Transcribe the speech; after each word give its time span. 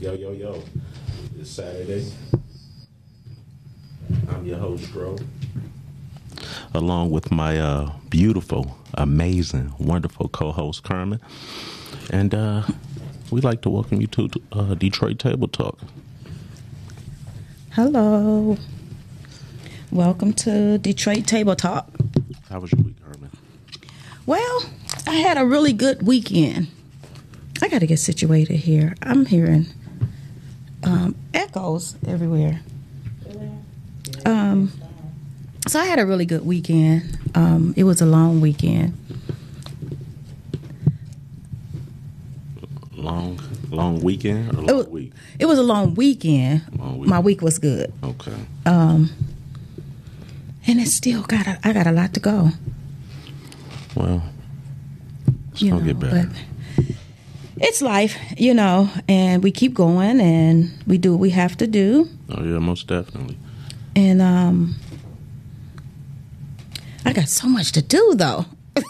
Yo, 0.00 0.12
yo, 0.14 0.30
yo. 0.30 0.62
It's 1.40 1.50
Saturday. 1.50 2.06
I'm 4.28 4.46
your 4.46 4.58
host, 4.58 4.92
Bro. 4.92 5.16
Along 6.72 7.10
with 7.10 7.32
my 7.32 7.58
uh, 7.58 7.90
beautiful, 8.08 8.78
amazing, 8.94 9.74
wonderful 9.80 10.28
co 10.28 10.52
host, 10.52 10.84
Carmen. 10.84 11.20
And 12.10 12.32
uh, 12.32 12.62
we'd 13.32 13.42
like 13.42 13.60
to 13.62 13.70
welcome 13.70 14.00
you 14.00 14.06
to 14.06 14.30
uh, 14.52 14.74
Detroit 14.74 15.18
Table 15.18 15.48
Talk. 15.48 15.80
Hello. 17.72 18.56
Welcome 19.90 20.32
to 20.34 20.78
Detroit 20.78 21.26
Table 21.26 21.56
Talk. 21.56 21.90
How 22.48 22.60
was 22.60 22.70
your 22.70 22.82
week, 22.82 23.02
Carmen? 23.02 23.30
Well, 24.26 24.70
I 25.08 25.14
had 25.14 25.38
a 25.38 25.44
really 25.44 25.72
good 25.72 26.06
weekend. 26.06 26.68
I 27.60 27.66
got 27.66 27.80
to 27.80 27.86
get 27.88 27.98
situated 27.98 28.58
here. 28.58 28.94
I'm 29.02 29.26
hearing 29.26 29.66
um, 30.84 31.14
echoes 31.34 31.96
everywhere. 32.06 32.60
Um, 34.24 34.72
so 35.66 35.78
I 35.80 35.84
had 35.84 35.98
a 35.98 36.06
really 36.06 36.26
good 36.26 36.44
weekend. 36.46 37.18
Um, 37.34 37.74
it 37.76 37.84
was 37.84 38.00
a 38.00 38.06
long 38.06 38.40
weekend. 38.40 38.94
Long, 42.96 43.38
long 43.70 44.00
weekend 44.00 44.50
or 44.50 44.62
long 44.62 44.68
It 44.68 44.74
was, 44.76 44.86
week? 44.88 45.12
it 45.38 45.46
was 45.46 45.58
a 45.58 45.62
long 45.62 45.94
weekend. 45.94 46.62
Long 46.78 46.98
week. 46.98 47.08
My 47.08 47.20
week 47.20 47.42
was 47.42 47.58
good, 47.58 47.92
Okay. 48.02 48.34
Um, 48.66 49.10
and 50.66 50.80
it 50.80 50.88
still 50.88 51.22
got. 51.22 51.46
A, 51.46 51.58
I 51.62 51.72
got 51.72 51.86
a 51.86 51.92
lot 51.92 52.12
to 52.14 52.20
go. 52.20 52.50
Well, 53.94 54.22
it's 55.52 55.62
you 55.62 55.70
gonna 55.70 55.82
know, 55.82 55.86
get 55.92 56.00
better. 56.00 56.28
but 56.28 56.36
it's 57.60 57.82
life, 57.82 58.16
you 58.36 58.54
know, 58.54 58.88
and 59.08 59.42
we 59.42 59.50
keep 59.50 59.74
going 59.74 60.20
and 60.20 60.70
we 60.86 60.98
do 60.98 61.12
what 61.12 61.20
we 61.20 61.30
have 61.30 61.56
to 61.58 61.66
do. 61.66 62.08
Oh 62.30 62.42
yeah, 62.42 62.58
most 62.58 62.86
definitely. 62.86 63.36
And 63.96 64.20
um 64.22 64.76
I 67.04 67.12
got 67.12 67.28
so 67.28 67.48
much 67.48 67.72
to 67.72 67.82
do 67.82 68.14
though. 68.16 68.44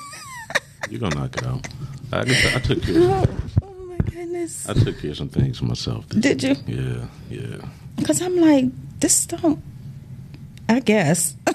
You're 0.91 1.01
gonna 1.01 1.15
knock 1.17 1.37
it 1.37 1.47
out. 1.47 1.67
I, 2.13 2.21
I 2.21 2.59
took 2.61 2.83
care. 2.83 2.95
Oh, 2.97 3.25
oh 3.63 3.85
my 3.87 3.99
goodness. 3.99 4.69
I 4.69 4.73
took 4.75 4.99
care 5.01 5.11
of 5.11 5.17
some 5.17 5.29
things 5.29 5.59
for 5.59 5.65
myself. 5.67 6.09
Did 6.09 6.43
you? 6.43 6.57
Yeah, 6.67 7.07
yeah. 7.31 8.05
Cuz 8.05 8.21
I'm 8.23 8.37
like 8.37 8.67
this 9.01 9.27
don't 9.27 9.63
I 10.69 10.81
guess. 10.81 11.37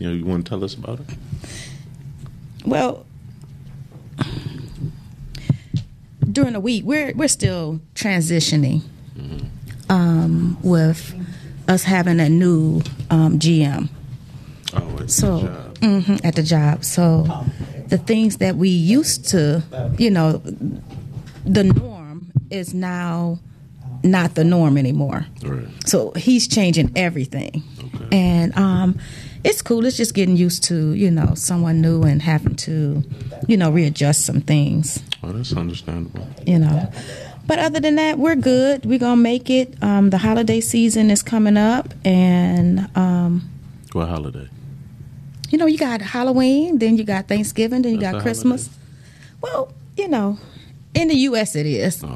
You 0.00 0.08
know, 0.10 0.16
you 0.16 0.24
want 0.26 0.44
to 0.44 0.48
tell 0.50 0.62
us 0.64 0.74
about 0.74 0.98
it? 1.00 1.06
well, 2.66 3.06
during 6.34 6.52
the 6.52 6.60
week 6.60 6.84
we're 6.84 7.12
we're 7.14 7.28
still 7.28 7.80
transitioning 7.94 8.82
um 9.88 10.58
with 10.62 11.14
us 11.68 11.82
having 11.84 12.20
a 12.20 12.28
new 12.28 12.82
um 13.10 13.38
GM. 13.38 13.88
Oh, 14.74 15.06
So 15.06 15.40
job. 15.40 15.78
mhm, 15.78 16.24
at 16.24 16.34
the 16.34 16.42
job. 16.42 16.84
So 16.84 17.26
the 17.88 17.96
things 17.98 18.38
that 18.38 18.56
we 18.56 18.68
used 18.68 19.28
to, 19.28 19.62
you 19.98 20.10
know, 20.10 20.42
the 21.46 21.64
norm 21.64 22.32
is 22.50 22.74
now 22.74 23.38
not 24.02 24.34
the 24.34 24.44
norm 24.44 24.76
anymore. 24.76 25.26
Right. 25.42 25.66
So 25.86 26.12
he's 26.16 26.46
changing 26.48 26.92
everything, 26.96 27.62
Okay. 27.78 28.08
and 28.12 28.56
um, 28.58 28.98
it's 29.44 29.62
cool. 29.62 29.86
It's 29.86 29.96
just 29.96 30.12
getting 30.14 30.36
used 30.36 30.64
to 30.64 30.92
you 30.92 31.10
know 31.10 31.34
someone 31.34 31.80
new 31.80 32.02
and 32.02 32.20
having 32.20 32.56
to 32.66 33.02
you 33.46 33.56
know 33.56 33.70
readjust 33.70 34.26
some 34.26 34.40
things. 34.42 35.02
Oh, 35.26 35.32
that's 35.32 35.56
understandable. 35.56 36.26
You 36.46 36.58
know. 36.58 36.92
But 37.46 37.58
other 37.58 37.80
than 37.80 37.94
that, 37.96 38.18
we're 38.18 38.36
good. 38.36 38.84
We're 38.84 38.98
gonna 38.98 39.16
make 39.20 39.48
it. 39.48 39.74
Um, 39.82 40.10
the 40.10 40.18
holiday 40.18 40.60
season 40.60 41.10
is 41.10 41.22
coming 41.22 41.56
up, 41.56 41.94
and 42.04 42.88
um, 42.96 43.48
What 43.92 44.08
holiday? 44.08 44.48
you 45.50 45.58
know, 45.58 45.66
you 45.66 45.78
got 45.78 46.00
Halloween, 46.02 46.78
then 46.78 46.96
you 46.96 47.04
got 47.04 47.28
Thanksgiving, 47.28 47.82
then 47.82 47.92
you 47.94 48.00
That's 48.00 48.14
got 48.14 48.22
Christmas. 48.22 48.68
Well, 49.40 49.72
you 49.96 50.08
know, 50.08 50.38
in 50.94 51.08
the 51.08 51.14
U.S. 51.28 51.54
it 51.54 51.64
is 51.66 52.02
Oh. 52.02 52.14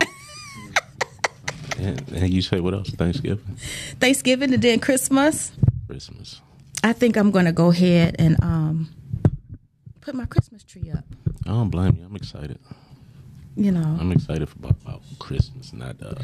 and, 1.79 2.03
and 2.13 2.31
you 2.35 2.43
say 2.43 2.59
what 2.61 2.75
else? 2.75 2.91
Thanksgiving, 2.91 3.57
Thanksgiving 4.01 4.53
and 4.53 4.63
then 4.63 4.81
Christmas. 4.81 5.53
Christmas. 5.87 6.41
I 6.83 6.93
think 6.93 7.17
I'm 7.17 7.31
going 7.31 7.45
to 7.47 7.53
go 7.53 7.71
ahead 7.71 8.17
and 8.19 8.37
um, 8.43 8.89
put 10.01 10.15
my 10.15 10.27
Christmas 10.27 10.63
tree 10.65 10.91
up. 10.91 11.05
I 11.47 11.51
don't 11.51 11.71
blame 11.71 11.97
you. 11.99 12.05
I'm 12.07 12.17
excited. 12.17 12.59
You 13.59 13.73
know, 13.73 13.97
I'm 14.01 14.13
excited 14.13 14.49
for 14.49 14.69
about, 14.69 15.03
Christmas, 15.19 15.73
not 15.73 15.97
uh, 16.01 16.15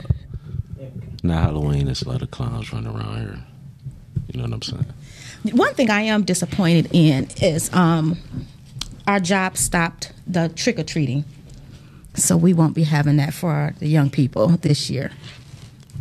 not 1.24 1.42
Halloween. 1.42 1.86
There's 1.86 2.02
a 2.02 2.08
lot 2.08 2.22
of 2.22 2.30
clowns 2.30 2.72
running 2.72 2.94
around 2.94 3.18
here. 3.18 3.38
You 4.32 4.38
know 4.38 4.44
what 4.44 4.52
I'm 4.54 4.62
saying? 4.62 4.86
one 5.52 5.74
thing 5.74 5.90
I 5.90 6.02
am 6.02 6.22
disappointed 6.22 6.88
in 6.92 7.26
is 7.42 7.72
um, 7.74 8.16
our 9.08 9.18
job 9.18 9.56
stopped 9.56 10.12
the 10.28 10.48
trick 10.50 10.78
or 10.78 10.84
treating, 10.84 11.24
so 12.14 12.36
we 12.36 12.54
won't 12.54 12.74
be 12.74 12.84
having 12.84 13.16
that 13.16 13.34
for 13.34 13.74
the 13.80 13.88
young 13.88 14.10
people 14.10 14.46
this 14.58 14.88
year. 14.88 15.10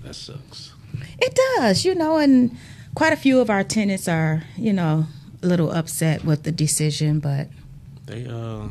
That 0.03 0.13
sucks. 0.13 0.74
It 1.19 1.38
does, 1.57 1.83
you 1.83 1.95
know, 1.95 2.18
and 2.18 2.56
quite 2.94 3.12
a 3.12 3.18
few 3.18 3.39
of 3.41 3.50
our 3.50 3.63
tenants 3.63 4.07
are, 4.07 4.44
you 4.56 4.71
know, 4.71 5.07
a 5.41 5.47
little 5.47 5.71
upset 5.71 6.24
with 6.24 6.44
the 6.44 6.51
decision, 6.51 7.19
but 7.19 7.47
They 8.06 8.27
uh, 8.27 8.68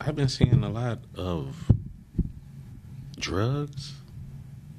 I've 0.00 0.14
been 0.14 0.28
seeing 0.28 0.62
a 0.62 0.70
lot 0.70 1.00
of 1.16 1.56
drugs, 3.28 3.92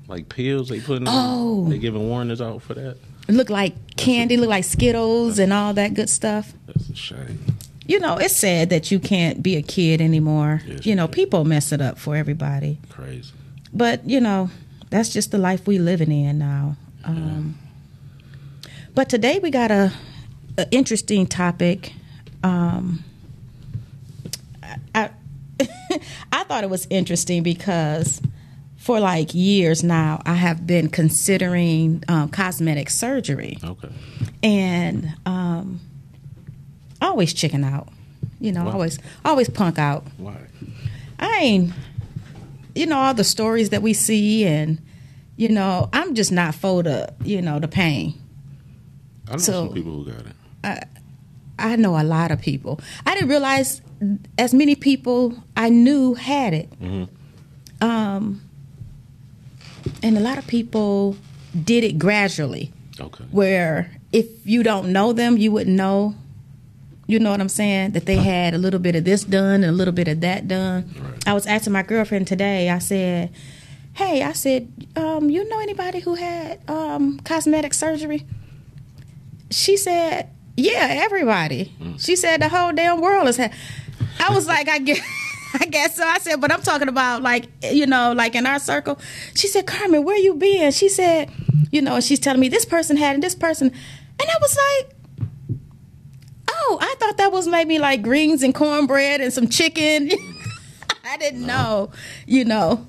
like 0.07 0.27
pills 0.27 0.69
they 0.69 0.79
putting. 0.79 1.07
Oh. 1.07 1.65
they 1.69 1.77
giving 1.77 2.09
warnings 2.09 2.41
out 2.41 2.61
for 2.61 2.73
that. 2.73 2.97
it 3.27 3.35
look 3.35 3.49
like 3.49 3.95
candy, 3.95 4.37
look 4.37 4.49
like 4.49 4.63
Skittles 4.63 5.37
and 5.37 5.53
all 5.53 5.73
that 5.75 5.93
good 5.93 6.09
stuff. 6.09 6.53
That's 6.65 6.89
a 6.89 6.95
shame. 6.95 7.39
You 7.85 7.99
know, 7.99 8.17
it's 8.17 8.35
sad 8.35 8.69
that 8.71 8.91
you 8.91 8.99
can't 8.99 9.41
be 9.41 9.55
a 9.55 9.61
kid 9.61 10.01
anymore. 10.01 10.61
Yes, 10.65 10.85
you 10.85 10.95
know, 10.95 11.05
is. 11.05 11.11
people 11.11 11.43
mess 11.45 11.71
it 11.71 11.81
up 11.81 11.97
for 11.97 12.15
everybody. 12.15 12.79
Crazy. 12.89 13.31
But, 13.73 14.07
you 14.07 14.19
know, 14.19 14.49
that's 14.89 15.09
just 15.09 15.31
the 15.31 15.37
life 15.37 15.65
we 15.67 15.77
living 15.79 16.11
in 16.11 16.37
now. 16.39 16.75
Um, 17.03 17.57
But 18.95 19.09
today 19.09 19.39
we 19.39 19.49
got 19.51 19.71
a, 19.71 19.91
a 20.57 20.67
interesting 20.71 21.25
topic. 21.27 21.93
Um, 22.43 23.03
I 24.93 25.09
I 26.31 26.43
thought 26.43 26.63
it 26.63 26.69
was 26.69 26.87
interesting 26.89 27.43
because 27.43 28.21
for 28.89 28.99
like 28.99 29.35
years 29.35 29.83
now 29.83 30.19
I 30.25 30.33
have 30.33 30.65
been 30.65 30.89
considering 30.89 32.03
um, 32.07 32.27
cosmetic 32.29 32.89
surgery 32.89 33.59
Okay. 33.63 33.89
and 34.41 35.13
um, 35.27 35.79
always 36.99 37.31
chicken 37.31 37.63
out. 37.63 37.89
You 38.39 38.51
know, 38.51 38.63
Why? 38.65 38.71
always 38.71 38.97
always 39.23 39.47
punk 39.47 39.77
out. 39.77 40.05
Why? 40.17 40.37
I 41.19 41.37
ain't, 41.39 41.73
you 42.73 42.87
know, 42.87 42.97
all 42.97 43.13
the 43.13 43.23
stories 43.23 43.69
that 43.69 43.83
we 43.83 43.93
see, 43.93 44.43
and 44.47 44.79
you 45.37 45.49
know, 45.49 45.87
I'm 45.93 46.15
just 46.15 46.31
not 46.31 46.55
for 46.55 46.81
the, 46.81 47.13
you 47.23 47.43
know, 47.43 47.59
the 47.59 47.67
pain. 47.67 48.15
I 49.27 49.33
know 49.33 49.37
So- 49.37 49.65
some 49.67 49.73
people 49.75 50.03
who 50.03 50.11
got 50.11 50.21
it. 50.25 50.35
I 50.63 50.81
I 51.59 51.75
know 51.75 51.95
a 51.95 52.01
lot 52.03 52.31
of 52.31 52.41
people. 52.41 52.79
I 53.05 53.13
didn't 53.13 53.29
realize 53.29 53.81
as 54.39 54.51
many 54.51 54.73
people 54.73 55.35
I 55.55 55.69
knew 55.69 56.15
had 56.15 56.55
it. 56.55 56.69
Mhm. 56.81 57.07
Um, 57.81 58.41
and 60.03 60.17
a 60.17 60.21
lot 60.21 60.37
of 60.37 60.47
people 60.47 61.15
did 61.63 61.83
it 61.83 61.97
gradually, 61.99 62.71
Okay. 62.99 63.23
where 63.31 63.91
if 64.11 64.25
you 64.45 64.63
don't 64.63 64.91
know 64.91 65.13
them, 65.13 65.37
you 65.37 65.51
wouldn't 65.51 65.75
know. 65.75 66.15
You 67.07 67.17
know 67.19 67.31
what 67.31 67.41
I'm 67.41 67.49
saying? 67.49 67.91
That 67.91 68.05
they 68.05 68.17
had 68.17 68.53
a 68.53 68.57
little 68.59 68.79
bit 68.79 68.95
of 68.95 69.03
this 69.03 69.23
done 69.23 69.63
and 69.63 69.65
a 69.65 69.71
little 69.71 69.93
bit 69.93 70.07
of 70.07 70.21
that 70.21 70.47
done. 70.47 70.93
Right. 70.99 71.27
I 71.27 71.33
was 71.33 71.47
asking 71.47 71.73
my 71.73 71.81
girlfriend 71.81 72.27
today. 72.27 72.69
I 72.69 72.77
said, 72.79 73.31
"Hey, 73.93 74.21
I 74.21 74.33
said, 74.33 74.71
um, 74.95 75.29
you 75.29 75.47
know 75.49 75.59
anybody 75.59 76.01
who 76.01 76.13
had 76.15 76.59
um, 76.69 77.19
cosmetic 77.21 77.73
surgery?" 77.73 78.25
She 79.49 79.75
said, 79.75 80.29
"Yeah, 80.55 80.87
everybody." 81.03 81.73
She 81.97 82.15
said 82.15 82.41
the 82.41 82.49
whole 82.49 82.73
damn 82.73 83.01
world 83.01 83.25
has 83.25 83.37
had. 83.37 83.53
I 84.19 84.33
was 84.35 84.45
like, 84.45 84.69
I 84.69 84.77
guess, 84.79 84.99
I 85.59 85.65
guess 85.65 85.95
so. 85.95 86.03
I 86.03 86.19
said, 86.19 86.41
but 86.41 86.51
I'm 86.51 86.61
talking 86.61 86.87
about 86.87 87.21
like 87.21 87.47
you 87.63 87.85
know, 87.85 88.13
like 88.13 88.35
in 88.35 88.45
our 88.45 88.59
circle. 88.59 88.99
She 89.35 89.47
said, 89.47 89.65
Carmen, 89.65 90.03
where 90.03 90.17
you 90.17 90.35
been? 90.35 90.71
She 90.71 90.89
said, 90.89 91.31
you 91.71 91.81
know, 91.81 91.99
she's 91.99 92.19
telling 92.19 92.39
me 92.39 92.49
this 92.49 92.65
person 92.65 92.97
had 92.97 93.15
and 93.15 93.23
this 93.23 93.35
person, 93.35 93.67
and 93.67 94.29
I 94.29 94.35
was 94.41 94.57
like. 94.57 94.95
Oh, 96.51 96.77
I 96.81 96.95
thought 96.99 97.17
that 97.17 97.31
was 97.31 97.47
maybe 97.47 97.77
like 97.79 98.01
greens 98.01 98.41
and 98.43 98.53
cornbread 98.53 99.21
and 99.21 99.31
some 99.31 99.47
chicken. 99.47 100.09
I 101.05 101.15
didn't 101.17 101.45
know, 101.45 101.91
you 102.25 102.43
know. 102.43 102.85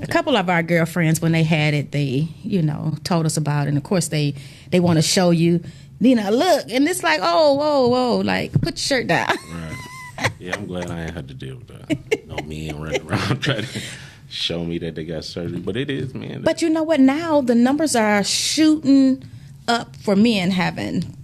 A 0.00 0.06
couple 0.06 0.36
of 0.36 0.48
our 0.48 0.62
girlfriends, 0.62 1.20
when 1.20 1.32
they 1.32 1.42
had 1.42 1.74
it, 1.74 1.92
they, 1.92 2.28
you 2.42 2.62
know, 2.62 2.94
told 3.04 3.26
us 3.26 3.36
about 3.36 3.66
it. 3.66 3.70
And 3.70 3.76
of 3.78 3.84
course, 3.84 4.08
they 4.08 4.34
they 4.70 4.80
want 4.80 4.96
to 4.96 5.02
show 5.02 5.30
you, 5.30 5.62
Nina, 6.00 6.30
look, 6.30 6.66
and 6.70 6.88
it's 6.88 7.02
like, 7.02 7.20
oh, 7.22 7.54
whoa, 7.54 7.88
whoa, 7.88 8.18
like 8.18 8.52
put 8.60 8.72
your 8.72 8.76
shirt 8.76 9.06
down. 9.06 9.28
Right. 9.28 9.76
Yeah, 10.38 10.54
I'm 10.56 10.66
glad 10.66 10.90
I 10.90 11.02
ain't 11.04 11.14
had 11.14 11.28
to 11.28 11.34
deal 11.34 11.56
with 11.56 11.68
that. 11.68 12.26
No 12.26 12.36
me 12.44 12.68
and 12.68 12.82
running 12.82 13.06
around 13.08 13.40
trying 13.40 13.64
to 13.64 13.80
show 14.28 14.64
me 14.64 14.78
that 14.78 14.94
they 14.94 15.04
got 15.04 15.24
surgery, 15.24 15.60
but 15.60 15.76
it 15.76 15.90
is 15.90 16.14
man. 16.14 16.42
But 16.42 16.60
you 16.62 16.68
know 16.70 16.82
what? 16.82 17.00
Now 17.00 17.40
the 17.40 17.54
numbers 17.54 17.94
are 17.96 18.22
shooting 18.24 19.22
up 19.68 19.96
for 19.96 20.16
men 20.16 20.50
having 20.50 21.16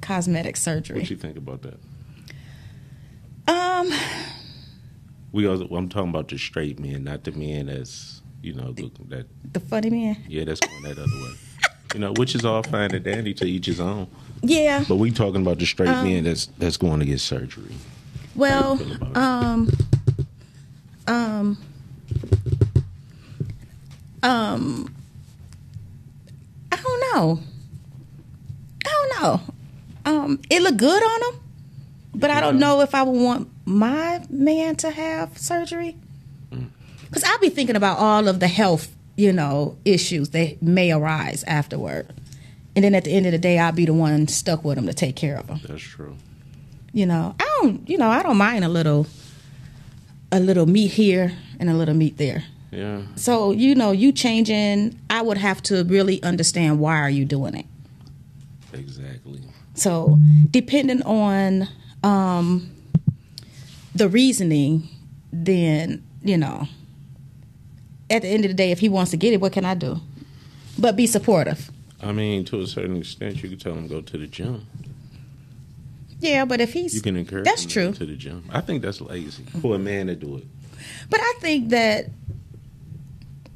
cosmetic 0.00 0.56
surgery. 0.56 1.00
what 1.00 1.10
you 1.10 1.16
think 1.16 1.36
about 1.36 1.62
that? 1.62 1.78
Um, 3.48 3.92
We 5.32 5.46
also, 5.46 5.66
I'm 5.74 5.88
talking 5.88 6.10
about 6.10 6.28
the 6.28 6.38
straight 6.38 6.78
men, 6.80 7.04
not 7.04 7.24
the 7.24 7.32
men 7.32 7.66
that's 7.66 8.22
you 8.42 8.52
know 8.54 8.72
the, 8.72 8.90
that 9.08 9.26
the 9.52 9.60
funny 9.60 9.90
man. 9.90 10.16
yeah 10.28 10.44
that's 10.44 10.60
going 10.60 10.82
that 10.84 10.92
other 10.98 11.02
way. 11.06 11.34
You 11.94 12.00
know, 12.00 12.12
which 12.16 12.34
is 12.34 12.44
all 12.44 12.62
fine 12.62 12.94
and 12.94 13.04
dandy 13.04 13.32
to 13.34 13.44
each 13.46 13.66
his 13.66 13.80
own. 13.80 14.06
Yeah. 14.42 14.84
But 14.88 14.96
we 14.96 15.10
talking 15.10 15.42
about 15.42 15.58
the 15.58 15.66
straight 15.66 15.88
Um, 15.88 16.04
men 16.06 16.24
that's 16.24 16.46
that's 16.58 16.76
going 16.76 17.00
to 17.00 17.06
get 17.06 17.20
surgery. 17.20 17.74
Well, 18.36 18.78
um, 19.16 19.70
um, 21.06 21.56
um, 24.22 24.94
I 26.70 26.76
don't 26.76 27.00
know. 27.14 27.40
I 28.84 28.88
don't 28.88 29.22
know. 29.22 29.40
Um, 30.04 30.40
it 30.50 30.62
looked 30.62 30.76
good 30.76 31.02
on 31.02 31.34
him, 31.34 31.40
but 32.14 32.30
I 32.30 32.40
don't 32.40 32.58
know 32.58 32.80
if 32.80 32.94
I 32.94 33.02
would 33.02 33.20
want 33.20 33.48
my 33.64 34.24
man 34.28 34.76
to 34.76 34.90
have 34.90 35.38
surgery. 35.38 35.96
Because 37.06 37.24
I'll 37.24 37.38
be 37.38 37.48
thinking 37.48 37.76
about 37.76 37.98
all 37.98 38.28
of 38.28 38.40
the 38.40 38.48
health, 38.48 38.94
you 39.16 39.32
know, 39.32 39.78
issues 39.84 40.30
that 40.30 40.60
may 40.62 40.92
arise 40.92 41.42
afterward. 41.44 42.12
And 42.74 42.84
then 42.84 42.94
at 42.94 43.04
the 43.04 43.12
end 43.12 43.24
of 43.26 43.32
the 43.32 43.38
day, 43.38 43.58
I'll 43.58 43.72
be 43.72 43.86
the 43.86 43.94
one 43.94 44.28
stuck 44.28 44.62
with 44.62 44.76
him 44.76 44.86
to 44.86 44.92
take 44.92 45.16
care 45.16 45.38
of 45.38 45.48
him 45.48 45.60
That's 45.66 45.82
true. 45.82 46.16
You 46.96 47.04
know 47.04 47.34
i 47.38 47.58
don't 47.60 47.86
you 47.88 47.98
know 47.98 48.08
i 48.08 48.22
don't 48.22 48.38
mind 48.38 48.64
a 48.64 48.68
little 48.68 49.06
a 50.32 50.40
little 50.40 50.64
meat 50.66 50.90
here 50.92 51.30
and 51.60 51.68
a 51.68 51.74
little 51.74 51.94
meat 51.94 52.16
there 52.16 52.42
Yeah. 52.70 53.02
so 53.16 53.50
you 53.52 53.74
know 53.74 53.92
you 53.92 54.12
changing 54.12 54.98
i 55.10 55.20
would 55.20 55.36
have 55.36 55.62
to 55.64 55.84
really 55.84 56.22
understand 56.22 56.80
why 56.80 56.96
are 56.98 57.10
you 57.10 57.24
doing 57.26 57.54
it 57.54 57.66
Exactly. 58.72 59.40
so 59.74 60.18
depending 60.50 61.02
on 61.02 61.68
um 62.02 62.70
the 63.94 64.08
reasoning 64.08 64.88
then 65.32 66.02
you 66.22 66.38
know 66.38 66.66
at 68.08 68.22
the 68.22 68.28
end 68.28 68.44
of 68.46 68.50
the 68.50 68.54
day 68.56 68.70
if 68.70 68.78
he 68.80 68.88
wants 68.88 69.10
to 69.10 69.16
get 69.18 69.34
it 69.34 69.40
what 69.40 69.52
can 69.52 69.64
i 69.66 69.74
do 69.74 70.00
but 70.78 70.96
be 70.96 71.06
supportive 71.06 71.70
I 72.02 72.12
mean, 72.12 72.44
to 72.46 72.60
a 72.60 72.66
certain 72.66 72.98
extent, 72.98 73.42
you 73.42 73.48
can 73.48 73.58
tell 73.58 73.72
him 73.72 73.88
go 73.88 74.02
to 74.02 74.18
the 74.18 74.26
gym. 74.26 74.66
Yeah 76.20 76.44
but 76.44 76.60
if 76.60 76.72
he's 76.72 76.94
You 76.94 77.02
can 77.02 77.16
encourage 77.16 77.44
that's 77.44 77.64
him 77.64 77.70
true 77.70 77.92
to 77.92 78.06
the 78.06 78.16
gym. 78.16 78.44
I 78.50 78.60
think 78.60 78.82
that's 78.82 79.00
lazy 79.00 79.44
for 79.60 79.74
a 79.74 79.78
man 79.78 80.06
to 80.08 80.14
do 80.14 80.36
it. 80.36 80.44
But 81.10 81.20
I 81.20 81.34
think 81.40 81.70
that 81.70 82.06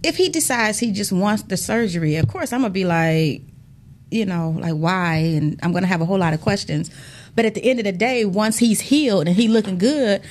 if 0.02 0.16
he 0.16 0.28
decides 0.28 0.78
he 0.78 0.92
just 0.92 1.12
wants 1.12 1.42
the 1.44 1.56
surgery, 1.56 2.16
of 2.16 2.28
course 2.28 2.52
I'm 2.52 2.60
gonna 2.60 2.70
be 2.70 2.84
like, 2.84 3.42
you 4.10 4.26
know, 4.26 4.56
like 4.58 4.74
why, 4.74 5.16
and 5.16 5.60
I'm 5.62 5.72
gonna 5.72 5.86
have 5.86 6.00
a 6.00 6.04
whole 6.06 6.18
lot 6.18 6.32
of 6.34 6.40
questions. 6.40 6.90
But 7.36 7.44
at 7.44 7.54
the 7.54 7.62
end 7.62 7.78
of 7.78 7.84
the 7.84 7.92
day, 7.92 8.24
once 8.24 8.58
he's 8.58 8.80
healed 8.80 9.26
and 9.26 9.36
he 9.36 9.46
looking 9.48 9.78
good, 9.78 10.22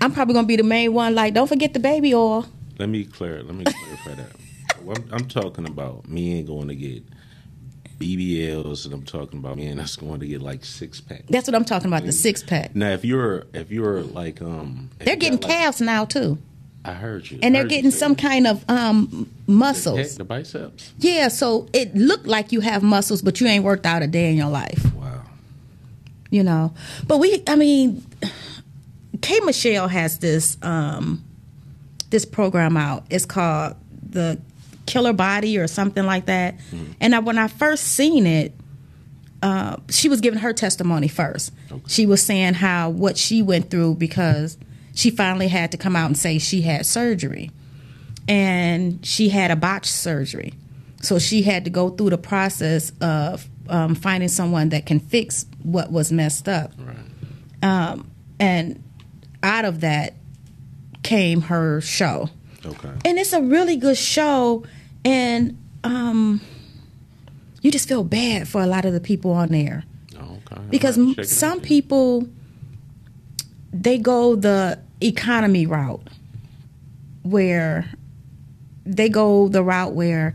I'm 0.00 0.12
probably 0.12 0.34
gonna 0.34 0.46
be 0.46 0.56
the 0.56 0.62
main 0.62 0.92
one. 0.92 1.14
Like, 1.14 1.34
don't 1.34 1.46
forget 1.48 1.72
the 1.72 1.80
baby 1.80 2.14
oil. 2.14 2.46
Let 2.78 2.88
me 2.88 3.04
clear. 3.04 3.42
Let 3.42 3.54
me 3.54 3.64
clarify 3.64 4.14
that. 4.22 4.32
I'm, 4.88 5.04
I'm 5.12 5.28
talking 5.28 5.66
about 5.66 6.08
men 6.08 6.44
going 6.44 6.68
to 6.68 6.74
get 6.74 7.02
BBLs, 7.98 8.84
and 8.84 8.94
I'm 8.94 9.04
talking 9.04 9.38
about 9.38 9.56
man 9.56 9.76
that's 9.78 9.96
going 9.96 10.20
to 10.20 10.26
get 10.26 10.42
like 10.42 10.64
six 10.64 11.00
pack. 11.00 11.24
That's 11.28 11.46
what 11.48 11.54
I'm 11.54 11.64
talking 11.64 11.88
about. 11.88 12.04
The 12.04 12.12
six 12.12 12.42
pack. 12.42 12.74
Now, 12.74 12.90
if 12.90 13.04
you're 13.04 13.46
if 13.54 13.70
you're 13.70 14.02
like 14.02 14.40
um, 14.42 14.90
They're 14.98 15.16
getting 15.16 15.38
got, 15.38 15.48
like- 15.48 15.58
calves 15.58 15.80
now 15.80 16.04
too, 16.04 16.38
I 16.84 16.92
heard 16.92 17.30
you, 17.30 17.38
and 17.42 17.56
I 17.56 17.60
they're 17.60 17.68
getting 17.68 17.90
some 17.90 18.14
kind 18.14 18.46
of 18.46 18.64
um 18.68 19.28
the, 19.46 19.52
muscles. 19.52 19.98
pec- 20.00 20.16
the 20.18 20.24
biceps. 20.24 20.92
Yeah, 20.98 21.28
so 21.28 21.68
it 21.72 21.94
looked 21.94 22.26
like 22.26 22.52
you 22.52 22.60
have 22.60 22.82
muscles, 22.82 23.22
but 23.22 23.40
you 23.40 23.46
ain't 23.46 23.64
worked 23.64 23.86
out 23.86 24.02
a 24.02 24.06
day 24.06 24.30
in 24.30 24.36
your 24.36 24.50
life. 24.50 24.92
Wow. 24.94 25.22
you 26.30 26.42
know. 26.42 26.74
But 27.06 27.18
we, 27.18 27.42
I 27.46 27.56
mean, 27.56 28.04
K 29.22 29.40
Michelle 29.40 29.88
has 29.88 30.18
this 30.18 30.58
um, 30.62 31.24
this 32.10 32.24
program 32.24 32.76
out. 32.76 33.04
It's 33.10 33.24
called 33.26 33.76
the 34.10 34.40
Killer 34.86 35.12
Body 35.12 35.58
or 35.58 35.66
something 35.66 36.04
like 36.04 36.26
that. 36.26 36.56
And 37.00 37.14
I, 37.14 37.18
when 37.20 37.38
I 37.38 37.48
first 37.48 37.84
seen 37.84 38.26
it, 38.26 38.52
uh, 39.42 39.76
she 39.90 40.08
was 40.08 40.20
giving 40.20 40.40
her 40.40 40.52
testimony 40.52 41.08
first. 41.08 41.52
Okay. 41.70 41.82
She 41.86 42.06
was 42.06 42.22
saying 42.22 42.54
how 42.54 42.90
what 42.90 43.18
she 43.18 43.42
went 43.42 43.70
through 43.70 43.96
because 43.96 44.56
she 44.94 45.10
finally 45.10 45.48
had 45.48 45.72
to 45.72 45.76
come 45.76 45.96
out 45.96 46.06
and 46.06 46.16
say 46.16 46.38
she 46.38 46.62
had 46.62 46.86
surgery, 46.86 47.50
and 48.26 49.04
she 49.04 49.28
had 49.28 49.50
a 49.50 49.56
botched 49.56 49.92
surgery. 49.92 50.54
So 51.02 51.18
she 51.18 51.42
had 51.42 51.64
to 51.64 51.70
go 51.70 51.90
through 51.90 52.10
the 52.10 52.18
process 52.18 52.90
of 53.00 53.46
um, 53.68 53.94
finding 53.94 54.28
someone 54.28 54.70
that 54.70 54.86
can 54.86 55.00
fix 55.00 55.44
what 55.62 55.92
was 55.92 56.10
messed 56.10 56.48
up. 56.48 56.72
Right. 56.78 56.96
Um, 57.62 58.10
and 58.40 58.82
out 59.42 59.64
of 59.66 59.80
that 59.82 60.14
came 61.02 61.42
her 61.42 61.80
show. 61.82 62.30
Okay. 62.66 62.90
And 63.04 63.18
it's 63.18 63.32
a 63.32 63.42
really 63.42 63.76
good 63.76 63.96
show. 63.96 64.64
And 65.04 65.58
um, 65.84 66.40
you 67.62 67.70
just 67.70 67.88
feel 67.88 68.04
bad 68.04 68.48
for 68.48 68.62
a 68.62 68.66
lot 68.66 68.84
of 68.84 68.92
the 68.92 69.00
people 69.00 69.32
on 69.32 69.48
there 69.48 69.84
Oh, 70.18 70.38
okay. 70.50 70.62
because 70.70 70.96
I'm 70.96 71.08
m- 71.08 71.14
checking 71.14 71.24
some 71.30 71.60
people 71.60 72.28
they 73.72 73.98
go 73.98 74.36
the 74.36 74.78
economy 75.00 75.66
route 75.66 76.08
where 77.22 77.90
they 78.86 79.08
go 79.08 79.48
the 79.48 79.62
route 79.62 79.92
where 79.94 80.32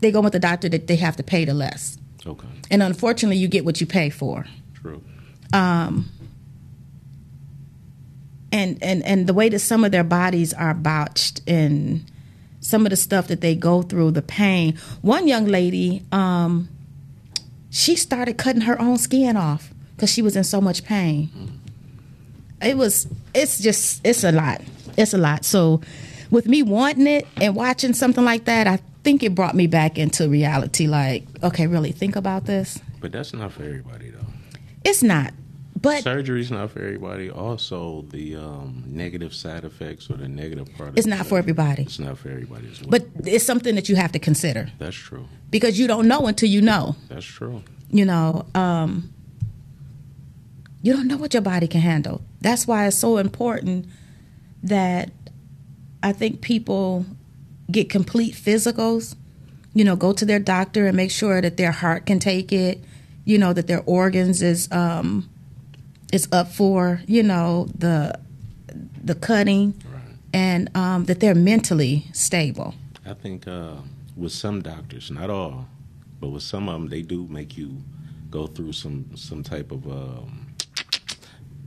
they 0.00 0.10
go 0.10 0.20
with 0.20 0.32
the 0.32 0.38
doctor 0.40 0.68
that 0.68 0.86
they 0.86 0.96
have 0.96 1.16
to 1.16 1.22
pay 1.22 1.44
the 1.44 1.54
less 1.54 1.98
Okay. 2.26 2.46
and 2.70 2.82
unfortunately 2.82 3.36
you 3.36 3.48
get 3.48 3.64
what 3.64 3.80
you 3.80 3.86
pay 3.86 4.08
for 4.10 4.46
True. 4.74 5.02
um 5.52 6.08
and 8.52 8.78
and 8.82 9.02
and 9.04 9.26
the 9.26 9.34
way 9.34 9.48
that 9.48 9.60
some 9.60 9.84
of 9.84 9.92
their 9.92 10.04
bodies 10.04 10.52
are 10.54 10.74
botched 10.74 11.40
and 11.46 12.04
some 12.60 12.84
of 12.84 12.90
the 12.90 12.96
stuff 12.96 13.28
that 13.28 13.40
they 13.40 13.54
go 13.54 13.82
through 13.82 14.10
the 14.10 14.22
pain. 14.22 14.76
One 15.02 15.28
young 15.28 15.46
lady 15.46 16.02
um 16.12 16.68
she 17.70 17.96
started 17.96 18.36
cutting 18.36 18.62
her 18.62 18.80
own 18.80 18.98
skin 18.98 19.36
off 19.36 19.72
because 19.94 20.10
she 20.10 20.22
was 20.22 20.36
in 20.36 20.44
so 20.44 20.60
much 20.60 20.84
pain. 20.84 21.30
It 22.60 22.76
was 22.76 23.06
it's 23.34 23.60
just 23.60 24.00
it's 24.04 24.24
a 24.24 24.32
lot. 24.32 24.60
It's 24.96 25.14
a 25.14 25.18
lot. 25.18 25.44
So 25.44 25.80
with 26.30 26.46
me 26.46 26.62
wanting 26.62 27.06
it 27.06 27.26
and 27.36 27.54
watching 27.56 27.92
something 27.92 28.24
like 28.24 28.44
that 28.44 28.68
i 28.68 28.78
think 29.02 29.22
it 29.24 29.34
brought 29.34 29.54
me 29.54 29.66
back 29.66 29.96
into 29.98 30.28
reality. 30.28 30.86
Like 30.86 31.24
okay 31.42 31.66
really 31.66 31.92
think 31.92 32.16
about 32.16 32.44
this? 32.44 32.78
But 33.00 33.12
that's 33.12 33.32
not 33.32 33.52
for 33.52 33.62
everybody, 33.62 34.10
though. 34.10 34.18
it's 34.84 35.02
not 35.02 35.32
but 35.80 36.02
Surgery's 36.02 36.50
not 36.50 36.70
for 36.70 36.80
everybody. 36.80 37.30
Also, 37.30 38.04
the 38.10 38.36
um, 38.36 38.84
negative 38.86 39.34
side 39.34 39.64
effects 39.64 40.10
or 40.10 40.14
the 40.14 40.28
negative 40.28 40.68
part. 40.76 40.90
of 40.90 40.98
It's 40.98 41.06
not 41.06 41.26
for 41.26 41.38
everybody. 41.38 41.82
It's 41.82 41.98
not 41.98 42.18
for 42.18 42.28
everybody 42.28 42.68
as 42.70 42.80
well. 42.80 42.90
But 42.90 43.06
it's 43.24 43.44
something 43.44 43.74
that 43.76 43.88
you 43.88 43.96
have 43.96 44.12
to 44.12 44.18
consider 44.18 44.70
that's 44.78 44.96
true. 44.96 45.26
because 45.50 45.78
you 45.78 45.86
don't 45.86 46.06
know 46.06 46.26
until 46.26 46.48
you 46.48 46.60
know. 46.60 46.96
That's 47.08 47.24
true. 47.24 47.62
You 47.90 48.04
know, 48.04 48.46
um, 48.54 49.12
you 50.82 50.92
don't 50.92 51.06
know 51.08 51.16
what 51.16 51.34
your 51.34 51.42
body 51.42 51.66
can 51.66 51.80
handle. 51.80 52.20
That's 52.40 52.66
why 52.66 52.86
it's 52.86 52.96
so 52.96 53.16
important 53.16 53.86
that 54.62 55.10
I 56.02 56.12
think 56.12 56.40
people 56.40 57.06
get 57.70 57.88
complete 57.90 58.34
physicals. 58.34 59.14
You 59.72 59.84
know, 59.84 59.96
go 59.96 60.12
to 60.12 60.24
their 60.24 60.40
doctor 60.40 60.86
and 60.86 60.96
make 60.96 61.10
sure 61.10 61.40
that 61.40 61.56
their 61.56 61.70
heart 61.72 62.04
can 62.06 62.18
take 62.18 62.52
it. 62.52 62.82
You 63.24 63.38
know 63.38 63.52
that 63.52 63.66
their 63.66 63.82
organs 63.86 64.42
is 64.42 64.70
um, 64.72 65.28
is 66.12 66.28
up 66.32 66.48
for 66.48 67.00
you 67.06 67.22
know 67.22 67.66
the 67.78 68.18
the 69.04 69.14
cutting, 69.14 69.74
Right. 69.92 70.02
and 70.32 70.70
um, 70.76 71.04
that 71.06 71.20
they're 71.20 71.34
mentally 71.34 72.04
stable. 72.12 72.74
I 73.06 73.14
think 73.14 73.48
uh, 73.48 73.76
with 74.16 74.32
some 74.32 74.62
doctors, 74.62 75.10
not 75.10 75.30
all, 75.30 75.66
but 76.20 76.28
with 76.28 76.42
some 76.42 76.68
of 76.68 76.74
them, 76.74 76.88
they 76.88 77.02
do 77.02 77.26
make 77.28 77.56
you 77.56 77.76
go 78.30 78.46
through 78.46 78.72
some 78.72 79.06
some 79.16 79.42
type 79.42 79.72
of 79.72 79.86
um, 79.86 80.46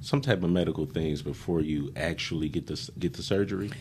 some 0.02 0.22
type 0.22 0.44
of 0.44 0.50
medical 0.50 0.86
things 0.86 1.22
before 1.22 1.62
you 1.62 1.92
actually 1.96 2.50
get 2.50 2.68
the 2.68 2.90
get 3.00 3.14
the 3.14 3.24
surgery. 3.24 3.72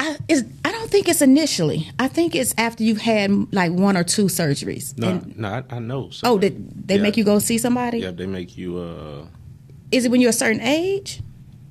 I, 0.00 0.16
I 0.64 0.72
don't 0.72 0.90
think 0.90 1.08
it's 1.08 1.22
initially. 1.22 1.90
I 1.98 2.08
think 2.08 2.34
it's 2.34 2.54
after 2.56 2.84
you've 2.84 3.00
had 3.00 3.52
like 3.52 3.72
one 3.72 3.96
or 3.96 4.04
two 4.04 4.24
surgeries. 4.26 4.96
No, 4.98 5.08
And- 5.08 5.36
no, 5.38 5.48
I, 5.48 5.64
I 5.70 5.78
know. 5.80 6.04
oh, 6.06 6.10
somebody- 6.10 6.50
did 6.50 6.88
they 6.88 6.96
Yeah. 6.96 7.02
make 7.02 7.16
you 7.16 7.24
go 7.24 7.38
see 7.38 7.58
somebody? 7.58 7.98
Yeah, 7.98 8.12
they 8.12 8.26
make 8.26 8.56
you. 8.56 8.78
Uh, 8.78 9.26
Is 9.90 10.04
it 10.04 10.10
when 10.10 10.20
you're 10.20 10.30
a 10.30 10.32
certain 10.32 10.60
age? 10.60 11.20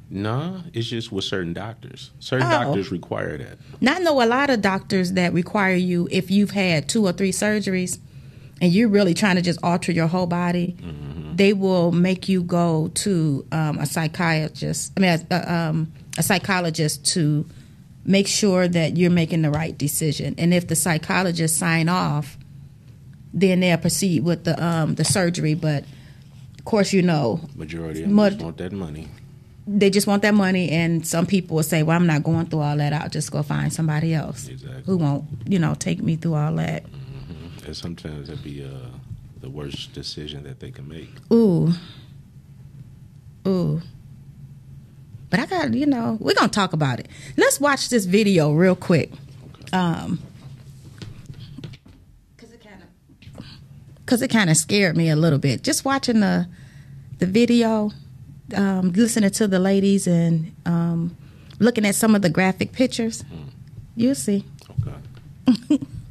nah, 0.10 0.62
it's 0.74 0.88
just 0.88 1.12
with 1.12 1.26
certain 1.26 1.52
doctors. 1.54 2.12
Certain 2.20 2.48
Oh. 2.48 2.50
doctors 2.64 2.92
require 2.92 3.38
that. 3.38 3.58
Now, 3.82 3.96
I 3.96 4.00
know 4.00 4.22
a 4.22 4.26
lot 4.26 4.50
of 4.50 4.62
doctors 4.62 5.12
that 5.14 5.34
require 5.34 5.76
you 5.76 6.08
if 6.12 6.32
you've 6.32 6.52
had 6.52 6.88
two 6.88 7.06
or 7.06 7.12
three 7.12 7.34
surgeries 7.34 7.98
and 8.62 8.72
you're 8.72 8.88
really 8.88 9.14
trying 9.14 9.36
to 9.36 9.42
just 9.42 9.60
alter 9.64 9.92
your 9.92 10.08
whole 10.08 10.26
body. 10.28 10.76
They 11.36 11.52
will 11.54 11.92
make 11.92 12.28
you 12.30 12.42
go 12.42 12.90
to 12.96 13.46
um, 13.52 13.78
a 13.80 13.86
psychiatrist. 13.86 14.94
I 14.96 15.00
mean, 15.02 15.10
a, 15.30 15.36
a, 15.36 15.54
um, 15.54 15.92
a 16.18 16.24
psychologist 16.24 17.06
to 17.14 17.46
make 18.08 18.26
sure 18.28 18.68
that 18.68 18.98
you're 18.98 19.12
making 19.12 19.44
the 19.44 19.52
right 19.52 19.78
decision. 19.78 20.34
And 20.40 20.54
if 20.54 20.68
the 20.68 20.76
psychologist 20.76 21.58
sign 21.58 21.90
off, 21.90 22.38
then 23.34 23.60
they'll 23.60 23.78
proceed 23.78 24.24
with 24.24 24.46
the 24.46 24.56
um, 24.66 24.96
the 24.96 25.04
surgery. 25.06 25.54
But 25.54 25.84
of 26.58 26.66
course, 26.66 26.92
you 26.94 27.04
know, 27.04 27.42
Majority 27.56 28.02
of 28.04 28.08
them 28.10 28.16
want 28.18 28.58
that 28.58 28.72
money. 28.72 29.08
they 29.68 29.90
just 29.90 30.08
want 30.08 30.22
that 30.24 30.34
money. 30.34 30.70
And 30.72 31.06
some 31.06 31.26
people 31.28 31.58
will 31.58 31.64
say, 31.64 31.84
"Well, 31.84 31.96
I'm 31.98 32.08
not 32.08 32.24
going 32.24 32.46
through 32.48 32.62
all 32.62 32.78
that. 32.78 32.94
I'll 32.94 33.10
just 33.10 33.30
go 33.32 33.44
find 33.44 33.72
somebody 33.72 34.14
else 34.14 34.48
Exactly. 34.48 34.84
who 34.86 34.98
won't, 34.98 35.26
you 35.46 35.60
know, 35.60 35.76
take 35.76 36.02
me 36.02 36.16
through 36.16 36.36
all 36.36 36.56
that." 36.56 36.84
And 37.66 37.76
sometimes 37.76 38.30
that'd 38.30 38.44
be 38.44 38.64
uh, 38.64 38.70
the 39.42 39.50
worst 39.50 39.92
decision 39.94 40.44
that 40.44 40.62
they 40.62 40.72
can 40.72 40.88
make. 40.88 41.10
Ooh. 41.32 41.74
Ooh. 43.46 43.82
But 45.30 45.40
I 45.40 45.46
got, 45.46 45.74
you 45.74 45.86
know, 45.86 46.18
we're 46.20 46.34
going 46.34 46.50
to 46.50 46.54
talk 46.56 46.74
about 46.74 47.00
it. 47.00 47.08
Let's 47.36 47.60
watch 47.60 47.90
this 47.90 48.06
video 48.06 48.54
real 48.54 48.76
quick. 48.76 49.12
Um, 49.74 50.20
cuz 52.38 52.52
it 52.52 52.64
kind 52.64 52.82
of 52.82 53.46
cuz 54.06 54.22
it 54.22 54.30
kind 54.30 54.50
of 54.50 54.56
scared 54.56 54.96
me 54.96 55.10
a 55.10 55.16
little 55.16 55.40
bit. 55.40 55.64
Just 55.64 55.84
watching 55.84 56.22
the 56.22 56.48
the 57.20 57.26
video, 57.26 57.92
um, 58.56 58.94
listening 58.94 59.32
to 59.32 59.48
the 59.48 59.60
ladies 59.60 60.08
and 60.08 60.54
um, 60.66 61.18
looking 61.60 61.86
at 61.86 61.96
some 61.96 62.16
of 62.16 62.22
the 62.22 62.30
graphic 62.30 62.72
pictures. 62.72 63.26
You'll 63.96 64.16
see. 64.16 64.46
Okay. 65.68 65.80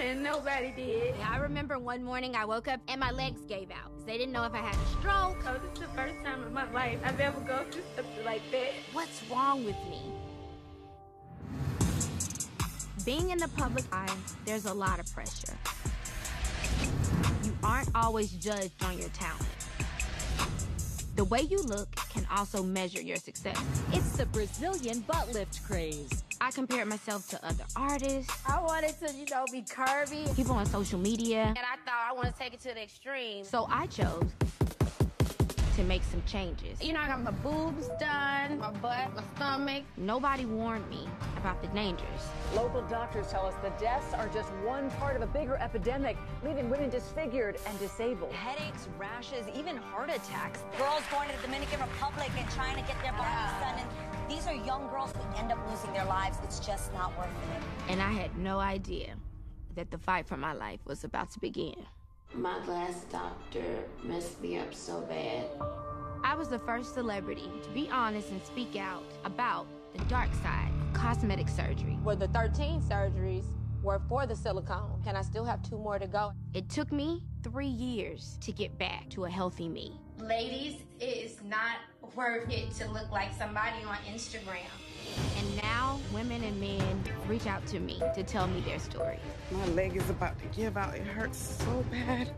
And 0.00 0.22
nobody 0.22 0.72
did. 0.72 1.14
I 1.20 1.36
remember 1.36 1.78
one 1.78 2.02
morning 2.02 2.34
I 2.34 2.46
woke 2.46 2.68
up 2.68 2.80
and 2.88 2.98
my 2.98 3.10
legs 3.10 3.42
gave 3.42 3.70
out. 3.70 3.92
They 4.06 4.16
didn't 4.16 4.32
know 4.32 4.44
if 4.44 4.54
I 4.54 4.58
had 4.58 4.74
a 4.74 4.98
stroke. 4.98 5.42
So 5.42 5.60
this 5.62 5.74
is 5.74 5.80
the 5.80 5.94
first 5.94 6.14
time 6.24 6.42
in 6.42 6.54
my 6.54 6.70
life 6.72 6.98
I've 7.04 7.20
ever 7.20 7.38
gone 7.40 7.66
through 7.70 7.82
something 7.94 8.24
like 8.24 8.40
that. 8.50 8.72
What's 8.92 9.22
wrong 9.30 9.62
with 9.62 9.76
me? 9.90 10.00
Being 13.04 13.28
in 13.28 13.36
the 13.36 13.48
public 13.48 13.84
eye, 13.92 14.16
there's 14.46 14.64
a 14.64 14.72
lot 14.72 15.00
of 15.00 15.12
pressure. 15.12 15.56
You 17.44 17.54
aren't 17.62 17.90
always 17.94 18.32
judged 18.32 18.82
on 18.82 18.96
your 18.96 19.10
talent. 19.10 19.44
The 21.20 21.26
way 21.26 21.42
you 21.42 21.58
look 21.58 21.94
can 22.08 22.26
also 22.34 22.62
measure 22.62 23.02
your 23.02 23.18
success. 23.18 23.60
It's 23.92 24.16
the 24.16 24.24
Brazilian 24.24 25.00
butt 25.00 25.30
lift 25.34 25.62
craze. 25.66 26.24
I 26.40 26.50
compared 26.50 26.88
myself 26.88 27.28
to 27.28 27.46
other 27.46 27.64
artists, 27.76 28.32
I 28.48 28.58
wanted 28.62 28.98
to, 29.00 29.12
you 29.12 29.26
know, 29.30 29.44
be 29.52 29.60
curvy. 29.60 30.34
people 30.34 30.54
on 30.54 30.64
social 30.64 30.98
media, 30.98 31.42
And 31.42 31.58
I 31.58 31.76
thought 31.84 32.08
I 32.08 32.14
want 32.14 32.28
to 32.28 32.38
take 32.38 32.54
it 32.54 32.60
to 32.60 32.68
the 32.72 32.82
extreme. 32.82 33.44
so 33.44 33.66
I 33.68 33.84
chose 33.88 34.24
to 35.80 35.86
make 35.86 36.02
some 36.04 36.22
changes. 36.26 36.82
You 36.82 36.92
know, 36.92 37.00
I 37.00 37.06
got 37.06 37.22
my 37.22 37.30
boobs 37.30 37.88
done, 37.98 38.58
my 38.58 38.70
butt, 38.70 39.14
my 39.14 39.22
stomach. 39.36 39.84
Nobody 39.96 40.44
warned 40.44 40.86
me 40.90 41.08
about 41.38 41.62
the 41.62 41.68
dangers. 41.68 42.04
Local 42.54 42.82
doctors 42.82 43.28
tell 43.28 43.46
us 43.46 43.54
the 43.62 43.70
deaths 43.82 44.12
are 44.12 44.28
just 44.28 44.50
one 44.62 44.90
part 44.92 45.16
of 45.16 45.22
a 45.22 45.26
bigger 45.26 45.56
epidemic, 45.56 46.18
leaving 46.44 46.68
women 46.68 46.90
disfigured 46.90 47.56
and 47.66 47.78
disabled. 47.78 48.30
headaches, 48.32 48.88
rashes, 48.98 49.46
even 49.56 49.76
heart 49.78 50.10
attacks. 50.10 50.60
Girls 50.76 51.02
going 51.10 51.30
to 51.30 51.36
the 51.36 51.42
Dominican 51.44 51.80
Republic 51.80 52.30
and 52.36 52.50
trying 52.50 52.76
to 52.76 52.82
get 52.82 53.00
their 53.02 53.12
bodies 53.12 53.56
done. 53.60 53.78
And 53.78 54.30
these 54.30 54.46
are 54.46 54.54
young 54.54 54.86
girls 54.90 55.12
who 55.12 55.38
end 55.38 55.50
up 55.50 55.58
losing 55.70 55.94
their 55.94 56.04
lives. 56.04 56.36
It's 56.44 56.60
just 56.60 56.92
not 56.92 57.16
worth 57.16 57.28
it. 57.28 57.62
And 57.90 58.02
I 58.02 58.12
had 58.12 58.36
no 58.36 58.58
idea 58.58 59.14
that 59.76 59.90
the 59.90 59.98
fight 59.98 60.26
for 60.26 60.36
my 60.36 60.52
life 60.52 60.80
was 60.84 61.04
about 61.04 61.30
to 61.30 61.40
begin. 61.40 61.86
My 62.34 62.64
last 62.66 63.10
doctor 63.10 63.84
messed 64.04 64.40
me 64.40 64.56
up 64.56 64.72
so 64.72 65.00
bad. 65.02 65.46
I 66.22 66.36
was 66.36 66.48
the 66.48 66.60
first 66.60 66.94
celebrity 66.94 67.50
to 67.62 67.70
be 67.70 67.88
honest 67.90 68.30
and 68.30 68.40
speak 68.44 68.76
out 68.76 69.02
about 69.24 69.66
the 69.96 70.04
dark 70.04 70.32
side 70.34 70.70
of 70.80 70.92
cosmetic 70.92 71.48
surgery. 71.48 71.98
Well, 72.04 72.14
the 72.14 72.28
13 72.28 72.82
surgeries 72.82 73.44
were 73.82 74.00
for 74.08 74.26
the 74.26 74.36
silicone, 74.36 75.02
and 75.06 75.16
I 75.16 75.22
still 75.22 75.44
have 75.44 75.60
two 75.62 75.78
more 75.78 75.98
to 75.98 76.06
go. 76.06 76.32
It 76.54 76.68
took 76.68 76.92
me 76.92 77.24
three 77.42 77.66
years 77.66 78.38
to 78.42 78.52
get 78.52 78.78
back 78.78 79.08
to 79.10 79.24
a 79.24 79.30
healthy 79.30 79.68
me. 79.68 79.98
Ladies, 80.18 80.82
it 81.00 81.04
is 81.04 81.42
not 81.42 81.78
worth 82.14 82.48
it 82.50 82.70
to 82.76 82.88
look 82.92 83.10
like 83.10 83.34
somebody 83.36 83.82
on 83.84 83.96
Instagram. 84.08 84.68
And 85.38 85.56
now 85.62 85.98
women 86.12 86.42
and 86.44 86.58
men 86.60 87.02
reach 87.28 87.46
out 87.46 87.66
to 87.68 87.80
me 87.80 88.00
to 88.14 88.22
tell 88.22 88.46
me 88.48 88.60
their 88.60 88.78
story. 88.78 89.18
My 89.50 89.66
leg 89.68 89.96
is 89.96 90.08
about 90.10 90.38
to 90.40 90.46
give 90.56 90.76
out. 90.76 90.94
It 90.94 91.02
hurts 91.02 91.38
so 91.64 91.84
bad. 91.90 92.30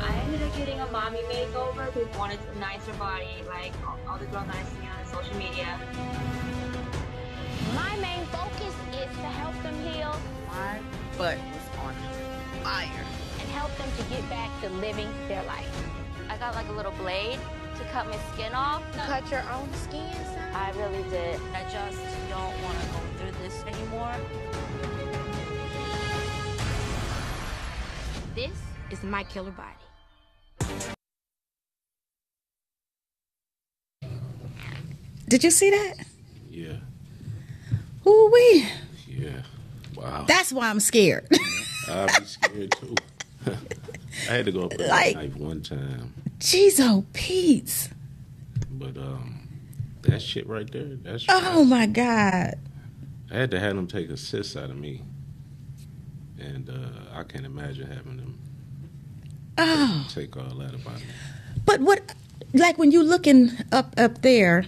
I 0.00 0.12
ended 0.24 0.42
up 0.42 0.56
getting 0.56 0.80
a 0.80 0.86
mommy 0.90 1.20
makeover 1.30 1.90
who 1.92 2.06
wanted 2.18 2.40
a 2.54 2.58
nicer 2.58 2.92
body, 2.94 3.42
like 3.46 3.72
all, 3.86 3.98
all 4.08 4.18
the 4.18 4.26
girls 4.26 4.46
I 4.48 4.62
see 4.64 4.86
on 4.88 5.06
social 5.06 5.36
media. 5.36 5.78
My 7.74 7.96
main 8.00 8.24
focus 8.26 8.74
is 8.90 9.16
to 9.16 9.28
help 9.40 9.54
them 9.62 9.74
heal 9.86 10.14
My 10.48 10.80
butt 11.16 11.38
was 11.38 11.78
on 11.84 11.94
fire. 12.62 13.04
and 13.40 13.48
help 13.50 13.74
them 13.76 13.88
to 13.96 14.02
get 14.10 14.28
back 14.28 14.50
to 14.62 14.68
living 14.70 15.08
their 15.28 15.42
life. 15.44 15.88
I 16.28 16.36
got 16.36 16.54
like 16.54 16.68
a 16.68 16.72
little 16.72 16.92
blade 16.92 17.38
to 17.78 17.84
cut 17.92 18.06
my 18.06 18.18
skin 18.32 18.52
off. 18.54 18.82
Cut 19.06 19.30
your 19.30 19.42
own 19.52 19.72
skin, 19.74 20.12
son? 20.24 20.38
I 20.54 20.70
really 20.72 21.02
did. 21.10 21.40
I 21.54 21.62
just 21.70 21.98
don't 22.28 22.62
want 22.62 22.78
to 22.80 22.86
go 22.86 23.00
through 23.18 23.32
this 23.42 23.64
anymore. 23.64 24.14
This 28.34 28.56
is 28.90 29.02
my 29.02 29.24
killer 29.24 29.50
body. 29.52 29.76
Did 35.28 35.44
you 35.44 35.50
see 35.50 35.70
that? 35.70 35.94
Yeah. 36.50 36.76
Ooh 38.06 38.30
wee. 38.32 38.66
Yeah. 39.06 39.42
Wow. 39.94 40.24
That's 40.26 40.52
why 40.52 40.68
I'm 40.68 40.80
scared. 40.80 41.26
I'd 41.88 42.10
be 42.18 42.24
scared 42.26 42.72
too. 42.72 42.94
I 44.28 44.32
had 44.34 44.44
to 44.46 44.52
go 44.52 44.62
up 44.64 44.72
with 44.76 44.88
Like- 44.88 45.14
a 45.14 45.18
knife 45.18 45.36
one 45.36 45.62
time, 45.62 46.12
Jeez, 46.42 46.80
oh 46.80 47.04
Pete. 47.12 47.88
but 48.70 48.96
um, 48.96 49.46
that 50.02 50.20
shit 50.20 50.44
right 50.48 50.68
there, 50.70 50.96
that's 51.02 51.24
Oh 51.28 51.64
my 51.64 51.86
God. 51.86 52.54
I 53.30 53.34
had 53.36 53.50
to 53.52 53.60
have 53.60 53.76
them 53.76 53.86
take 53.86 54.10
a 54.10 54.16
cyst 54.16 54.56
out 54.56 54.68
of 54.70 54.76
me, 54.76 55.02
and 56.40 56.68
uh, 56.68 57.14
I 57.18 57.22
can't 57.22 57.46
imagine 57.46 57.86
having 57.86 58.16
them 58.16 58.38
Oh. 59.56 60.06
take 60.10 60.36
all 60.36 60.56
that 60.56 60.74
about 60.74 60.96
me. 60.96 61.04
But 61.64 61.80
what, 61.80 62.14
like 62.52 62.76
when 62.76 62.90
you 62.90 63.02
looking 63.04 63.52
up 63.70 63.94
up 63.96 64.22
there, 64.22 64.64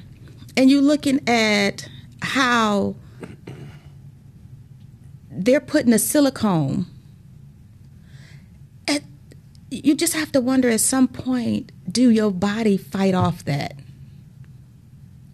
and 0.56 0.70
you 0.70 0.80
looking 0.80 1.28
at 1.28 1.88
how 2.22 2.94
they're 5.28 5.60
putting 5.60 5.92
a 5.92 5.98
silicone, 5.98 6.86
you 9.82 9.94
just 9.94 10.14
have 10.14 10.32
to 10.32 10.40
wonder 10.40 10.68
at 10.68 10.80
some 10.80 11.08
point, 11.08 11.72
do 11.90 12.10
your 12.10 12.30
body 12.30 12.76
fight 12.76 13.14
off 13.14 13.44
that? 13.44 13.76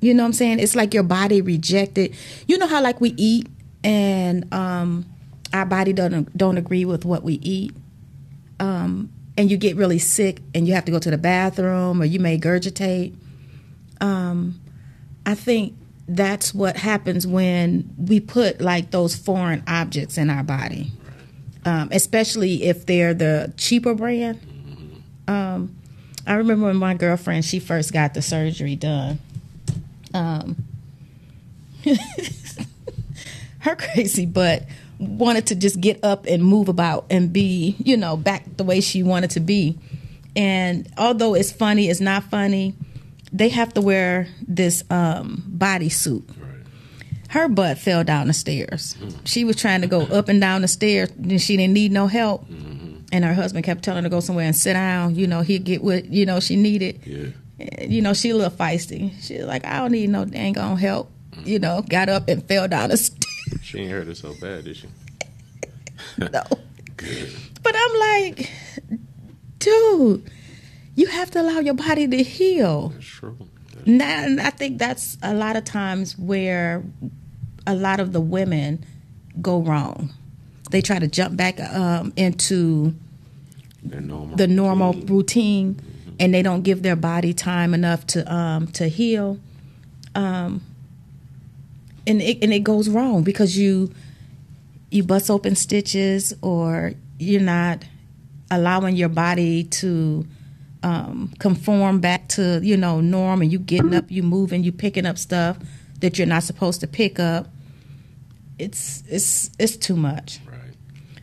You 0.01 0.15
know 0.15 0.23
what 0.23 0.29
I'm 0.29 0.33
saying? 0.33 0.61
It's 0.61 0.75
like 0.75 0.95
your 0.95 1.03
body 1.03 1.43
rejected. 1.43 2.15
You 2.47 2.59
know 2.59 2.67
how 2.67 2.83
like 2.83 3.01
we 3.01 3.11
eat 3.17 3.49
and 3.85 4.53
um, 4.53 5.05
our 5.53 5.67
body 5.67 5.93
don't 5.93 6.37
don't 6.37 6.57
agree 6.57 6.85
with 6.85 7.05
what 7.05 7.23
we 7.23 7.35
eat. 7.35 7.73
Um, 8.59 9.13
and 9.37 9.51
you 9.51 9.57
get 9.57 9.77
really 9.77 9.99
sick 9.99 10.41
and 10.55 10.67
you 10.67 10.75
have 10.75 10.85
to 10.85 10.93
go 10.93 10.99
to 10.99 11.11
the 11.11 11.19
bathroom 11.19 12.03
or 12.03 12.05
you 12.05 12.21
may 12.21 12.39
gurgitate. 12.39 13.15
Um, 14.01 14.61
I 15.25 15.35
think 15.35 15.75
that's 16.09 16.53
what 16.53 16.77
happens 16.77 17.27
when 17.27 17.95
we 17.97 18.21
put 18.21 18.61
like 18.61 18.91
those 18.91 19.15
foreign 19.15 19.63
objects 19.67 20.19
in 20.19 20.29
our 20.29 20.43
body, 20.43 20.93
um, 21.65 21.89
especially 21.93 22.65
if 22.65 22.87
they're 22.87 23.15
the 23.15 23.53
cheaper 23.57 23.95
brand. 23.95 24.41
Um, 25.29 25.77
I 26.27 26.35
remember 26.35 26.67
when 26.67 26.77
my 26.77 26.95
girlfriend 26.95 27.45
she 27.45 27.61
first 27.61 27.93
got 27.93 28.15
the 28.15 28.23
surgery 28.23 28.77
done. 28.77 29.19
Um, 30.13 30.57
her 33.61 33.77
crazy 33.77 34.27
butt 34.27 34.65
wanted 34.99 35.47
to 35.47 35.55
just 35.55 35.81
get 35.81 36.03
up 36.05 36.27
and 36.27 36.45
move 36.45 36.69
about 36.69 37.07
and 37.11 37.33
be, 37.33 37.77
you 37.79 37.97
know, 37.97 38.17
back 38.17 38.45
the 38.57 38.65
way 38.65 38.81
she 38.81 39.03
wanted 39.03 39.31
to 39.31 39.41
be. 39.41 39.79
And 40.37 40.89
although 40.99 41.35
it's 41.35 41.51
funny, 41.51 41.89
it's 41.89 42.01
not 42.01 42.25
funny. 42.25 42.75
They 43.33 43.49
have 43.49 43.73
to 43.75 43.81
wear 43.81 44.29
this 44.47 44.85
um, 44.91 45.43
bodysuit. 45.57 46.25
Her 47.31 47.47
butt 47.47 47.79
fell 47.79 48.03
down 48.03 48.27
the 48.27 48.33
stairs. 48.33 48.97
She 49.23 49.45
was 49.45 49.55
trying 49.55 49.83
to 49.83 49.87
go 49.87 50.01
up 50.01 50.29
and 50.29 50.41
down 50.41 50.63
the 50.63 50.69
stairs, 50.69 51.11
and 51.11 51.41
she 51.41 51.57
didn't 51.57 51.75
need 51.75 51.93
no 51.93 52.09
help. 52.09 52.45
Mm-hmm. 52.49 53.03
And 53.13 53.25
her 53.25 53.35
husband 53.35 53.65
kept 53.65 53.85
telling 53.85 54.03
her 54.03 54.11
to 54.11 54.13
go 54.13 54.19
somewhere 54.19 54.47
and 54.47 54.57
sit 54.57 54.73
down. 54.73 55.15
You 55.15 55.29
know, 55.29 55.43
he'd 55.43 55.63
get 55.63 55.81
what 55.81 56.07
you 56.07 56.27
know 56.27 56.41
she 56.41 56.57
needed. 56.57 57.01
Yeah. 57.07 57.85
You 57.85 58.03
know, 58.03 58.15
she 58.15 58.31
a 58.31 58.37
little 58.37 58.51
feisty. 58.51 59.13
She 59.23 59.37
was 59.37 59.47
like, 59.47 59.65
I 59.65 59.79
don't 59.79 59.93
need 59.93 60.11
no 60.11 60.25
dang 60.25 60.59
on 60.59 60.77
help. 60.77 61.09
Mm-hmm. 61.31 61.49
You 61.49 61.59
know, 61.61 61.83
got 61.89 62.09
up 62.09 62.29
and 62.29 62.45
fell 62.49 62.67
down 62.67 62.91
the 62.91 62.97
stairs. 62.97 63.63
She 63.63 63.79
ain't 63.79 63.93
hurt 63.93 64.09
it 64.09 64.17
so 64.17 64.35
bad, 64.41 64.65
did 64.65 64.77
she? 64.77 64.89
no. 66.19 66.43
Good. 66.97 67.33
But 67.63 67.77
I'm 67.79 68.01
like, 68.01 68.51
dude, 69.61 70.29
you 70.97 71.07
have 71.07 71.31
to 71.31 71.43
allow 71.43 71.61
your 71.61 71.75
body 71.75 72.09
to 72.09 72.25
heal. 72.25 72.89
That's 72.89 73.07
true. 73.07 73.39
Now, 73.87 74.25
and 74.25 74.41
I 74.41 74.51
think 74.51 74.79
that's 74.79 75.17
a 75.23 75.33
lot 75.33 75.57
of 75.57 75.65
times 75.65 76.19
where 76.19 76.83
a 77.71 77.75
lot 77.75 78.01
of 78.01 78.13
the 78.13 78.21
women 78.21 78.85
go 79.41 79.61
wrong. 79.61 80.13
They 80.71 80.81
try 80.83 80.99
to 80.99 81.09
jump 81.09 81.37
back 81.37 81.61
um, 81.61 82.13
into 82.17 82.95
normal 83.83 84.37
the 84.37 84.47
normal 84.47 84.93
routine. 84.93 85.09
routine, 85.09 86.17
and 86.19 86.35
they 86.35 86.43
don't 86.43 86.63
give 86.63 86.83
their 86.83 86.97
body 86.97 87.33
time 87.33 87.75
enough 87.75 88.07
to 88.09 88.33
um, 88.33 88.67
to 88.69 88.89
heal. 88.89 89.39
Um, 90.15 90.63
and 92.07 92.21
it 92.21 92.43
and 92.43 92.53
it 92.53 92.61
goes 92.61 92.89
wrong 92.89 93.23
because 93.23 93.57
you 93.57 93.93
you 94.91 95.03
bust 95.03 95.31
open 95.31 95.55
stitches 95.55 96.35
or 96.43 96.93
you're 97.19 97.41
not 97.41 97.85
allowing 98.51 98.97
your 98.97 99.09
body 99.09 99.65
to 99.65 100.27
um, 100.83 101.33
conform 101.39 102.01
back 102.01 102.29
to 102.29 102.61
you 102.63 102.77
know 102.77 103.01
norm 103.01 103.43
and 103.43 103.53
you 103.53 103.59
getting 103.59 103.95
up 103.95 104.11
you 104.11 104.23
moving 104.23 104.65
you 104.65 104.73
picking 104.73 105.07
up 105.07 105.19
stuff 105.19 105.59
that 106.01 106.19
you're 106.19 106.27
not 106.27 106.43
supposed 106.43 106.81
to 106.81 106.87
pick 106.89 107.21
up 107.21 107.49
it's 108.61 109.03
it's 109.09 109.51
it's 109.59 109.77
too 109.77 109.97
much 109.97 110.41
Right. 110.47 110.75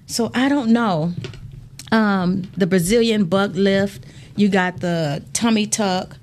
so 0.06 0.32
i 0.34 0.50
don't 0.50 0.72
know 0.72 1.14
um, 1.92 2.44
the 2.58 2.68
brazilian 2.68 3.26
butt 3.26 3.54
lift 3.56 4.06
you 4.36 4.50
got 4.50 4.80
the 4.82 5.24
tummy 5.34 5.66
tuck 5.68 6.18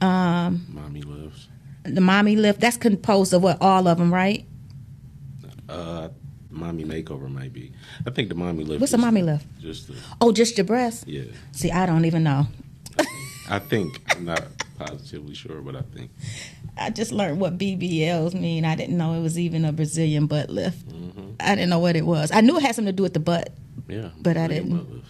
um, 0.00 0.66
Mommy 0.68 1.02
lives. 1.02 1.48
the 1.84 2.00
mommy 2.00 2.36
lift 2.36 2.60
that's 2.60 2.76
composed 2.76 3.32
of 3.34 3.42
what 3.42 3.58
all 3.60 3.88
of 3.88 3.98
them 3.98 4.12
right 4.12 4.44
Uh, 5.68 6.08
mommy 6.50 6.84
makeover 6.84 7.28
might 7.28 7.52
be. 7.52 7.72
I 8.06 8.10
think 8.10 8.28
the 8.28 8.34
mommy 8.36 8.62
lift. 8.64 8.80
What's 8.80 8.92
a 8.92 8.96
is 8.96 9.02
mommy 9.02 9.22
lift? 9.22 9.44
Just 9.60 9.88
the, 9.88 9.94
oh 10.20 10.30
just 10.32 10.56
your 10.56 10.64
breast. 10.64 11.08
yeah. 11.08 11.24
see 11.52 11.70
i 11.72 11.84
don't 11.86 12.04
even 12.04 12.22
know 12.22 12.46
I 13.48 13.58
think 13.58 14.00
I'm 14.10 14.24
not 14.24 14.42
positively 14.78 15.34
sure, 15.34 15.60
but 15.60 15.76
I 15.76 15.82
think 15.82 16.10
I 16.78 16.90
just 16.90 17.12
learned 17.12 17.40
what 17.40 17.58
BBLs 17.58 18.34
mean. 18.34 18.64
I 18.64 18.74
didn't 18.76 18.96
know 18.98 19.14
it 19.14 19.20
was 19.22 19.38
even 19.38 19.64
a 19.64 19.72
Brazilian 19.72 20.26
butt 20.26 20.50
lift. 20.50 20.78
I 21.40 21.54
didn't 21.54 21.70
know 21.70 21.78
what 21.78 21.96
it 21.96 22.06
was. 22.06 22.30
I 22.32 22.40
knew 22.40 22.56
it 22.56 22.62
had 22.62 22.74
something 22.74 22.92
to 22.92 22.96
do 22.96 23.02
with 23.02 23.14
the 23.14 23.20
butt. 23.20 23.52
yeah. 23.88 24.10
But 24.20 24.36
I 24.36 24.46
didn't. 24.48 24.76
butt 24.76 24.90
lift. 24.92 25.06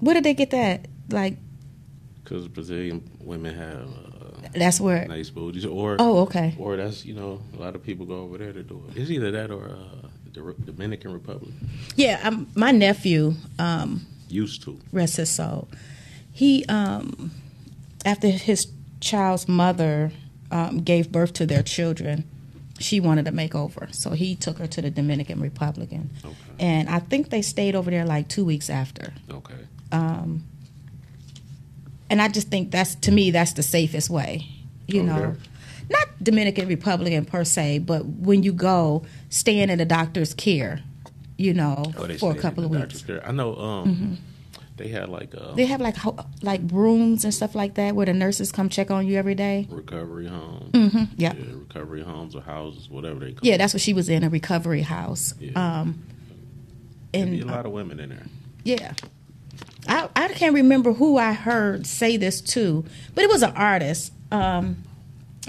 Where 0.00 0.14
did 0.14 0.24
they 0.24 0.34
get 0.34 0.50
that? 0.50 0.86
Like 1.10 1.36
Because 2.22 2.48
Brazilian 2.48 3.02
women 3.20 3.54
have 3.54 3.88
uh, 3.88 4.48
that's 4.54 4.80
where. 4.80 5.06
nice 5.06 5.30
booties, 5.30 5.64
or 5.66 5.96
Oh, 5.98 6.18
okay. 6.20 6.54
or 6.58 6.76
that's 6.76 7.04
you 7.04 7.14
know 7.14 7.40
a 7.56 7.60
lot 7.60 7.74
of 7.74 7.82
people 7.82 8.06
go 8.06 8.20
over 8.22 8.38
there 8.38 8.52
to 8.52 8.62
do 8.62 8.82
it. 8.88 8.96
It's 9.00 9.10
either 9.10 9.30
that 9.32 9.50
or 9.50 9.64
uh, 9.70 10.08
the 10.32 10.42
Re- 10.42 10.54
Dominican 10.64 11.12
Republic 11.12 11.52
Yeah, 11.96 12.20
um, 12.22 12.46
my 12.54 12.70
nephew, 12.70 13.34
um, 13.58 14.06
used 14.28 14.62
to. 14.64 14.78
rest 14.92 15.16
his 15.16 15.30
soul. 15.30 15.68
He 16.32 16.64
um, 16.66 17.32
after 18.04 18.28
his 18.28 18.66
child's 19.00 19.48
mother 19.48 20.10
um, 20.50 20.78
gave 20.82 21.10
birth 21.12 21.32
to 21.34 21.46
their 21.46 21.62
children, 21.62 22.24
she 22.80 23.00
wanted 23.00 23.26
a 23.28 23.32
makeover, 23.32 23.92
so 23.94 24.10
he 24.10 24.34
took 24.36 24.58
her 24.58 24.66
to 24.68 24.80
the 24.82 24.90
Dominican 24.90 25.40
Republic, 25.40 25.90
and, 25.92 26.10
Okay. 26.24 26.34
and 26.60 26.88
I 26.88 27.00
think 27.00 27.30
they 27.30 27.42
stayed 27.42 27.74
over 27.74 27.90
there 27.90 28.04
like 28.04 28.28
two 28.28 28.44
weeks 28.44 28.70
after. 28.70 29.12
Okay. 29.30 29.54
um, 29.92 30.44
and 32.10 32.22
I 32.22 32.28
just 32.28 32.48
think 32.48 32.70
that's 32.70 32.94
to 32.96 33.12
me 33.12 33.30
that's 33.30 33.52
the 33.52 33.62
safest 33.62 34.08
way. 34.08 34.46
You 34.86 35.02
Over 35.02 35.08
know, 35.10 35.36
not 35.90 36.08
Dominican 36.22 36.66
Republican 36.68 37.24
per 37.26 37.44
se, 37.44 37.80
but 37.80 38.06
when 38.06 38.42
you 38.42 38.52
go, 38.52 39.04
staying 39.28 39.68
in 39.68 39.80
a 39.80 39.84
doctor's 39.84 40.32
care, 40.32 40.80
you 41.36 41.52
know, 41.52 41.92
Oh, 41.98 42.08
for 42.18 42.32
a 42.32 42.34
couple 42.34 42.64
of 42.64 42.70
weeks. 42.70 43.04
I 43.24 43.32
know. 43.32 43.54
Um, 43.56 44.18
they 44.78 44.88
had 44.88 45.08
like 45.08 45.34
uh, 45.34 45.52
They 45.54 45.66
have 45.66 45.80
like 45.80 45.96
like 46.42 46.60
rooms 46.72 47.24
and 47.24 47.34
stuff 47.34 47.54
like 47.54 47.74
that 47.74 47.94
where 47.94 48.06
the 48.06 48.14
nurses 48.14 48.50
come 48.52 48.68
check 48.68 48.90
on 48.90 49.06
you 49.06 49.16
every 49.18 49.34
day. 49.34 49.66
recovery 49.70 50.26
homes. 50.28 50.72
Mm-hmm. 50.72 51.04
Yeah. 51.16 51.34
Yeah, 51.34 51.44
recovery 51.54 52.02
homes 52.02 52.34
or 52.34 52.40
houses, 52.42 52.88
whatever 52.88 53.20
they 53.20 53.32
call. 53.32 53.40
Yeah, 53.42 53.56
that's 53.58 53.74
what 53.74 53.80
she 53.82 53.92
was 53.92 54.08
in 54.08 54.24
a 54.24 54.28
recovery 54.30 54.82
house. 54.82 55.34
Yeah. 55.38 55.52
Um, 55.80 56.02
and 57.12 57.40
a 57.42 57.44
lot 57.46 57.66
of 57.66 57.72
women 57.72 58.00
in 58.00 58.08
there. 58.10 58.26
Yeah. 58.64 58.92
I, 59.88 60.08
I 60.14 60.28
can't 60.28 60.54
remember 60.54 60.92
who 60.92 61.16
I 61.16 61.32
heard 61.32 61.86
say 61.86 62.16
this 62.16 62.40
to, 62.42 62.84
but 63.14 63.24
it 63.24 63.30
was 63.30 63.42
an 63.42 63.52
artist. 63.56 64.12
Um, 64.30 64.82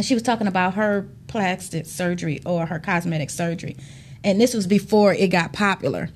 she 0.02 0.14
was 0.14 0.24
talking 0.24 0.48
about 0.48 0.76
her 0.76 1.08
plastic 1.28 1.86
surgery 1.86 2.42
or 2.46 2.66
her 2.66 2.80
cosmetic 2.80 3.30
surgery. 3.30 3.76
And 4.24 4.40
this 4.40 4.54
was 4.54 4.66
before 4.68 5.14
it 5.14 5.28
got 5.28 5.52
popular. 5.54 6.10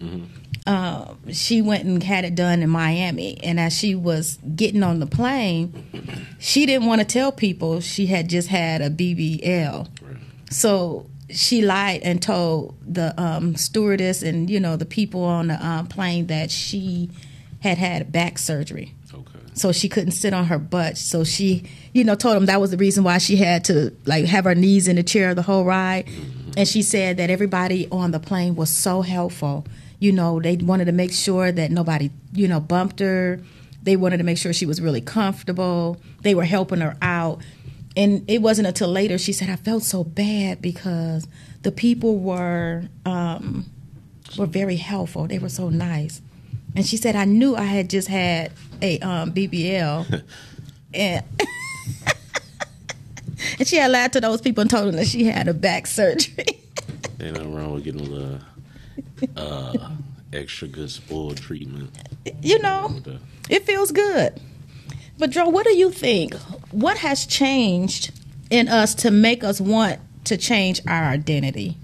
Uh, 0.65 1.13
she 1.29 1.61
went 1.61 1.83
and 1.83 2.01
had 2.01 2.23
it 2.23 2.35
done 2.35 2.61
in 2.61 2.69
Miami. 2.69 3.37
And 3.43 3.59
as 3.59 3.77
she 3.77 3.95
was 3.95 4.37
getting 4.55 4.81
on 4.81 4.99
the 4.99 5.05
plane, 5.05 6.25
she 6.39 6.65
didn't 6.65 6.87
want 6.87 7.01
to 7.01 7.05
tell 7.05 7.31
people 7.31 7.81
she 7.81 8.05
had 8.05 8.29
just 8.29 8.47
had 8.47 8.81
a 8.81 8.89
BBL. 8.89 9.87
Right. 10.01 10.17
So 10.49 11.07
she 11.29 11.61
lied 11.61 12.01
and 12.03 12.21
told 12.21 12.75
the 12.85 13.19
um, 13.21 13.55
stewardess 13.55 14.21
and 14.21 14.49
you 14.49 14.59
know 14.59 14.75
the 14.75 14.85
people 14.85 15.23
on 15.23 15.47
the 15.47 15.65
um, 15.65 15.87
plane 15.87 16.27
that 16.27 16.51
she 16.51 17.09
had 17.61 17.77
had 17.77 18.11
back 18.11 18.37
surgery. 18.37 18.93
Okay. 19.13 19.39
So 19.53 19.71
she 19.71 19.87
couldn't 19.89 20.11
sit 20.11 20.33
on 20.33 20.45
her 20.45 20.59
butt. 20.59 20.97
So 20.97 21.23
she, 21.23 21.63
you 21.93 22.03
know, 22.03 22.15
told 22.15 22.35
them 22.35 22.47
that 22.47 22.59
was 22.59 22.71
the 22.71 22.77
reason 22.77 23.03
why 23.03 23.19
she 23.19 23.35
had 23.35 23.65
to 23.65 23.95
like 24.05 24.25
have 24.25 24.45
her 24.45 24.55
knees 24.55 24.87
in 24.87 24.95
the 24.95 25.03
chair 25.03 25.33
the 25.35 25.41
whole 25.41 25.63
ride. 25.63 26.09
And 26.57 26.67
she 26.67 26.81
said 26.81 27.17
that 27.17 27.29
everybody 27.29 27.87
on 27.91 28.11
the 28.11 28.19
plane 28.19 28.55
was 28.55 28.69
so 28.69 29.01
helpful. 29.01 29.65
You 30.03 30.11
know, 30.11 30.41
they 30.41 30.57
wanted 30.57 30.85
to 30.85 30.91
make 30.91 31.13
sure 31.13 31.49
that 31.49 31.71
nobody, 31.71 32.11
you 32.33 32.49
know, 32.49 32.59
bumped 32.59 32.99
her. 32.99 33.39
They 33.83 33.95
wanted 33.95 34.17
to 34.17 34.25
make 34.25 34.37
sure 34.37 34.51
she 34.51 34.65
was 34.65 34.81
really 34.81 34.99
comfortable. 34.99 35.95
They 36.23 36.35
were 36.35 36.43
helping 36.43 36.81
her 36.81 36.97
out. 37.01 37.39
And 37.95 38.29
it 38.29 38.41
wasn't 38.41 38.67
until 38.67 38.89
later 38.89 39.17
she 39.17 39.31
said, 39.31 39.49
I 39.49 39.55
felt 39.55 39.83
so 39.83 40.03
bad 40.03 40.61
because 40.61 41.25
the 41.61 41.71
people 41.71 42.17
were 42.17 42.83
um, 43.05 43.65
were 44.37 44.45
very 44.45 44.75
helpful. 44.75 45.25
They 45.25 45.39
were 45.39 45.47
so 45.47 45.69
nice. 45.69 46.21
And 46.75 46.85
she 46.85 46.97
said, 46.97 47.15
I 47.15 47.23
knew 47.23 47.55
I 47.55 47.63
had 47.63 47.89
just 47.89 48.09
had 48.09 48.51
a 48.81 48.99
um, 48.99 49.31
BBL. 49.31 50.21
and 50.93 51.23
and 53.57 53.65
she 53.65 53.77
had 53.77 53.89
lied 53.89 54.11
to 54.11 54.19
those 54.19 54.41
people 54.41 54.63
and 54.63 54.69
told 54.69 54.89
them 54.89 54.97
that 54.97 55.07
she 55.07 55.23
had 55.23 55.47
a 55.47 55.53
back 55.53 55.87
surgery. 55.87 56.59
Ain't 57.21 57.37
nothing 57.37 57.55
wrong 57.55 57.73
with 57.73 57.85
getting 57.85 58.01
a 58.01 58.03
little 58.03 58.39
uh, 59.35 59.73
extra 60.31 60.67
good 60.67 60.89
spoil 60.91 61.33
treatment. 61.35 61.91
you 62.41 62.59
know, 62.59 63.01
it 63.49 63.65
feels 63.65 63.91
good. 63.91 64.39
But 65.17 65.29
Joe, 65.29 65.47
what 65.49 65.65
do 65.65 65.75
you 65.77 65.91
think? 65.91 66.33
What 66.71 66.97
has 66.97 67.25
changed 67.25 68.11
in 68.49 68.67
us 68.67 68.95
to 68.95 69.11
make 69.11 69.43
us 69.43 69.61
want 69.61 69.99
to 70.25 70.37
change 70.37 70.81
our 70.87 71.03
identity? 71.03 71.77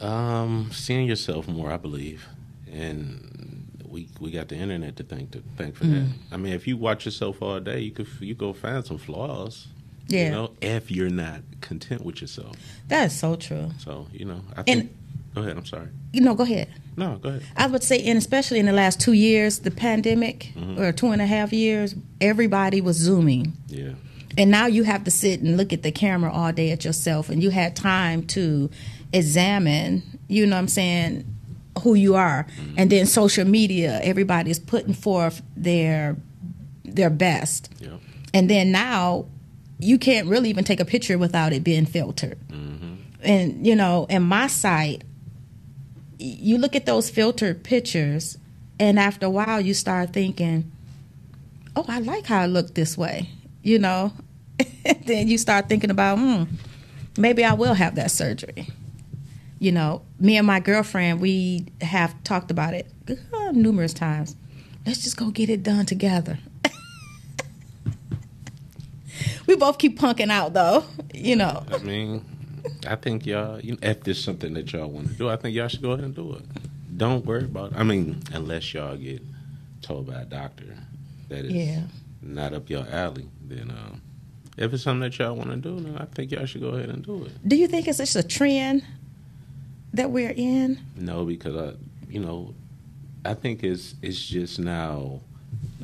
Um, 0.00 0.70
seeing 0.72 1.06
yourself 1.06 1.46
more, 1.46 1.70
I 1.70 1.76
believe, 1.76 2.26
and 2.72 3.68
we 3.88 4.08
we 4.18 4.32
got 4.32 4.48
the 4.48 4.56
internet 4.56 4.96
to 4.96 5.04
thank 5.04 5.30
to 5.32 5.42
thank 5.56 5.76
for 5.76 5.84
Mm. 5.84 5.92
that. 6.08 6.34
I 6.34 6.36
mean, 6.38 6.54
if 6.54 6.66
you 6.66 6.76
watch 6.76 7.04
yourself 7.04 7.40
all 7.40 7.60
day, 7.60 7.80
you 7.80 7.92
could 7.92 8.08
you 8.20 8.34
go 8.34 8.52
find 8.52 8.84
some 8.84 8.98
flaws. 8.98 9.68
Yeah. 10.08 10.24
You 10.24 10.30
know, 10.32 10.50
if 10.60 10.90
you're 10.90 11.08
not 11.10 11.42
content 11.60 12.04
with 12.04 12.20
yourself, 12.20 12.56
That 12.88 13.06
is 13.06 13.12
so 13.18 13.36
true. 13.36 13.70
so 13.78 14.08
you 14.12 14.24
know, 14.24 14.40
I 14.56 14.60
And- 14.66 14.66
think. 14.66 14.92
Go 15.34 15.42
ahead. 15.42 15.56
I'm 15.56 15.66
sorry. 15.66 15.88
You 16.12 16.20
know, 16.20 16.34
go 16.34 16.44
ahead. 16.44 16.68
No, 16.96 17.16
go 17.16 17.30
ahead. 17.30 17.42
I 17.56 17.66
would 17.66 17.82
say, 17.82 18.02
and 18.04 18.18
especially 18.18 18.58
in 18.58 18.66
the 18.66 18.72
last 18.72 19.00
two 19.00 19.12
years, 19.12 19.60
the 19.60 19.70
pandemic 19.70 20.52
or 20.76 20.92
two 20.92 21.08
and 21.10 21.22
a 21.22 21.26
half 21.26 21.52
years, 21.52 21.94
everybody 22.20 22.80
was 22.80 22.96
zooming. 22.96 23.54
Yeah. 23.68 23.92
And 24.38 24.50
now 24.50 24.66
you 24.66 24.82
have 24.84 25.04
to 25.04 25.10
sit 25.10 25.40
and 25.40 25.56
look 25.56 25.72
at 25.72 25.82
the 25.82 25.92
camera 25.92 26.32
all 26.32 26.52
day 26.52 26.70
at 26.70 26.84
yourself, 26.84 27.28
and 27.28 27.42
you 27.42 27.50
had 27.50 27.76
time 27.76 28.26
to 28.28 28.70
examine, 29.12 30.02
you 30.28 30.46
know 30.46 30.56
what 30.56 30.60
I'm 30.60 30.68
saying, 30.68 31.24
who 31.82 31.94
you 31.94 32.14
are. 32.14 32.46
And 32.76 32.90
then 32.90 33.06
social 33.06 33.46
media, 33.46 34.00
everybody's 34.02 34.58
putting 34.58 34.94
forth 34.94 35.42
their 35.56 36.16
their 36.84 37.10
best. 37.10 37.70
Yeah. 37.78 37.96
And 38.34 38.48
then 38.50 38.72
now 38.72 39.26
you 39.78 39.98
can't 39.98 40.26
really 40.28 40.50
even 40.50 40.64
take 40.64 40.80
a 40.80 40.84
picture 40.84 41.18
without 41.18 41.52
it 41.52 41.64
being 41.64 41.86
filtered. 41.86 42.38
Mm-hmm. 42.48 42.94
And 43.22 43.66
you 43.66 43.74
know, 43.76 44.06
in 44.10 44.22
my 44.22 44.46
site, 44.46 45.02
y- 45.04 45.11
you 46.22 46.58
look 46.58 46.76
at 46.76 46.86
those 46.86 47.10
filtered 47.10 47.64
pictures, 47.64 48.38
and 48.78 48.98
after 48.98 49.26
a 49.26 49.30
while, 49.30 49.60
you 49.60 49.74
start 49.74 50.12
thinking, 50.12 50.70
"Oh, 51.76 51.84
I 51.88 52.00
like 52.00 52.26
how 52.26 52.40
I 52.40 52.46
look 52.46 52.74
this 52.74 52.96
way," 52.96 53.28
you 53.62 53.78
know. 53.78 54.12
then 55.06 55.28
you 55.28 55.38
start 55.38 55.68
thinking 55.68 55.90
about, 55.90 56.18
hmm, 56.18 56.44
maybe 57.16 57.44
I 57.44 57.54
will 57.54 57.74
have 57.74 57.94
that 57.96 58.10
surgery. 58.10 58.68
You 59.58 59.72
know, 59.72 60.02
me 60.18 60.36
and 60.36 60.46
my 60.46 60.60
girlfriend, 60.60 61.20
we 61.20 61.66
have 61.80 62.20
talked 62.24 62.50
about 62.50 62.74
it 62.74 62.90
uh, 63.08 63.52
numerous 63.52 63.94
times. 63.94 64.34
Let's 64.84 65.02
just 65.02 65.16
go 65.16 65.30
get 65.30 65.48
it 65.48 65.62
done 65.62 65.86
together. 65.86 66.38
we 69.46 69.54
both 69.54 69.78
keep 69.78 69.98
punking 69.98 70.30
out 70.30 70.52
though, 70.52 70.84
you 71.14 71.36
know. 71.36 71.64
I 71.70 71.78
mean, 71.78 72.24
I 72.86 72.96
think 72.96 73.26
y'all, 73.26 73.60
you 73.60 73.72
know, 73.72 73.78
if 73.82 74.02
there's 74.02 74.22
something 74.22 74.54
that 74.54 74.72
y'all 74.72 74.88
want 74.88 75.08
to 75.08 75.14
do, 75.14 75.28
I 75.28 75.36
think 75.36 75.54
y'all 75.54 75.68
should 75.68 75.82
go 75.82 75.92
ahead 75.92 76.04
and 76.04 76.14
do 76.14 76.34
it. 76.34 76.42
Don't 76.96 77.24
worry 77.24 77.44
about. 77.44 77.72
It. 77.72 77.78
I 77.78 77.82
mean, 77.84 78.20
unless 78.32 78.74
y'all 78.74 78.96
get 78.96 79.22
told 79.82 80.06
by 80.06 80.20
a 80.22 80.24
doctor 80.24 80.76
that 81.28 81.44
it's 81.44 81.54
Yeah. 81.54 81.82
not 82.20 82.52
up 82.52 82.68
your 82.68 82.86
alley, 82.90 83.28
then 83.46 83.70
um, 83.70 84.00
if 84.56 84.72
it's 84.74 84.82
something 84.82 85.00
that 85.00 85.18
y'all 85.18 85.34
want 85.36 85.50
to 85.50 85.56
do, 85.56 85.80
then 85.80 85.96
I 85.96 86.04
think 86.06 86.30
y'all 86.32 86.44
should 86.46 86.60
go 86.60 86.68
ahead 86.70 86.88
and 86.90 87.04
do 87.04 87.24
it. 87.24 87.32
Do 87.48 87.56
you 87.56 87.66
think 87.68 87.88
it's 87.88 87.98
just 87.98 88.16
a 88.16 88.22
trend 88.22 88.84
that 89.94 90.10
we're 90.10 90.34
in? 90.36 90.80
No, 90.96 91.24
because 91.24 91.56
I, 91.56 91.76
you 92.10 92.20
know, 92.20 92.54
I 93.24 93.34
think 93.34 93.62
it's 93.62 93.94
it's 94.02 94.20
just 94.20 94.58
now. 94.58 95.20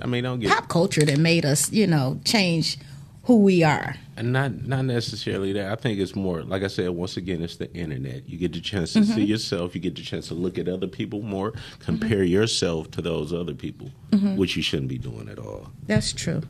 I 0.03 0.07
mean, 0.07 0.25
don't 0.25 0.41
get 0.41 0.51
Pop 0.53 0.69
culture 0.69 1.05
that 1.05 1.19
made 1.19 1.45
us, 1.45 1.73
you 1.73 1.87
know, 1.87 2.21
change 2.25 2.79
who 3.25 3.39
we 3.39 3.63
are. 3.63 3.97
And 4.19 4.33
not 4.33 4.67
not 4.67 4.85
necessarily 4.85 5.53
that. 5.53 5.71
I 5.71 5.77
think 5.77 6.01
it's 6.01 6.17
more 6.17 6.43
like 6.43 6.65
I 6.65 6.67
said. 6.67 6.91
Once 6.91 7.17
again, 7.17 7.41
it's 7.41 7.55
the 7.55 7.73
internet. 7.73 8.29
You 8.29 8.37
get 8.37 8.53
the 8.53 8.61
chance 8.61 8.93
to 8.95 9.05
see 9.05 9.23
Mhm. 9.25 9.29
yourself. 9.29 9.77
You 9.77 9.81
get 9.81 9.95
the 9.95 10.03
chance 10.03 10.27
to 10.27 10.35
look 10.35 10.59
at 10.59 10.67
other 10.69 10.89
people 10.89 11.23
more. 11.23 11.53
Compare 11.79 12.25
yourself 12.25 12.91
to 12.93 13.01
those 13.01 13.33
other 13.33 13.55
people, 13.55 13.93
Mhm. 14.11 14.35
which 14.37 14.57
you 14.57 14.63
shouldn't 14.63 14.89
be 14.89 14.99
doing 14.99 15.29
at 15.29 15.39
all. 15.39 15.71
That's 15.87 16.13
true. 16.13 16.43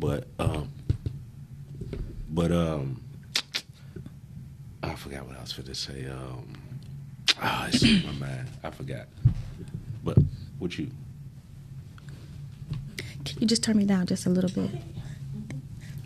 But 0.00 0.26
um, 0.40 0.68
but 2.28 2.50
um, 2.50 3.00
I 4.82 4.96
forgot 4.96 5.24
what 5.24 5.36
I 5.36 5.42
was 5.42 5.52
going 5.52 5.68
to 5.68 5.76
say. 5.76 6.06
Um, 6.06 6.54
ah, 7.40 7.68
it's 7.68 7.84
in 7.84 8.02
my 8.04 8.26
mind. 8.26 8.48
I 8.64 8.70
forgot. 8.70 9.06
But 10.02 10.18
what 10.58 10.76
you? 10.76 10.90
Can 13.24 13.38
you 13.40 13.46
just 13.46 13.62
turn 13.62 13.76
me 13.76 13.84
down 13.84 14.06
just 14.06 14.26
a 14.26 14.30
little 14.30 14.50
bit? 14.50 14.70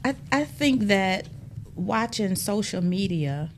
I 0.06 0.14
I 0.30 0.44
think 0.44 0.82
that 0.82 1.26
watching 1.74 2.36
social 2.36 2.82
media, 2.82 3.50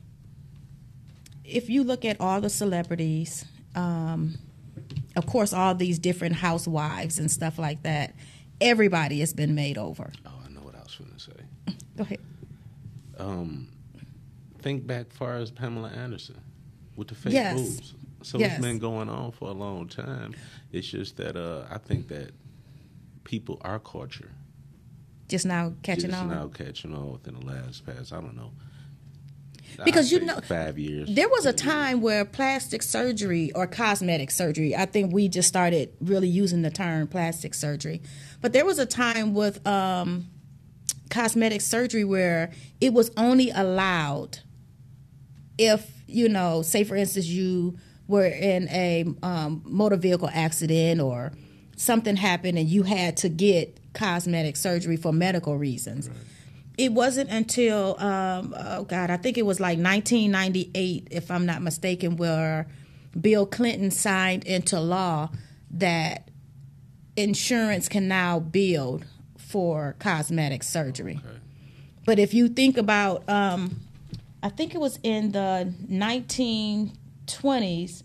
if 1.45 1.69
you 1.69 1.83
look 1.83 2.03
at 2.05 2.19
all 2.19 2.41
the 2.41 2.49
celebrities, 2.49 3.45
um, 3.75 4.35
of 5.15 5.25
course, 5.25 5.53
all 5.53 5.75
these 5.75 5.99
different 5.99 6.35
housewives 6.35 7.19
and 7.19 7.29
stuff 7.29 7.57
like 7.59 7.83
that, 7.83 8.13
everybody 8.61 9.19
has 9.19 9.33
been 9.33 9.53
made 9.55 9.77
over. 9.77 10.11
Oh, 10.25 10.31
I 10.45 10.49
know 10.51 10.61
what 10.61 10.75
I 10.75 10.79
was 10.79 10.95
going 10.95 11.11
to 11.11 11.19
say. 11.19 11.75
Go 11.97 12.03
ahead. 12.03 12.19
um, 13.17 13.67
think 14.61 14.85
back 14.87 15.11
far 15.11 15.37
as 15.37 15.51
Pamela 15.51 15.89
Anderson 15.89 16.39
with 16.95 17.07
the 17.09 17.15
fake 17.15 17.33
Yes. 17.33 17.55
boobs. 17.55 17.93
So 18.23 18.37
Yes. 18.39 18.53
it's 18.57 18.61
been 18.65 18.79
going 18.79 19.07
on 19.09 19.31
for 19.31 19.49
a 19.49 19.53
long 19.53 19.87
time. 19.87 20.33
It's 20.71 20.87
just 20.87 21.17
that 21.17 21.35
uh, 21.37 21.65
I 21.69 21.77
think 21.77 22.07
that 22.09 22.31
people, 23.23 23.57
our 23.61 23.79
culture, 23.79 24.29
Just 25.29 25.45
now 25.45 25.73
catching 25.83 26.05
on. 26.05 26.09
just 26.09 26.21
on. 26.23 26.29
now 26.29 26.47
catching 26.47 26.93
on 26.93 27.11
within 27.11 27.35
the 27.35 27.45
last 27.45 27.85
past. 27.85 28.11
I 28.11 28.19
don't 28.19 28.35
know. 28.35 28.51
Because 29.85 30.11
you 30.11 30.19
know- 30.21 30.39
five 30.41 30.77
years. 30.77 31.07
There 31.09 31.29
was 31.29 31.45
a 31.45 31.53
time 31.53 32.01
where 32.01 32.25
plastic 32.25 32.81
surgery 32.83 33.51
or 33.53 33.67
cosmetic 33.67 34.31
surgery, 34.31 34.75
I 34.75 34.85
think 34.85 35.13
we 35.13 35.29
just 35.29 35.47
started 35.47 35.93
really 36.01 36.27
using 36.27 36.63
the 36.63 36.71
term 36.71 37.07
plastic 37.07 37.53
surgery. 37.53 38.01
But 38.41 38.51
there 38.51 38.65
was 38.65 38.79
a 38.79 38.85
time 38.85 39.33
with 39.33 39.65
um, 39.65 40.27
cosmetic 41.09 41.61
surgery 41.61 42.03
where 42.03 42.51
it 42.81 42.91
was 42.91 43.11
only 43.15 43.51
allowed 43.51 44.39
if, 45.57 45.89
you 46.07 46.27
know, 46.27 46.61
say 46.61 46.83
for 46.83 46.95
instance, 46.95 47.27
you 47.27 47.77
were 48.07 48.25
in 48.25 48.67
a 48.69 49.05
um, 49.21 49.61
motor 49.65 49.97
vehicle 49.97 50.29
accident 50.33 50.99
or 50.99 51.31
something 51.77 52.15
happened 52.15 52.57
and 52.57 52.67
you 52.67 52.83
had 52.83 53.15
to 53.17 53.29
get 53.29 53.78
cosmetic 53.93 54.55
surgery 54.55 54.97
for 54.97 55.11
medical 55.11 55.57
reasons. 55.57 56.09
It 56.77 56.93
wasn't 56.93 57.29
until 57.29 57.99
um, 57.99 58.55
oh 58.57 58.85
god 58.85 59.09
i 59.09 59.17
think 59.17 59.37
it 59.37 59.45
was 59.45 59.59
like 59.59 59.77
1998 59.77 61.09
if 61.11 61.29
i'm 61.29 61.45
not 61.45 61.61
mistaken 61.61 62.15
where 62.15 62.67
bill 63.19 63.45
clinton 63.45 63.91
signed 63.91 64.45
into 64.45 64.79
law 64.79 65.29
that 65.71 66.29
insurance 67.17 67.89
can 67.89 68.07
now 68.07 68.39
build 68.39 69.05
for 69.37 69.95
cosmetic 69.99 70.63
surgery. 70.63 71.19
But 72.05 72.17
if 72.19 72.33
you 72.33 72.47
think 72.47 72.77
about 72.77 73.27
um, 73.29 73.81
i 74.41 74.47
think 74.49 74.73
it 74.73 74.79
was 74.79 74.97
in 75.03 75.33
the 75.33 75.73
1920s 75.91 78.03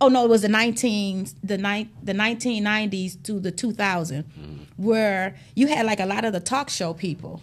oh 0.00 0.08
no 0.08 0.24
it 0.24 0.28
was 0.28 0.42
the 0.42 0.48
19 0.48 1.26
the 1.42 1.58
ni- 1.58 1.88
the 2.02 2.12
1990s 2.12 3.22
to 3.22 3.38
the 3.40 3.50
2000 3.50 4.66
where 4.76 5.36
you 5.54 5.66
had 5.66 5.84
like 5.86 6.00
a 6.00 6.06
lot 6.06 6.24
of 6.24 6.32
the 6.32 6.40
talk 6.40 6.70
show 6.70 6.94
people 6.94 7.42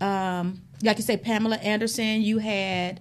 um, 0.00 0.60
like 0.82 0.96
you 0.96 1.02
say 1.04 1.16
pamela 1.16 1.56
anderson 1.56 2.20
you 2.22 2.38
had 2.38 3.00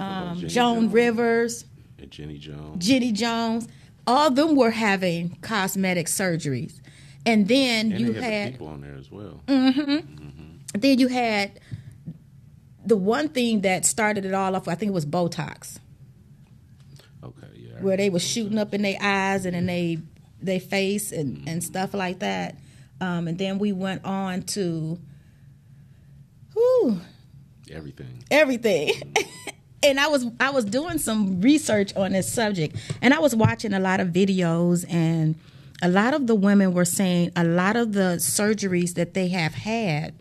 um, 0.00 0.38
joan 0.40 0.48
Jones. 0.50 0.92
Rivers, 0.92 1.64
And 1.98 2.10
Jenny 2.10 2.36
Jones. 2.38 2.84
Jenny 2.86 3.12
Jones, 3.12 3.68
all 4.06 4.26
of 4.28 4.34
them 4.36 4.56
were 4.56 4.72
having 4.72 5.36
cosmetic 5.40 6.06
surgeries. 6.08 6.80
And 7.24 7.46
then 7.48 7.92
and 7.92 8.00
you 8.00 8.12
they 8.12 8.20
had, 8.20 8.48
the 8.48 8.52
people 8.52 8.66
on 8.68 8.80
there 8.82 8.96
as 8.96 9.10
well. 9.10 9.40
Mm-hmm. 9.46 10.78
Then 10.78 10.98
you 10.98 11.08
had 11.08 11.60
the 12.84 12.96
one 12.96 13.28
thing 13.28 13.62
that 13.62 13.86
started 13.86 14.24
it 14.26 14.34
all 14.34 14.54
off. 14.56 14.68
I 14.68 14.74
think 14.74 14.90
it 14.90 14.92
was 14.92 15.06
Botox. 15.06 15.78
Where 17.80 17.96
they 17.96 18.10
were 18.10 18.18
shooting 18.20 18.58
up 18.58 18.74
in 18.74 18.82
their 18.82 18.98
eyes 19.00 19.46
and 19.46 19.54
in 19.56 19.66
they 19.66 19.98
they 20.40 20.58
face 20.58 21.12
and 21.12 21.48
and 21.48 21.62
stuff 21.62 21.94
like 21.94 22.20
that. 22.20 22.56
Um, 23.00 23.28
and 23.28 23.38
then 23.38 23.58
we 23.58 23.72
went 23.72 24.04
on 24.04 24.42
to, 24.42 24.98
whew, 26.54 27.00
Everything. 27.70 28.24
everything. 28.30 28.92
and 29.82 29.98
I 29.98 30.06
was 30.08 30.26
I 30.40 30.50
was 30.50 30.64
doing 30.64 30.98
some 30.98 31.40
research 31.40 31.94
on 31.96 32.12
this 32.12 32.32
subject 32.32 32.76
and 33.02 33.12
I 33.12 33.18
was 33.18 33.34
watching 33.34 33.72
a 33.74 33.80
lot 33.80 34.00
of 34.00 34.08
videos 34.08 34.84
and 34.88 35.34
a 35.82 35.88
lot 35.88 36.14
of 36.14 36.26
the 36.26 36.34
women 36.34 36.72
were 36.72 36.84
saying 36.84 37.32
a 37.36 37.44
lot 37.44 37.76
of 37.76 37.92
the 37.92 38.16
surgeries 38.18 38.94
that 38.94 39.12
they 39.14 39.28
have 39.28 39.54
had 39.54 40.14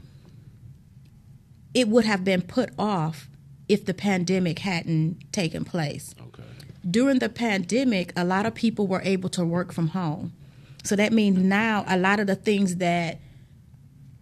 it 1.73 1.87
would 1.87 2.05
have 2.05 2.23
been 2.23 2.41
put 2.41 2.69
off 2.77 3.29
if 3.69 3.85
the 3.85 3.93
pandemic 3.93 4.59
hadn't 4.59 5.31
taken 5.31 5.63
place. 5.65 6.13
During 6.89 7.19
the 7.19 7.29
pandemic, 7.29 8.11
a 8.15 8.25
lot 8.25 8.45
of 8.45 8.53
people 8.53 8.87
were 8.87 9.01
able 9.03 9.29
to 9.29 9.45
work 9.45 9.71
from 9.71 9.89
home. 9.89 10.33
So 10.83 10.95
that 10.97 11.13
means 11.13 11.37
now 11.37 11.85
a 11.87 11.97
lot 11.97 12.19
of 12.19 12.27
the 12.27 12.35
things 12.35 12.77
that 12.77 13.19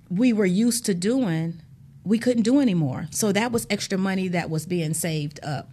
we 0.09 0.33
were 0.33 0.45
used 0.45 0.85
to 0.85 0.93
doing, 0.93 1.61
we 2.03 2.19
couldn't 2.19 2.43
do 2.43 2.59
anymore. 2.59 3.07
So 3.11 3.31
that 3.31 3.51
was 3.51 3.65
extra 3.69 3.97
money 3.97 4.27
that 4.27 4.49
was 4.49 4.65
being 4.65 4.93
saved 4.93 5.39
up. 5.43 5.69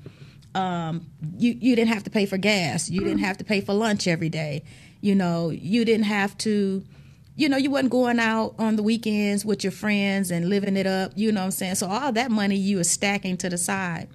Um, 0.54 1.06
you 1.36 1.56
you 1.60 1.76
didn't 1.76 1.92
have 1.92 2.04
to 2.04 2.10
pay 2.10 2.24
for 2.24 2.38
gas. 2.38 2.88
You 2.88 3.00
didn't 3.00 3.18
have 3.18 3.36
to 3.38 3.44
pay 3.44 3.60
for 3.60 3.74
lunch 3.74 4.08
every 4.08 4.28
day. 4.28 4.64
You 5.00 5.14
know, 5.14 5.50
you 5.50 5.84
didn't 5.84 6.06
have 6.06 6.36
to. 6.38 6.84
You 7.36 7.48
know, 7.48 7.56
you 7.56 7.70
wasn't 7.70 7.90
going 7.90 8.18
out 8.18 8.56
on 8.58 8.74
the 8.74 8.82
weekends 8.82 9.44
with 9.44 9.62
your 9.62 9.70
friends 9.70 10.32
and 10.32 10.48
living 10.48 10.76
it 10.76 10.88
up. 10.88 11.12
You 11.14 11.30
know 11.30 11.40
what 11.40 11.46
I'm 11.46 11.50
saying? 11.52 11.76
So 11.76 11.86
all 11.86 12.10
that 12.12 12.32
money 12.32 12.56
you 12.56 12.78
were 12.78 12.84
stacking 12.84 13.36
to 13.36 13.48
the 13.48 13.58
side, 13.58 14.08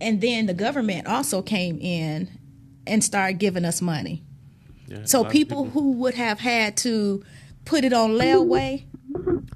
and 0.00 0.20
then 0.20 0.46
the 0.46 0.54
government 0.54 1.06
also 1.06 1.42
came 1.42 1.78
in 1.80 2.28
and 2.86 3.02
started 3.02 3.38
giving 3.38 3.64
us 3.64 3.80
money. 3.82 4.22
Yeah, 4.86 5.04
So 5.04 5.20
lot 5.20 5.26
of 5.26 5.32
people 5.32 5.64
who 5.66 5.92
would 5.92 6.14
have 6.14 6.40
had 6.40 6.76
to 6.78 7.24
put 7.64 7.84
it 7.84 7.92
on 7.92 8.12
layaway 8.12 8.84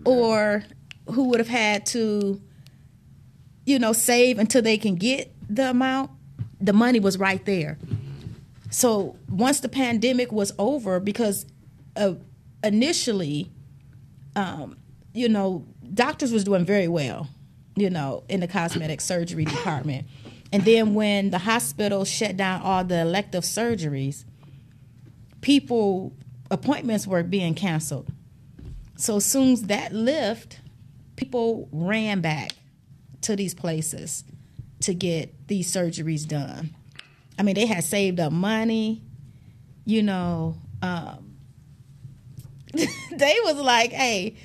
or 0.04 0.64
who 1.10 1.28
would 1.30 1.40
have 1.40 1.48
had 1.48 1.86
to, 1.86 2.40
you 3.64 3.78
know, 3.78 3.92
save 3.92 4.38
until 4.38 4.62
they 4.62 4.76
can 4.76 4.96
get 4.96 5.32
the 5.48 5.70
amount, 5.70 6.10
the 6.60 6.72
money 6.72 7.00
was 7.00 7.18
right 7.18 7.44
there. 7.46 7.78
So 8.70 9.16
once 9.28 9.60
the 9.60 9.68
pandemic 9.68 10.32
was 10.32 10.52
over, 10.58 11.00
because 11.00 11.46
uh, 11.96 12.14
initially, 12.62 13.50
um, 14.36 14.76
you 15.14 15.28
know, 15.28 15.66
doctors 15.92 16.32
was 16.32 16.44
doing 16.44 16.64
very 16.64 16.88
well, 16.88 17.28
you 17.76 17.90
know, 17.90 18.24
in 18.28 18.40
the 18.40 18.48
cosmetic 18.48 19.00
surgery 19.00 19.44
department. 19.44 20.06
And 20.52 20.64
then 20.64 20.94
when 20.94 21.30
the 21.30 21.38
hospital 21.38 22.04
shut 22.04 22.36
down 22.36 22.60
all 22.60 22.84
the 22.84 23.00
elective 23.00 23.42
surgeries, 23.42 24.24
people 25.40 26.12
appointments 26.50 27.06
were 27.06 27.22
being 27.22 27.54
canceled. 27.54 28.08
So 28.96 29.16
as 29.16 29.24
soon 29.24 29.52
as 29.52 29.62
that 29.64 29.92
lift, 29.94 30.60
people 31.16 31.68
ran 31.72 32.20
back 32.20 32.52
to 33.22 33.34
these 33.34 33.54
places 33.54 34.24
to 34.80 34.94
get 34.94 35.48
these 35.48 35.72
surgeries 35.72 36.28
done. 36.28 36.74
I 37.38 37.42
mean, 37.42 37.54
they 37.54 37.66
had 37.66 37.82
saved 37.82 38.20
up 38.20 38.32
money, 38.32 39.02
you 39.86 40.02
know. 40.02 40.58
Um, 40.82 41.36
they 42.74 43.36
was 43.44 43.56
like, 43.56 43.92
"Hey, 43.92 44.36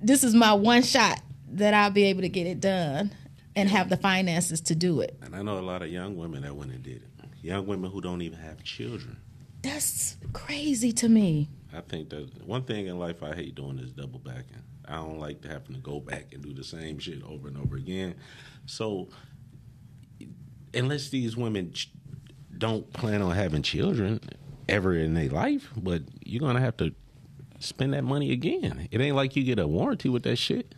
this 0.00 0.24
is 0.24 0.34
my 0.34 0.54
one 0.54 0.82
shot 0.82 1.20
that 1.48 1.74
I'll 1.74 1.90
be 1.90 2.04
able 2.04 2.22
to 2.22 2.28
get 2.28 2.46
it 2.46 2.60
done 2.60 3.12
and 3.54 3.68
have 3.68 3.88
the 3.88 3.96
finances 3.96 4.60
to 4.62 4.74
do 4.74 5.00
it." 5.00 5.16
And 5.22 5.34
I 5.34 5.42
know 5.42 5.58
a 5.58 5.60
lot 5.60 5.82
of 5.82 5.88
young 5.88 6.16
women 6.16 6.42
that 6.42 6.54
went 6.54 6.72
and 6.72 6.82
did 6.82 6.96
it. 6.96 7.08
Young 7.42 7.66
women 7.66 7.90
who 7.90 8.00
don't 8.00 8.22
even 8.22 8.38
have 8.38 8.62
children. 8.62 9.18
That's 9.62 10.16
crazy 10.32 10.92
to 10.92 11.08
me. 11.08 11.48
I 11.72 11.80
think 11.80 12.10
that 12.10 12.46
one 12.46 12.64
thing 12.64 12.86
in 12.86 12.98
life 12.98 13.22
I 13.22 13.34
hate 13.34 13.54
doing 13.54 13.78
is 13.78 13.92
double 13.92 14.18
backing. 14.18 14.62
I 14.86 14.96
don't 14.96 15.18
like 15.18 15.40
to 15.42 15.48
having 15.48 15.74
to 15.74 15.80
go 15.80 16.00
back 16.00 16.32
and 16.32 16.42
do 16.42 16.52
the 16.52 16.64
same 16.64 16.98
shit 16.98 17.22
over 17.22 17.48
and 17.48 17.56
over 17.56 17.76
again. 17.76 18.14
So 18.66 19.08
unless 20.74 21.08
these 21.08 21.36
women 21.36 21.72
ch- 21.72 21.90
don't 22.56 22.92
plan 22.92 23.22
on 23.22 23.32
having 23.34 23.62
children 23.62 24.20
ever 24.68 24.94
in 24.94 25.14
their 25.14 25.28
life, 25.28 25.68
but 25.76 26.02
you're 26.24 26.40
gonna 26.40 26.60
have 26.60 26.76
to 26.78 26.94
spend 27.58 27.94
that 27.94 28.04
money 28.04 28.32
again. 28.32 28.88
It 28.90 29.00
ain't 29.00 29.16
like 29.16 29.36
you 29.36 29.44
get 29.44 29.58
a 29.58 29.66
warranty 29.66 30.08
with 30.08 30.24
that 30.24 30.36
shit. 30.36 30.74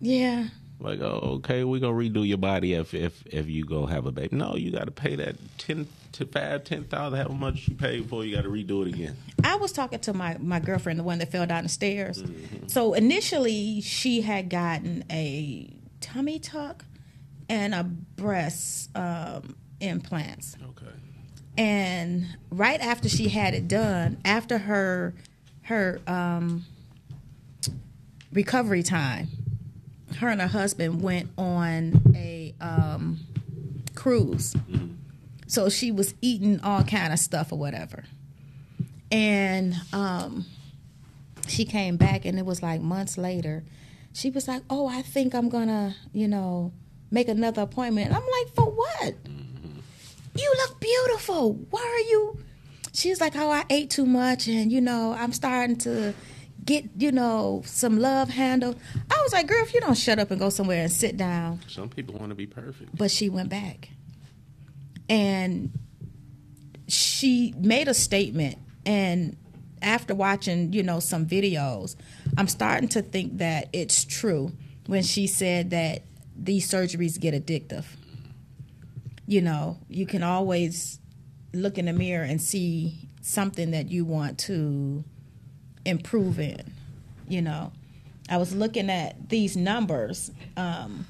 Yeah. 0.00 0.48
Like, 0.80 1.00
oh, 1.00 1.20
okay, 1.36 1.62
we're 1.62 1.80
gonna 1.80 1.92
redo 1.92 2.26
your 2.26 2.38
body 2.38 2.72
if 2.72 2.94
if 2.94 3.26
if 3.26 3.48
you 3.48 3.64
go 3.64 3.84
have 3.84 4.06
a 4.06 4.12
baby. 4.12 4.34
No, 4.34 4.56
you 4.56 4.70
got 4.70 4.86
to 4.86 4.90
pay 4.90 5.14
that 5.16 5.36
ten 5.58 5.86
to 6.12 6.24
five, 6.24 6.64
ten 6.64 6.84
thousand, 6.84 7.18
how 7.18 7.28
much 7.28 7.68
you 7.68 7.74
paid 7.74 8.08
for. 8.08 8.24
you 8.24 8.34
got 8.34 8.42
to 8.42 8.48
redo 8.48 8.86
it 8.86 8.94
again. 8.94 9.16
I 9.44 9.56
was 9.56 9.72
talking 9.72 9.98
to 10.00 10.14
my, 10.14 10.36
my 10.38 10.58
girlfriend, 10.58 10.98
the 10.98 11.04
one 11.04 11.18
that 11.18 11.30
fell 11.30 11.46
down 11.46 11.64
the 11.64 11.68
stairs. 11.68 12.22
So 12.66 12.94
initially, 12.94 13.82
she 13.82 14.22
had 14.22 14.48
gotten 14.48 15.04
a 15.10 15.70
tummy 16.00 16.38
tuck 16.38 16.84
and 17.48 17.74
a 17.74 17.84
breast 17.84 18.90
um, 18.96 19.56
implants. 19.80 20.56
Okay. 20.62 20.92
And 21.58 22.26
right 22.50 22.80
after 22.80 23.08
she 23.08 23.28
had 23.28 23.54
it 23.54 23.68
done, 23.68 24.18
after 24.24 24.56
her 24.56 25.14
her 25.62 26.00
um, 26.06 26.64
recovery 28.32 28.82
time, 28.82 29.28
her 30.16 30.28
and 30.28 30.40
her 30.40 30.48
husband 30.48 31.02
went 31.02 31.30
on 31.38 32.02
a 32.14 32.54
um, 32.60 33.20
cruise. 33.94 34.54
So 35.46 35.68
she 35.68 35.90
was 35.90 36.14
eating 36.20 36.60
all 36.60 36.84
kind 36.84 37.12
of 37.12 37.18
stuff 37.18 37.52
or 37.52 37.58
whatever. 37.58 38.04
And 39.10 39.74
um, 39.92 40.46
she 41.48 41.64
came 41.64 41.96
back, 41.96 42.24
and 42.24 42.38
it 42.38 42.46
was 42.46 42.62
like 42.62 42.80
months 42.80 43.18
later. 43.18 43.64
She 44.12 44.30
was 44.30 44.46
like, 44.46 44.62
"Oh, 44.70 44.86
I 44.86 45.02
think 45.02 45.34
I'm 45.34 45.48
gonna, 45.48 45.96
you 46.12 46.28
know, 46.28 46.72
make 47.10 47.28
another 47.28 47.62
appointment." 47.62 48.08
And 48.08 48.16
I'm 48.16 48.22
like, 48.22 48.54
"For 48.54 48.64
what? 48.70 49.14
You 50.36 50.54
look 50.58 50.80
beautiful. 50.80 51.54
Why 51.70 51.80
are 51.80 52.10
you?" 52.10 52.38
She's 52.92 53.20
like, 53.20 53.34
"Oh, 53.36 53.50
I 53.50 53.64
ate 53.70 53.90
too 53.90 54.06
much, 54.06 54.46
and 54.46 54.70
you 54.70 54.80
know, 54.80 55.12
I'm 55.18 55.32
starting 55.32 55.76
to." 55.78 56.14
Get 56.64 56.84
you 56.96 57.10
know 57.12 57.62
some 57.64 57.98
love 57.98 58.28
handle. 58.28 58.74
I 59.10 59.20
was 59.22 59.32
like, 59.32 59.46
girl, 59.48 59.62
if 59.62 59.72
you 59.74 59.80
don't 59.80 59.96
shut 59.96 60.18
up 60.18 60.30
and 60.30 60.38
go 60.38 60.50
somewhere 60.50 60.82
and 60.82 60.92
sit 60.92 61.16
down, 61.16 61.60
Some 61.68 61.88
people 61.88 62.14
want 62.16 62.30
to 62.30 62.34
be 62.34 62.46
perfect. 62.46 62.94
but 62.96 63.10
she 63.10 63.28
went 63.28 63.48
back 63.48 63.88
and 65.08 65.70
she 66.86 67.54
made 67.58 67.88
a 67.88 67.94
statement 67.94 68.58
and 68.84 69.36
after 69.82 70.14
watching 70.14 70.72
you 70.72 70.82
know 70.82 71.00
some 71.00 71.24
videos 71.26 71.96
i'm 72.36 72.46
starting 72.48 72.88
to 72.88 73.00
think 73.02 73.38
that 73.38 73.68
it's 73.72 74.04
true 74.04 74.52
when 74.86 75.02
she 75.02 75.26
said 75.26 75.70
that 75.70 76.02
these 76.36 76.68
surgeries 76.68 77.18
get 77.18 77.32
addictive 77.34 77.84
you 79.26 79.40
know 79.40 79.78
you 79.88 80.04
can 80.06 80.22
always 80.22 80.98
look 81.52 81.78
in 81.78 81.86
the 81.86 81.92
mirror 81.92 82.24
and 82.24 82.40
see 82.42 83.08
something 83.22 83.70
that 83.72 83.88
you 83.90 84.04
want 84.04 84.38
to 84.38 85.02
improve 85.84 86.38
in 86.38 86.72
you 87.28 87.40
know 87.40 87.72
i 88.28 88.36
was 88.36 88.54
looking 88.54 88.90
at 88.90 89.28
these 89.28 89.56
numbers 89.56 90.30
um, 90.56 91.06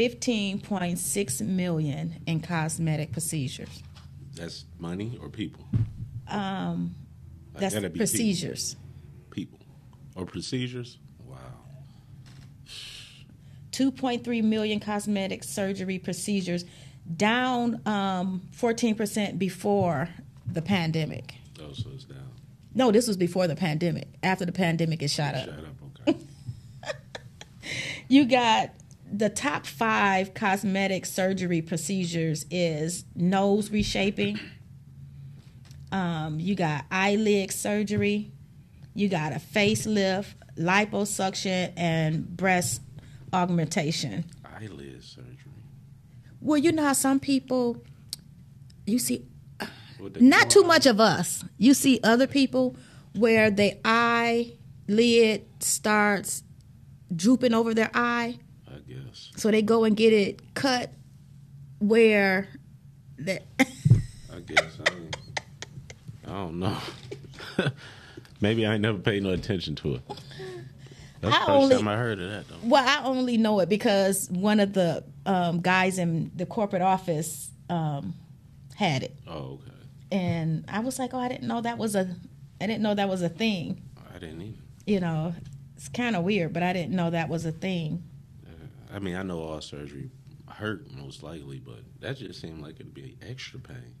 15.6 0.00 1.40
million 1.42 2.22
in 2.26 2.40
cosmetic 2.40 3.12
procedures. 3.12 3.82
That's 4.34 4.64
money 4.78 5.18
or 5.20 5.28
people. 5.28 5.66
Um, 6.26 6.94
that's 7.54 7.74
procedures. 7.94 8.76
People 9.30 9.58
or 10.14 10.24
procedures. 10.24 10.96
Wow. 11.26 11.36
2.3 13.72 14.42
million 14.42 14.80
cosmetic 14.80 15.44
surgery 15.44 15.98
procedures, 15.98 16.64
down 17.16 17.82
um, 17.86 18.40
14% 18.56 19.38
before 19.38 20.08
the 20.46 20.62
pandemic. 20.62 21.34
Oh, 21.60 21.74
so 21.74 21.90
it's 21.94 22.04
down. 22.04 22.29
No, 22.74 22.90
this 22.92 23.08
was 23.08 23.16
before 23.16 23.46
the 23.46 23.56
pandemic. 23.56 24.08
After 24.22 24.44
the 24.44 24.52
pandemic, 24.52 25.02
it 25.02 25.08
shot 25.08 25.34
up. 25.34 25.44
Shut 25.44 25.58
up. 25.58 26.08
Okay. 26.08 26.18
You 28.08 28.24
got 28.24 28.72
the 29.12 29.30
top 29.30 29.66
five 29.66 30.34
cosmetic 30.34 31.06
surgery 31.06 31.62
procedures 31.62 32.44
is 32.50 33.04
nose 33.14 33.70
reshaping. 33.70 34.38
Um, 35.92 36.38
you 36.38 36.54
got 36.54 36.84
eyelid 36.90 37.50
surgery. 37.50 38.30
You 38.94 39.08
got 39.08 39.32
a 39.32 39.40
facelift, 39.40 40.34
liposuction, 40.56 41.72
and 41.76 42.36
breast 42.36 42.80
augmentation. 43.32 44.24
Eyelid 44.44 45.02
surgery. 45.02 45.36
Well, 46.40 46.58
you 46.58 46.70
know 46.70 46.84
how 46.84 46.92
some 46.92 47.18
people, 47.18 47.82
you 48.86 49.00
see, 49.00 49.26
not 50.20 50.50
too 50.50 50.62
much 50.64 50.86
of 50.86 51.00
us. 51.00 51.44
You 51.58 51.74
see 51.74 52.00
other 52.02 52.26
people 52.26 52.76
where 53.14 53.50
the 53.50 53.76
eyelid 53.84 55.44
starts 55.60 56.42
drooping 57.14 57.54
over 57.54 57.74
their 57.74 57.90
eye. 57.94 58.38
I 58.68 58.78
guess. 58.88 59.30
So 59.36 59.50
they 59.50 59.62
go 59.62 59.84
and 59.84 59.96
get 59.96 60.12
it 60.12 60.54
cut 60.54 60.92
where 61.78 62.48
that 63.18 63.42
I 64.32 64.40
guess. 64.40 64.78
I 64.80 64.90
don't, 64.90 65.16
I 66.26 66.30
don't 66.30 66.58
know. 66.58 66.76
Maybe 68.40 68.66
I 68.66 68.74
ain't 68.74 68.82
never 68.82 68.98
paid 68.98 69.22
no 69.22 69.30
attention 69.30 69.74
to 69.76 69.96
it. 69.96 70.02
That's 71.20 71.34
the 71.34 71.40
first 71.40 71.50
only- 71.50 71.76
time 71.76 71.88
I 71.88 71.96
heard 71.96 72.18
of 72.20 72.30
that, 72.30 72.48
though. 72.48 72.56
well, 72.64 72.84
I 72.86 73.04
only 73.06 73.36
know 73.36 73.60
it 73.60 73.68
because 73.68 74.30
one 74.30 74.58
of 74.60 74.72
the 74.72 75.04
um, 75.26 75.60
guys 75.60 75.98
in 75.98 76.30
the 76.34 76.46
corporate 76.46 76.80
office 76.80 77.50
um, 77.68 78.14
had 78.74 79.02
it, 79.02 79.14
Oh, 79.28 79.58
okay. 79.60 79.72
And 80.10 80.64
I 80.68 80.80
was 80.80 80.98
like, 80.98 81.14
"Oh, 81.14 81.18
I 81.18 81.28
didn't 81.28 81.48
know 81.48 81.60
that 81.60 81.78
was 81.78 81.94
a, 81.94 82.14
I 82.60 82.66
didn't 82.66 82.82
know 82.82 82.94
that 82.94 83.08
was 83.08 83.22
a 83.22 83.28
thing." 83.28 83.82
I 84.14 84.18
didn't 84.18 84.42
even. 84.42 84.62
You 84.86 85.00
know, 85.00 85.34
it's 85.76 85.88
kind 85.88 86.16
of 86.16 86.24
weird, 86.24 86.52
but 86.52 86.62
I 86.62 86.72
didn't 86.72 86.94
know 86.94 87.10
that 87.10 87.28
was 87.28 87.46
a 87.46 87.52
thing. 87.52 88.04
I 88.92 88.98
mean, 88.98 89.14
I 89.14 89.22
know 89.22 89.40
all 89.40 89.60
surgery 89.60 90.10
hurt 90.48 90.90
most 90.92 91.22
likely, 91.22 91.58
but 91.58 91.80
that 92.00 92.18
just 92.18 92.40
seemed 92.40 92.60
like 92.60 92.76
it'd 92.76 92.92
be 92.92 93.16
extra 93.26 93.60
pain. 93.60 93.94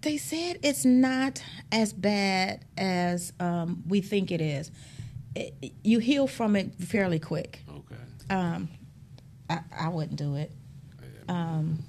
They 0.00 0.16
said 0.16 0.58
it's 0.62 0.84
not 0.84 1.42
as 1.70 1.92
bad 1.92 2.64
as 2.76 3.32
um, 3.40 3.82
we 3.86 4.00
think 4.00 4.30
it 4.30 4.40
is. 4.40 4.70
It, 5.34 5.72
you 5.84 5.98
heal 5.98 6.26
from 6.26 6.56
it 6.56 6.74
fairly 6.76 7.18
quick. 7.18 7.62
Okay. 7.68 8.00
Um, 8.30 8.68
I, 9.50 9.60
I 9.78 9.88
wouldn't 9.88 10.16
do 10.16 10.36
it. 10.36 10.52
Um, 11.28 11.80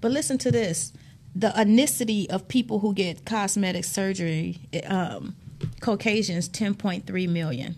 but 0.00 0.10
listen 0.10 0.38
to 0.38 0.50
this: 0.50 0.92
the 1.34 1.48
ethnicity 1.48 2.26
of 2.28 2.48
people 2.48 2.80
who 2.80 2.94
get 2.94 3.24
cosmetic 3.24 3.84
surgery. 3.84 4.58
Um, 4.86 5.36
Caucasians, 5.80 6.48
ten 6.48 6.74
point 6.74 7.06
three 7.06 7.26
million. 7.26 7.76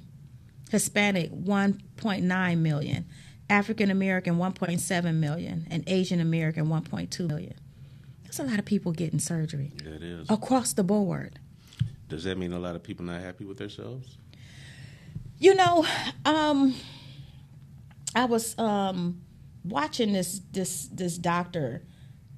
Hispanic, 0.71 1.31
one 1.31 1.81
point 1.97 2.25
nine 2.25 2.63
million. 2.63 3.07
African 3.49 3.91
American, 3.91 4.37
one 4.37 4.53
point 4.53 4.81
seven 4.81 5.21
million, 5.21 5.67
and 5.71 5.85
Asian 5.87 6.21
American, 6.21 6.69
one 6.69 6.83
point 6.83 7.11
two 7.11 7.27
million. 7.29 7.55
That's 8.25 8.39
a 8.41 8.43
lot 8.43 8.59
of 8.59 8.65
people 8.67 8.93
getting 8.93 9.21
surgery 9.21 9.73
Yeah, 9.83 9.93
it 9.93 10.03
is. 10.03 10.29
across 10.29 10.75
the 10.75 10.85
board. 10.85 11.39
Does 12.09 12.25
that 12.25 12.37
mean 12.37 12.53
a 12.53 12.59
lot 12.59 12.75
of 12.77 12.83
people 12.83 13.05
not 13.07 13.23
happy 13.23 13.45
with 13.45 13.59
themselves? 13.59 14.19
You 15.39 15.55
know, 15.55 15.87
um, 16.25 16.75
I 18.15 18.25
was 18.27 18.59
um, 18.59 19.23
watching 19.65 20.13
this 20.13 20.41
this 20.53 20.89
this 20.89 21.17
doctor, 21.17 21.83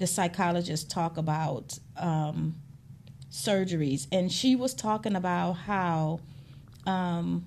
this 0.00 0.12
psychologist, 0.12 0.90
talk 0.90 1.16
about 1.16 1.78
um, 1.96 2.56
surgeries, 3.30 4.08
and 4.10 4.32
she 4.32 4.56
was 4.56 4.74
talking 4.74 5.14
about 5.14 5.52
how 5.52 6.18
um, 6.86 7.44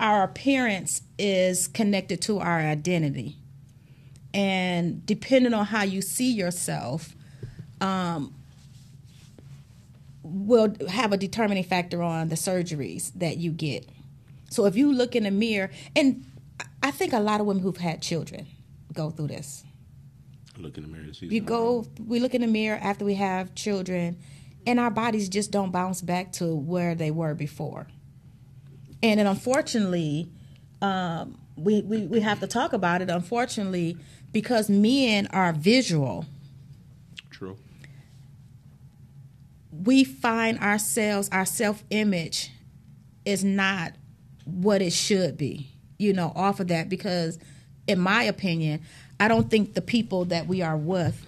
our 0.00 0.24
appearance 0.24 1.02
is 1.18 1.68
connected 1.68 2.20
to 2.22 2.40
our 2.40 2.58
identity, 2.58 3.36
and 4.34 5.06
depending 5.06 5.54
on 5.54 5.66
how 5.66 5.84
you 5.84 6.02
see 6.02 6.32
yourself, 6.32 7.14
um, 7.80 8.34
will 10.24 10.74
have 10.88 11.12
a 11.12 11.16
determining 11.16 11.64
factor 11.64 12.02
on 12.02 12.28
the 12.28 12.36
surgeries 12.36 13.12
that 13.14 13.36
you 13.36 13.52
get. 13.52 13.88
So 14.50 14.66
if 14.66 14.76
you 14.76 14.92
look 14.92 15.14
in 15.14 15.24
the 15.24 15.30
mirror, 15.30 15.70
and 15.94 16.24
I 16.82 16.90
think 16.90 17.12
a 17.12 17.20
lot 17.20 17.40
of 17.40 17.46
women 17.46 17.62
who've 17.62 17.76
had 17.76 18.02
children 18.02 18.46
go 18.92 19.10
through 19.10 19.28
this. 19.28 19.64
Look 20.58 20.76
in 20.76 20.84
the 20.84 20.88
mirror. 20.88 21.06
You 21.20 21.40
go, 21.40 21.86
we 22.06 22.20
look 22.20 22.34
in 22.34 22.42
the 22.42 22.46
mirror 22.46 22.78
after 22.80 23.04
we 23.04 23.14
have 23.14 23.54
children, 23.54 24.18
and 24.66 24.78
our 24.78 24.90
bodies 24.90 25.28
just 25.28 25.50
don't 25.50 25.70
bounce 25.70 26.02
back 26.02 26.32
to 26.32 26.54
where 26.54 26.94
they 26.94 27.10
were 27.10 27.34
before. 27.34 27.86
And 29.02 29.18
then 29.18 29.26
unfortunately, 29.26 30.28
um, 30.80 31.38
we, 31.56 31.82
we, 31.82 32.06
we 32.06 32.20
have 32.20 32.40
to 32.40 32.46
talk 32.46 32.72
about 32.72 33.02
it, 33.02 33.10
unfortunately, 33.10 33.96
because 34.30 34.70
men 34.70 35.26
are 35.28 35.52
visual. 35.52 36.26
True. 37.30 37.56
we 39.72 40.04
find 40.04 40.58
ourselves, 40.60 41.28
our 41.32 41.46
self 41.46 41.82
image 41.90 42.50
is 43.24 43.42
not 43.42 43.92
what 44.44 44.82
it 44.82 44.92
should 44.92 45.36
be. 45.36 45.68
you 45.98 46.12
know, 46.12 46.32
off 46.34 46.58
of 46.60 46.68
that 46.68 46.88
because, 46.88 47.38
in 47.86 47.98
my 47.98 48.24
opinion, 48.24 48.80
I 49.22 49.28
don't 49.28 49.48
think 49.48 49.74
the 49.74 49.80
people 49.80 50.24
that 50.26 50.48
we 50.48 50.62
are 50.62 50.76
with 50.76 51.24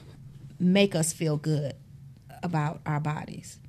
make 0.59 0.97
us 0.97 1.13
feel 1.13 1.37
good 1.37 1.75
about 2.43 2.81
our 2.85 2.99
bodies. 2.99 3.61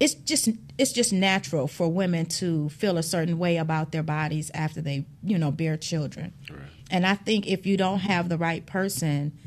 It's 0.00 0.14
just 0.14 0.48
it's 0.78 0.90
just 0.90 1.12
natural 1.12 1.68
for 1.68 1.86
women 1.86 2.26
to 2.40 2.70
feel 2.70 2.98
a 2.98 3.04
certain 3.04 3.38
way 3.38 3.56
about 3.58 3.92
their 3.92 4.02
bodies 4.02 4.50
after 4.52 4.80
they, 4.80 5.06
you 5.22 5.38
know, 5.38 5.52
bear 5.52 5.76
children. 5.76 6.32
Right. 6.50 6.58
And 6.90 7.06
I 7.06 7.14
think 7.14 7.46
if 7.46 7.66
you 7.66 7.76
don't 7.76 8.00
have 8.00 8.28
the 8.28 8.36
right 8.36 8.66
person 8.66 9.38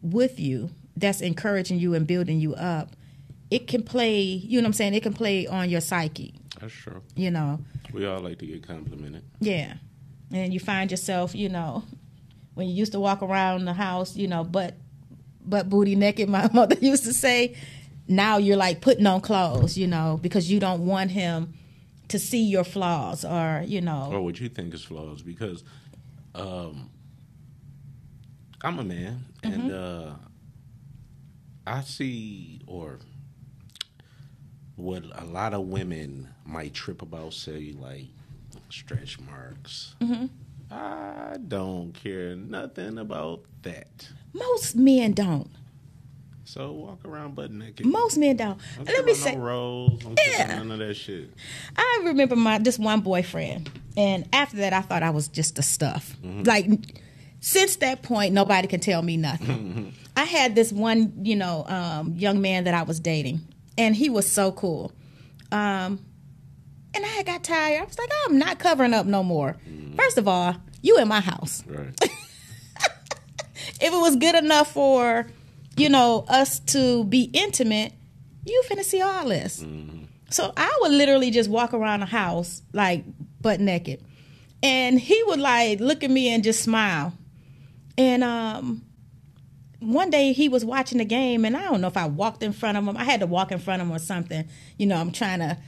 with 0.00 0.40
you 0.40 0.70
that's 0.96 1.20
encouraging 1.20 1.78
you 1.78 1.92
and 1.92 2.06
building 2.06 2.40
you 2.40 2.54
up, 2.54 2.96
it 3.50 3.66
can 3.66 3.82
play, 3.82 4.22
you 4.22 4.62
know 4.62 4.64
what 4.64 4.68
I'm 4.68 4.72
saying? 4.72 4.94
It 4.94 5.02
can 5.02 5.12
play 5.12 5.46
on 5.46 5.68
your 5.68 5.82
psyche, 5.82 6.32
That's 6.58 6.72
true. 6.72 7.02
you 7.16 7.30
know. 7.30 7.60
We 7.92 8.06
all 8.06 8.20
like 8.20 8.38
to 8.38 8.46
get 8.46 8.66
complimented. 8.66 9.24
Yeah. 9.40 9.74
And 10.32 10.54
you 10.54 10.58
find 10.60 10.90
yourself, 10.90 11.34
you 11.34 11.50
know, 11.50 11.84
when 12.54 12.68
you 12.68 12.74
used 12.74 12.92
to 12.92 13.00
walk 13.00 13.22
around 13.22 13.64
the 13.64 13.72
house, 13.72 14.16
you 14.16 14.28
know, 14.28 14.44
butt 14.44 14.74
butt 15.44 15.68
booty 15.68 15.96
naked, 15.96 16.28
my 16.38 16.48
mother 16.52 16.76
used 16.80 17.04
to 17.04 17.12
say, 17.12 17.54
now 18.08 18.36
you're 18.36 18.56
like 18.56 18.80
putting 18.80 19.06
on 19.06 19.20
clothes, 19.20 19.76
you 19.78 19.86
know, 19.86 20.18
because 20.22 20.50
you 20.50 20.60
don't 20.60 20.84
want 20.86 21.10
him 21.10 21.54
to 22.08 22.18
see 22.18 22.44
your 22.44 22.64
flaws 22.64 23.24
or, 23.24 23.62
you 23.66 23.80
know. 23.80 24.08
or 24.12 24.20
what 24.20 24.38
you 24.38 24.48
think 24.48 24.74
is 24.74 24.82
flaws 24.84 25.22
because 25.22 25.64
um, 26.34 26.90
I'm 28.62 28.78
a 28.78 28.84
man 28.84 29.24
and 29.42 29.70
Mm-hmm. 29.70 30.08
uh, 30.10 30.14
I 31.66 31.80
see 31.82 32.60
or 32.66 32.98
what 34.76 35.04
a 35.14 35.24
lot 35.24 35.54
of 35.54 35.62
women 35.68 36.28
might 36.44 36.74
trip 36.74 37.02
about 37.02 37.32
say 37.34 37.72
like 37.78 38.06
stretch 38.68 39.18
marks. 39.20 39.94
Mm-hmm. 40.00 40.26
I 40.72 41.36
don't 41.48 41.92
care 41.92 42.34
nothing 42.36 42.98
about 42.98 43.42
that. 43.62 44.08
Most 44.32 44.74
men 44.76 45.12
don't. 45.12 45.50
So 46.44 46.72
walk 46.72 47.04
around 47.04 47.34
butt 47.34 47.50
naked. 47.50 47.86
Most 47.86 48.18
men 48.18 48.36
don't. 48.36 48.58
Don't 48.76 48.88
Let 48.88 49.04
me 49.04 49.14
say, 49.14 49.34
no 49.34 49.40
rolls. 49.40 50.04
About 50.04 50.18
Yeah. 50.26 50.46
none 50.58 50.70
of 50.70 50.78
that 50.80 50.94
shit. 50.94 51.30
I 51.76 52.02
remember 52.04 52.36
my 52.36 52.58
this 52.58 52.78
one 52.78 53.00
boyfriend, 53.00 53.70
and 53.96 54.28
after 54.32 54.58
that, 54.58 54.72
I 54.72 54.80
thought 54.82 55.02
I 55.02 55.10
was 55.10 55.28
just 55.28 55.56
the 55.56 55.62
stuff. 55.62 56.14
Like 56.22 56.68
since 57.40 57.76
that 57.76 58.02
point, 58.02 58.34
nobody 58.34 58.68
can 58.68 58.80
tell 58.80 59.02
me 59.02 59.16
nothing. 59.16 59.94
I 60.16 60.24
had 60.24 60.54
this 60.54 60.72
one, 60.72 61.12
you 61.24 61.36
know, 61.36 61.64
um, 61.68 62.14
young 62.16 62.40
man 62.42 62.64
that 62.64 62.74
I 62.74 62.82
was 62.82 63.00
dating, 63.00 63.40
and 63.78 63.96
he 63.96 64.10
was 64.10 64.26
so 64.30 64.52
cool. 64.52 64.92
Um, 65.50 66.04
and 66.94 67.04
I 67.06 67.22
got 67.22 67.42
tired. 67.42 67.82
I 67.82 67.84
was 67.84 67.98
like, 67.98 68.10
I'm 68.26 68.38
not 68.38 68.58
covering 68.58 68.94
up 68.94 69.06
no 69.06 69.22
more. 69.22 69.56
First 69.96 70.18
of 70.18 70.26
all, 70.28 70.56
you 70.80 70.98
in 70.98 71.08
my 71.08 71.20
house. 71.20 71.62
Right. 71.66 71.98
If 73.80 73.92
it 73.92 73.96
was 73.96 74.16
good 74.16 74.34
enough 74.36 74.72
for, 74.72 75.26
you 75.76 75.88
know, 75.88 76.24
us 76.28 76.60
to 76.60 77.04
be 77.04 77.30
intimate, 77.32 77.92
you 78.44 78.62
finna 78.68 78.84
see 78.84 79.00
all 79.00 79.28
this. 79.28 79.64
So 80.30 80.52
I 80.56 80.78
would 80.82 80.92
literally 80.92 81.30
just 81.30 81.50
walk 81.50 81.74
around 81.74 82.00
the 82.00 82.06
house 82.06 82.62
like 82.72 83.04
butt 83.40 83.60
naked. 83.60 84.02
And 84.62 85.00
he 85.00 85.20
would 85.24 85.40
like 85.40 85.80
look 85.80 86.04
at 86.04 86.10
me 86.10 86.28
and 86.32 86.44
just 86.44 86.62
smile. 86.62 87.12
And 87.98 88.22
um 88.22 88.84
one 89.80 90.10
day 90.10 90.32
he 90.32 90.48
was 90.48 90.64
watching 90.64 90.98
the 90.98 91.04
game 91.04 91.44
and 91.44 91.56
I 91.56 91.62
don't 91.62 91.80
know 91.80 91.88
if 91.88 91.96
I 91.96 92.06
walked 92.06 92.44
in 92.44 92.52
front 92.52 92.78
of 92.78 92.86
him. 92.86 92.96
I 92.96 93.02
had 93.02 93.18
to 93.20 93.26
walk 93.26 93.50
in 93.50 93.58
front 93.58 93.82
of 93.82 93.88
him 93.88 93.94
or 93.94 93.98
something. 93.98 94.48
You 94.78 94.86
know, 94.86 94.96
I'm 94.96 95.10
trying 95.10 95.40
to 95.40 95.58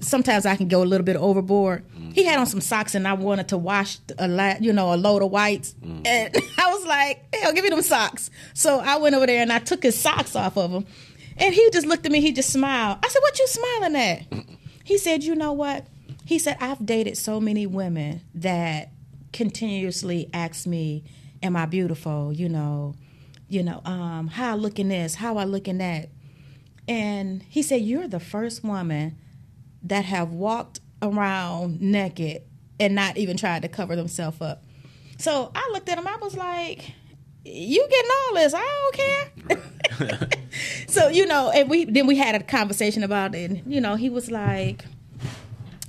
sometimes 0.00 0.46
I 0.46 0.56
can 0.56 0.68
go 0.68 0.82
a 0.82 0.84
little 0.84 1.04
bit 1.04 1.16
overboard. 1.16 1.84
He 2.12 2.24
had 2.24 2.38
on 2.38 2.46
some 2.46 2.60
socks 2.60 2.94
and 2.94 3.06
I 3.06 3.12
wanted 3.12 3.48
to 3.48 3.58
wash 3.58 3.98
a 4.18 4.28
lot, 4.28 4.62
you 4.62 4.72
know, 4.72 4.92
a 4.92 4.96
load 4.96 5.22
of 5.22 5.30
whites. 5.30 5.74
And 5.82 6.04
I 6.58 6.72
was 6.72 6.84
like, 6.86 7.34
hell, 7.34 7.52
give 7.52 7.64
me 7.64 7.70
them 7.70 7.82
socks. 7.82 8.30
So 8.54 8.78
I 8.80 8.96
went 8.98 9.14
over 9.14 9.26
there 9.26 9.42
and 9.42 9.52
I 9.52 9.58
took 9.58 9.82
his 9.82 9.98
socks 9.98 10.34
off 10.36 10.56
of 10.56 10.70
him. 10.70 10.86
And 11.36 11.54
he 11.54 11.70
just 11.70 11.86
looked 11.86 12.04
at 12.04 12.12
me, 12.12 12.20
he 12.20 12.32
just 12.32 12.52
smiled. 12.52 12.98
I 13.02 13.08
said, 13.08 13.20
What 13.20 13.38
you 13.38 13.46
smiling 13.46 13.96
at? 13.96 14.26
He 14.84 14.98
said, 14.98 15.24
You 15.24 15.34
know 15.34 15.52
what? 15.52 15.86
He 16.24 16.38
said, 16.38 16.56
I've 16.60 16.84
dated 16.84 17.16
so 17.16 17.40
many 17.40 17.66
women 17.66 18.20
that 18.34 18.90
continuously 19.32 20.28
ask 20.34 20.66
me, 20.66 21.04
Am 21.42 21.56
I 21.56 21.64
beautiful? 21.66 22.32
You 22.32 22.48
know, 22.50 22.94
you 23.48 23.62
know, 23.62 23.80
um, 23.84 24.28
how 24.28 24.52
I 24.52 24.54
look 24.54 24.78
in 24.78 24.88
this, 24.88 25.14
how 25.14 25.38
I 25.38 25.44
look 25.44 25.66
in 25.66 25.78
that. 25.78 26.10
And 26.86 27.42
he 27.48 27.62
said, 27.62 27.80
You're 27.82 28.08
the 28.08 28.20
first 28.20 28.62
woman 28.62 29.16
that 29.84 30.04
have 30.04 30.30
walked 30.30 30.80
around 31.02 31.80
naked 31.80 32.42
and 32.78 32.94
not 32.94 33.16
even 33.16 33.36
tried 33.36 33.62
to 33.62 33.68
cover 33.68 33.96
themselves 33.96 34.40
up. 34.40 34.64
So 35.18 35.50
I 35.54 35.68
looked 35.72 35.88
at 35.88 35.98
him, 35.98 36.06
I 36.06 36.16
was 36.16 36.36
like, 36.36 36.92
You 37.44 37.86
getting 37.88 38.10
all 38.10 38.34
this? 38.34 38.54
I 38.54 38.90
don't 39.48 39.58
care. 40.08 40.28
so, 40.88 41.08
you 41.08 41.26
know, 41.26 41.50
and 41.50 41.68
we 41.68 41.84
then 41.84 42.06
we 42.06 42.16
had 42.16 42.34
a 42.34 42.42
conversation 42.42 43.02
about 43.02 43.34
it. 43.34 43.50
And, 43.50 43.72
you 43.72 43.80
know, 43.80 43.96
he 43.96 44.08
was 44.08 44.30
like, 44.30 44.84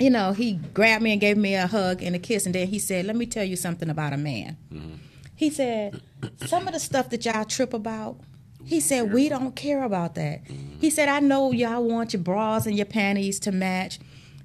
you 0.01 0.09
know, 0.09 0.33
he 0.33 0.53
grabbed 0.53 1.03
me 1.03 1.11
and 1.11 1.21
gave 1.21 1.37
me 1.37 1.55
a 1.55 1.67
hug 1.67 2.01
and 2.01 2.15
a 2.15 2.19
kiss, 2.19 2.45
and 2.45 2.55
then 2.55 2.67
he 2.67 2.79
said, 2.79 3.05
Let 3.05 3.15
me 3.15 3.25
tell 3.25 3.43
you 3.43 3.55
something 3.55 3.89
about 3.89 4.13
a 4.13 4.17
man. 4.17 4.57
Mm-hmm. 4.73 4.95
He 5.35 5.49
said, 5.49 6.01
Some 6.45 6.67
of 6.67 6.73
the 6.73 6.79
stuff 6.79 7.09
that 7.09 7.23
y'all 7.25 7.45
trip 7.45 7.73
about, 7.73 8.19
he 8.65 8.79
said, 8.79 9.11
We 9.13 9.29
don't 9.29 9.55
care 9.55 9.83
about 9.83 10.15
that. 10.15 10.43
Mm-hmm. 10.45 10.79
He 10.79 10.89
said, 10.89 11.09
I 11.09 11.19
know 11.19 11.51
y'all 11.51 11.83
want 11.83 12.13
your 12.13 12.21
bras 12.21 12.65
and 12.65 12.75
your 12.75 12.85
panties 12.85 13.39
to 13.41 13.51
match. 13.51 13.99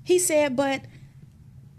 He 0.05 0.19
said, 0.19 0.57
But 0.57 0.83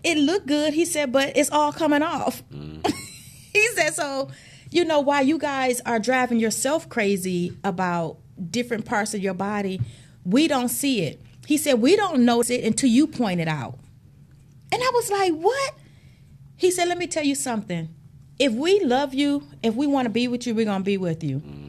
it 0.03 0.17
looked 0.17 0.47
good. 0.47 0.73
He 0.73 0.85
said, 0.85 1.11
But 1.11 1.35
it's 1.35 1.51
all 1.51 1.71
coming 1.71 2.01
off. 2.01 2.43
Mm-hmm. 2.49 2.89
he 3.53 3.67
said, 3.75 3.93
So, 3.93 4.29
you 4.69 4.85
know, 4.85 4.99
while 4.99 5.23
you 5.23 5.37
guys 5.37 5.81
are 5.81 5.99
driving 5.99 6.39
yourself 6.39 6.89
crazy 6.89 7.57
about 7.63 8.17
different 8.51 8.85
parts 8.85 9.13
of 9.13 9.21
your 9.21 9.33
body, 9.33 9.81
we 10.23 10.47
don't 10.47 10.69
see 10.69 11.01
it. 11.01 11.21
He 11.45 11.57
said, 11.57 11.81
We 11.81 11.95
don't 11.95 12.25
notice 12.25 12.49
it 12.49 12.63
until 12.63 12.89
you 12.89 13.07
point 13.07 13.39
it 13.39 13.47
out. 13.47 13.79
And 14.71 14.81
I 14.81 14.91
was 14.93 15.09
like, 15.09 15.33
What? 15.33 15.73
He 16.55 16.71
said, 16.71 16.87
Let 16.87 16.97
me 16.97 17.07
tell 17.07 17.23
you 17.23 17.35
something. 17.35 17.89
If 18.39 18.53
we 18.53 18.79
love 18.81 19.13
you, 19.15 19.47
if 19.63 19.73
we 19.73 19.87
want 19.87 20.05
to 20.05 20.11
be 20.11 20.27
with 20.27 20.45
you, 20.45 20.53
we're 20.53 20.65
going 20.65 20.81
to 20.81 20.85
be 20.85 20.97
with 20.97 21.23
you. 21.23 21.37
Mm-hmm. 21.37 21.66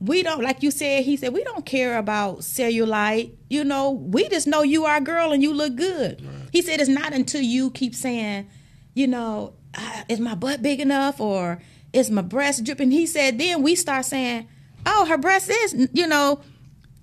We 0.00 0.22
don't, 0.22 0.42
like 0.42 0.62
you 0.62 0.70
said, 0.70 1.04
he 1.04 1.16
said, 1.18 1.34
we 1.34 1.44
don't 1.44 1.66
care 1.66 1.98
about 1.98 2.38
cellulite. 2.38 3.34
You 3.50 3.64
know, 3.64 3.90
we 3.90 4.28
just 4.30 4.46
know 4.46 4.62
you 4.62 4.86
are 4.86 4.96
a 4.96 5.00
girl 5.00 5.32
and 5.32 5.42
you 5.42 5.52
look 5.52 5.76
good. 5.76 6.26
He 6.52 6.62
said, 6.62 6.80
it's 6.80 6.88
not 6.88 7.12
until 7.12 7.42
you 7.42 7.70
keep 7.70 7.94
saying, 7.94 8.48
you 8.94 9.06
know, 9.06 9.54
"Ah, 9.76 10.04
is 10.08 10.18
my 10.18 10.34
butt 10.34 10.62
big 10.62 10.80
enough 10.80 11.20
or 11.20 11.60
is 11.92 12.10
my 12.10 12.22
breast 12.22 12.64
dripping? 12.64 12.90
He 12.90 13.04
said, 13.06 13.38
then 13.38 13.62
we 13.62 13.74
start 13.74 14.06
saying, 14.06 14.48
oh, 14.86 15.04
her 15.04 15.18
breast 15.18 15.50
is, 15.50 15.88
you 15.92 16.06
know, 16.06 16.40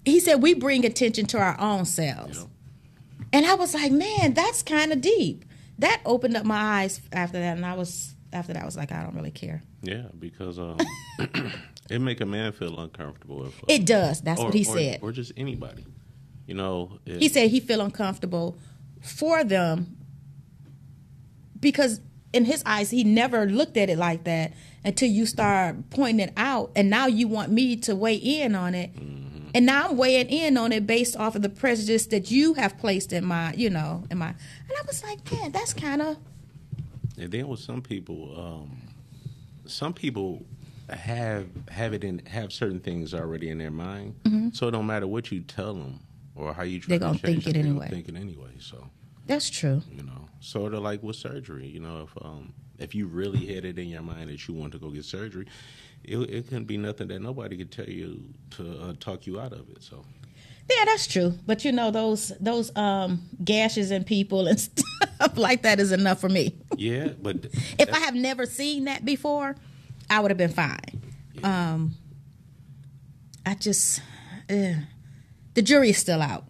he 0.04 0.20
said, 0.20 0.42
we 0.42 0.56
bring 0.56 0.84
attention 0.84 1.28
to 1.28 1.38
our 1.38 1.60
own 1.60 1.86
selves. 1.86 2.48
And 3.32 3.46
I 3.46 3.54
was 3.56 3.74
like, 3.74 3.92
man, 3.92 4.34
that's 4.34 4.64
kind 4.64 4.92
of 4.92 5.02
deep. 5.02 5.46
That 5.80 6.02
opened 6.06 6.36
up 6.36 6.46
my 6.46 6.82
eyes 6.82 7.00
after 7.12 7.40
that. 7.40 7.58
And 7.58 7.66
I 7.66 7.76
was, 7.76 8.16
after 8.34 8.54
that, 8.54 8.64
I 8.64 8.66
was 8.66 8.76
like, 8.78 8.92
I 8.92 9.04
don't 9.04 9.16
really 9.16 9.32
care. 9.32 9.62
Yeah, 9.88 10.08
because 10.20 10.60
um, 10.60 10.78
it 11.90 12.00
make 12.00 12.20
a 12.22 12.26
man 12.26 12.52
feel 12.52 12.80
uncomfortable. 12.80 13.46
If, 13.48 13.64
uh, 13.64 13.68
It 13.70 13.86
does. 13.86 14.22
That's 14.22 14.40
or- 14.42 14.46
what 14.46 14.54
he 14.54 14.62
or- 14.62 14.78
said. 14.78 15.00
Or 15.02 15.12
just 15.12 15.32
anybody. 15.38 15.86
You 16.46 16.56
know, 16.56 17.00
it- 17.06 17.22
He 17.22 17.30
said 17.30 17.50
he 17.50 17.60
feel 17.60 17.82
uncomfortable 17.82 18.58
for 19.02 19.44
them 19.44 19.96
because 21.60 22.02
in 22.34 22.46
his 22.46 22.62
eyes 22.66 22.90
he 22.90 23.04
never 23.04 23.46
looked 23.46 23.78
at 23.78 23.90
it 23.90 23.98
like 23.98 24.24
that 24.26 24.54
until 24.84 25.10
you 25.10 25.26
start 25.26 25.90
pointing 25.90 26.28
it 26.28 26.34
out 26.38 26.72
and 26.76 26.90
now 26.90 27.08
you 27.08 27.28
want 27.28 27.52
me 27.52 27.76
to 27.78 27.96
weigh 27.96 28.16
in 28.16 28.54
on 28.56 28.76
it 28.76 28.92
and 29.56 29.66
now 29.66 29.88
I'm 29.90 29.98
weighing 29.98 30.28
in 30.28 30.58
on 30.58 30.72
it 30.72 30.86
based 30.86 31.16
off 31.16 31.36
of 31.36 31.42
the 31.42 31.50
prejudice 31.50 32.06
that 32.08 32.30
you 32.30 32.54
have 32.56 32.78
placed 32.78 33.14
in 33.14 33.24
my 33.26 33.54
you 33.54 33.70
know 33.70 34.04
in 34.12 34.18
my 34.18 34.28
and 34.28 34.72
I 34.78 34.86
was 34.86 35.02
like 35.04 35.32
man 35.32 35.52
that's 35.52 35.74
kind 35.74 36.02
of 36.02 36.18
And 37.18 37.32
then 37.32 37.48
with 37.48 37.60
some 37.62 37.82
people, 37.82 38.34
um, 38.38 38.82
some 39.68 39.94
people 39.94 40.46
have 40.90 41.48
have 41.70 41.94
it 41.94 42.04
in 42.04 42.20
have 42.28 42.52
certain 42.54 42.80
things 42.80 43.14
already 43.14 43.50
in 43.50 43.58
their 43.58 43.72
mind, 43.72 44.16
so 44.54 44.68
it 44.68 44.72
don't 44.72 44.88
matter 44.88 45.08
what 45.08 45.32
you 45.32 45.42
tell 45.42 45.74
them 45.74 46.00
or 46.36 46.54
how 46.54 46.64
you 46.64 46.80
try 46.80 46.92
They 46.94 47.00
to 47.00 47.06
gonna 47.06 47.20
change 47.20 47.44
think 47.46 47.56
it 47.56 47.60
anyway. 47.60 47.90
Think 47.90 48.08
it 48.10 48.16
anyway. 48.16 48.52
So 48.60 48.90
that's 49.26 49.50
true 49.50 49.82
you 49.92 50.04
know, 50.04 50.28
sort 50.40 50.74
of 50.74 50.82
like 50.84 51.04
with 51.04 51.16
surgery. 51.18 51.68
You 51.68 51.82
know, 51.82 52.08
if 52.08 52.26
um, 52.26 52.54
if 52.80 52.96
you 52.96 53.08
really 53.08 53.54
had 53.54 53.66
it 53.66 53.78
in 53.78 53.90
your 53.90 54.02
mind 54.02 54.30
that 54.30 54.48
you 54.48 54.54
want 54.54 54.72
to 54.74 54.80
go 54.80 54.90
get 54.90 55.04
surgery, 55.06 55.48
it 56.04 56.18
it 56.18 56.48
can 56.48 56.64
be 56.64 56.78
nothing 56.78 57.10
that 57.10 57.22
nobody 57.22 57.58
could 57.58 57.72
tell 57.72 57.90
you 57.90 58.24
to 58.52 58.80
uh, 58.82 58.94
talk 59.00 59.28
you 59.28 59.40
out 59.40 59.54
of 59.54 59.70
it. 59.70 59.84
So 59.84 60.06
yeah 60.70 60.86
that's 60.86 61.08
true 61.08 61.34
but 61.46 61.64
you 61.64 61.72
know 61.72 61.92
those 61.92 62.32
those 62.40 62.76
um 62.76 63.22
gashes 63.44 63.92
in 63.92 64.04
people 64.04 64.48
and 64.48 64.60
stuff 65.18 65.38
like 65.38 65.62
that 65.64 65.80
is 65.80 65.92
enough 65.92 66.20
for 66.20 66.30
me 66.30 66.54
yeah, 66.78 67.10
but 67.22 67.46
if 67.80 67.92
I 67.94 68.00
have 68.00 68.16
never 68.16 68.46
seen 68.46 68.86
that 68.86 69.04
before, 69.04 69.56
I 70.10 70.20
would 70.20 70.32
have 70.32 70.38
been 70.38 70.52
fine. 70.52 71.02
Um, 71.44 71.96
I 73.46 73.56
just, 73.56 74.02
uh, 74.50 74.74
the 75.54 75.62
jury 75.62 75.90
is 75.90 75.98
still 75.98 76.22
out. 76.22 76.46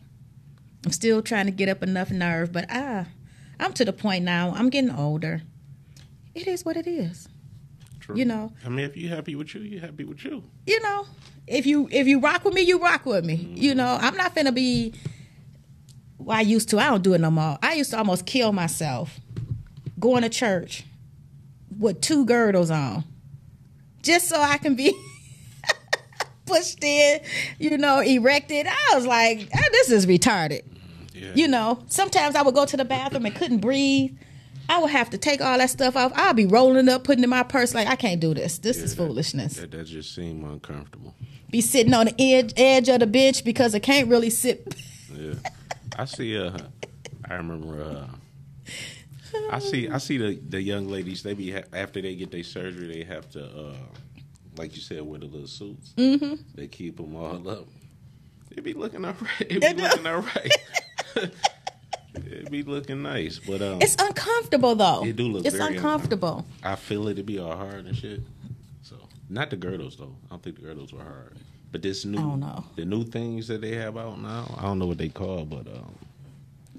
I'm 0.85 0.91
still 0.91 1.21
trying 1.21 1.45
to 1.45 1.51
get 1.51 1.69
up 1.69 1.81
enough 1.81 2.11
nerve, 2.11 2.51
but 2.51 2.69
I, 2.69 3.05
I'm 3.59 3.73
to 3.73 3.85
the 3.85 3.93
point 3.93 4.23
now. 4.23 4.53
I'm 4.55 4.69
getting 4.69 4.91
older. 4.91 5.41
It 6.35 6.47
is 6.47 6.63
what 6.63 6.77
it 6.77 6.87
is. 6.87 7.27
True. 8.07 8.15
You 8.15 8.23
know. 8.25 8.53
I 8.65 8.69
mean, 8.69 8.85
if 8.85 8.95
you 8.95 9.09
happy 9.09 9.35
with 9.35 9.53
you, 9.53 9.61
you 9.61 9.79
happy 9.81 10.05
with 10.05 10.23
you. 10.23 10.41
You 10.65 10.79
know. 10.81 11.05
If 11.45 11.65
you 11.65 11.89
if 11.91 12.07
you 12.07 12.19
rock 12.19 12.45
with 12.45 12.53
me, 12.53 12.61
you 12.61 12.79
rock 12.79 13.05
with 13.05 13.25
me. 13.25 13.35
You 13.35 13.75
know. 13.75 13.97
I'm 13.99 14.15
not 14.15 14.33
finna 14.33 14.53
be. 14.55 14.93
Well, 16.17 16.37
I 16.37 16.41
used 16.41 16.69
to. 16.69 16.79
I 16.79 16.85
don't 16.89 17.03
do 17.03 17.13
it 17.13 17.19
no 17.21 17.29
more. 17.29 17.57
I 17.61 17.73
used 17.73 17.91
to 17.91 17.97
almost 17.97 18.25
kill 18.25 18.53
myself 18.53 19.19
going 19.99 20.21
to 20.23 20.29
church 20.29 20.85
with 21.77 21.99
two 21.99 22.25
girdles 22.25 22.71
on, 22.71 23.03
just 24.03 24.29
so 24.29 24.39
I 24.39 24.57
can 24.57 24.75
be 24.75 24.93
pushed 26.45 26.81
in, 26.83 27.19
you 27.59 27.77
know, 27.77 27.99
erected. 27.99 28.67
I 28.67 28.95
was 28.95 29.05
like, 29.05 29.49
"Ah, 29.53 29.61
this 29.73 29.91
is 29.91 30.05
retarded. 30.05 30.61
Yeah. 31.13 31.31
You 31.35 31.47
know, 31.49 31.83
sometimes 31.87 32.35
I 32.35 32.41
would 32.41 32.55
go 32.55 32.65
to 32.65 32.77
the 32.77 32.85
bathroom 32.85 33.25
and 33.25 33.35
couldn't 33.35 33.59
breathe. 33.59 34.17
I 34.69 34.79
would 34.79 34.91
have 34.91 35.09
to 35.11 35.17
take 35.17 35.41
all 35.41 35.57
that 35.57 35.69
stuff 35.69 35.95
off. 35.95 36.11
I'll 36.15 36.33
be 36.33 36.45
rolling 36.45 36.89
up, 36.89 37.03
putting 37.03 37.23
in 37.23 37.29
my 37.29 37.43
purse. 37.43 37.73
Like 37.73 37.87
I 37.87 37.95
can't 37.95 38.19
do 38.19 38.33
this. 38.33 38.57
This 38.59 38.77
is 38.77 38.93
foolishness. 38.95 39.55
That, 39.55 39.71
that 39.71 39.85
just 39.85 40.13
seemed 40.13 40.43
uncomfortable. 40.43 41.15
Be 41.49 41.61
sitting 41.61 41.93
on 41.93 42.07
the 42.07 42.15
edge 42.21 42.53
edge 42.57 42.89
of 42.89 42.99
the 42.99 43.07
bench 43.07 43.43
because 43.43 43.73
I 43.73 43.79
can't 43.79 44.09
really 44.09 44.29
sit. 44.29 44.75
Yeah, 45.13 45.35
I 45.97 46.05
see. 46.05 46.37
Uh, 46.37 46.57
I 47.29 47.35
remember. 47.35 47.81
Uh, 47.81 48.07
I 49.51 49.59
see. 49.59 49.89
I 49.89 49.97
see 49.99 50.17
the 50.17 50.39
the 50.49 50.61
young 50.61 50.89
ladies. 50.89 51.23
They 51.23 51.33
be 51.33 51.51
ha- 51.51 51.63
after 51.71 52.01
they 52.01 52.15
get 52.15 52.31
their 52.31 52.43
surgery, 52.43 52.87
they 52.87 53.03
have 53.03 53.29
to, 53.31 53.45
uh, 53.45 53.75
like 54.57 54.75
you 54.75 54.81
said, 54.81 55.01
wear 55.01 55.19
the 55.19 55.25
little 55.27 55.47
suits. 55.47 55.93
Mm-hmm. 55.97 56.35
They 56.55 56.67
keep 56.67 56.97
them 56.97 57.15
all 57.15 57.47
up. 57.49 57.67
They 58.53 58.61
be 58.61 58.73
looking 58.73 59.05
all 59.05 59.13
right. 59.21 59.49
They 59.61 59.73
be 59.73 59.81
looking 59.81 60.07
all 60.07 60.21
right. 60.21 60.51
it 62.25 62.51
be 62.51 62.63
looking 62.63 63.01
nice, 63.01 63.39
but 63.39 63.61
um, 63.61 63.81
It's 63.81 63.95
uncomfortable 63.99 64.75
though. 64.75 65.03
It 65.05 65.15
do 65.15 65.27
look 65.27 65.45
It's 65.45 65.55
very 65.55 65.75
uncomfortable. 65.75 66.45
I 66.63 66.75
feel 66.75 67.07
it 67.07 67.15
to 67.15 67.23
be 67.23 67.39
all 67.39 67.55
hard 67.55 67.85
and 67.85 67.95
shit. 67.95 68.21
So 68.81 68.95
not 69.29 69.49
the 69.49 69.57
girdles 69.57 69.97
though. 69.97 70.15
I 70.27 70.29
don't 70.31 70.43
think 70.43 70.57
the 70.57 70.61
girdles 70.63 70.93
were 70.93 71.03
hard. 71.03 71.37
But 71.71 71.81
this 71.81 72.05
new, 72.05 72.17
I 72.17 72.21
don't 72.21 72.39
know. 72.39 72.63
the 72.75 72.85
new 72.85 73.03
things 73.03 73.47
that 73.49 73.61
they 73.61 73.75
have 73.75 73.97
out 73.97 74.21
now. 74.21 74.55
I 74.57 74.63
don't 74.63 74.79
know 74.79 74.85
what 74.85 74.97
they 74.97 75.09
call, 75.09 75.43
but 75.45 75.67
um, 75.67 75.95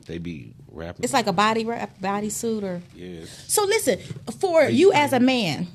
they 0.06 0.18
be 0.18 0.54
rapping. 0.70 1.04
It's 1.04 1.12
like 1.12 1.26
a 1.26 1.32
body 1.32 1.64
wrap, 1.64 2.00
body 2.00 2.30
suit 2.30 2.64
or. 2.64 2.80
yeah. 2.94 3.24
So 3.46 3.64
listen, 3.64 3.98
for 4.38 4.64
you 4.64 4.92
as 4.92 5.12
a 5.12 5.20
man, 5.20 5.68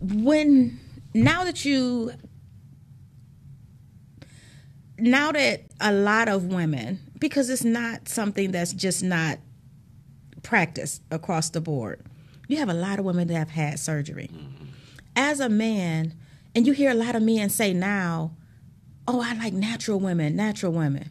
when 0.00 0.78
now 1.14 1.44
that 1.44 1.64
you 1.64 2.12
now 4.98 5.32
that 5.32 5.62
a 5.80 5.92
lot 5.92 6.28
of 6.28 6.44
women 6.44 7.00
because 7.18 7.50
it's 7.50 7.64
not 7.64 8.08
something 8.08 8.52
that's 8.52 8.72
just 8.72 9.02
not 9.02 9.38
practiced 10.42 11.02
across 11.10 11.50
the 11.50 11.60
board. 11.60 12.04
You 12.46 12.58
have 12.58 12.68
a 12.68 12.74
lot 12.74 12.98
of 12.98 13.04
women 13.04 13.28
that 13.28 13.34
have 13.34 13.50
had 13.50 13.78
surgery. 13.78 14.30
Mm-hmm. 14.32 14.64
As 15.16 15.40
a 15.40 15.48
man, 15.48 16.14
and 16.54 16.66
you 16.66 16.72
hear 16.72 16.90
a 16.90 16.94
lot 16.94 17.14
of 17.14 17.22
men 17.22 17.50
say 17.50 17.72
now, 17.72 18.32
"Oh, 19.06 19.20
I 19.20 19.34
like 19.34 19.52
natural 19.52 20.00
women, 20.00 20.36
natural 20.36 20.72
women." 20.72 21.10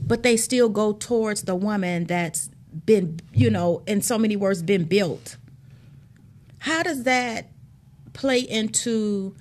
But 0.00 0.22
they 0.22 0.36
still 0.36 0.68
go 0.68 0.92
towards 0.92 1.42
the 1.42 1.54
woman 1.54 2.04
that's 2.04 2.50
been, 2.84 3.20
you 3.32 3.50
know, 3.50 3.82
in 3.86 4.02
so 4.02 4.18
many 4.18 4.36
words 4.36 4.62
been 4.62 4.84
built. 4.84 5.36
How 6.58 6.82
does 6.82 7.04
that 7.04 7.50
play 8.12 8.40
into 8.40 9.34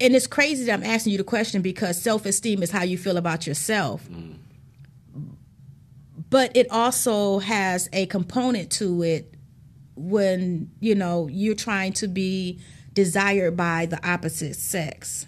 and 0.00 0.14
it's 0.14 0.26
crazy 0.26 0.64
that 0.64 0.72
I'm 0.72 0.82
asking 0.82 1.12
you 1.12 1.18
the 1.18 1.24
question 1.24 1.62
because 1.62 2.00
self 2.00 2.26
esteem 2.26 2.62
is 2.62 2.70
how 2.70 2.82
you 2.82 2.98
feel 2.98 3.16
about 3.16 3.46
yourself. 3.46 4.06
Mm. 4.08 4.34
But 6.34 6.56
it 6.56 6.68
also 6.72 7.38
has 7.38 7.88
a 7.92 8.06
component 8.06 8.72
to 8.72 9.04
it 9.04 9.34
when, 9.94 10.72
you 10.80 10.96
know, 10.96 11.28
you're 11.30 11.54
trying 11.54 11.92
to 11.92 12.08
be 12.08 12.58
desired 12.92 13.56
by 13.56 13.86
the 13.86 14.04
opposite 14.04 14.56
sex. 14.56 15.26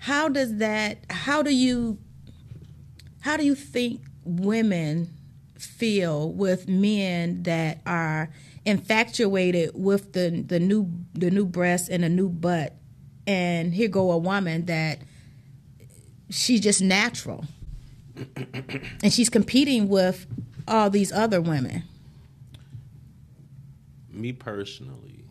How 0.00 0.28
does 0.28 0.56
that 0.56 1.04
how 1.08 1.42
do 1.42 1.54
you 1.54 1.98
how 3.20 3.36
do 3.36 3.46
you 3.46 3.54
think 3.54 4.00
women 4.24 5.14
feel 5.56 6.32
with 6.32 6.66
men 6.68 7.44
that 7.44 7.80
are 7.86 8.30
infatuated 8.64 9.70
with 9.74 10.14
the 10.14 10.42
the 10.48 10.58
new 10.58 10.90
the 11.14 11.30
new 11.30 11.46
breast 11.46 11.88
and 11.90 12.02
the 12.02 12.08
new 12.08 12.28
butt 12.28 12.74
and 13.24 13.72
here 13.72 13.86
go 13.86 14.10
a 14.10 14.18
woman 14.18 14.66
that 14.66 14.98
she's 16.28 16.60
just 16.60 16.82
natural 16.82 17.44
and 19.02 19.12
she's 19.12 19.28
competing 19.30 19.88
with 19.88 20.26
all 20.68 20.90
these 20.90 21.12
other 21.12 21.40
women 21.40 21.82
Me 24.12 24.32
personally, 24.32 25.24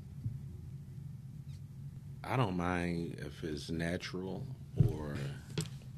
I 2.23 2.35
don't 2.35 2.57
mind 2.57 3.17
if 3.25 3.43
it's 3.43 3.69
natural 3.69 4.45
or 4.89 5.15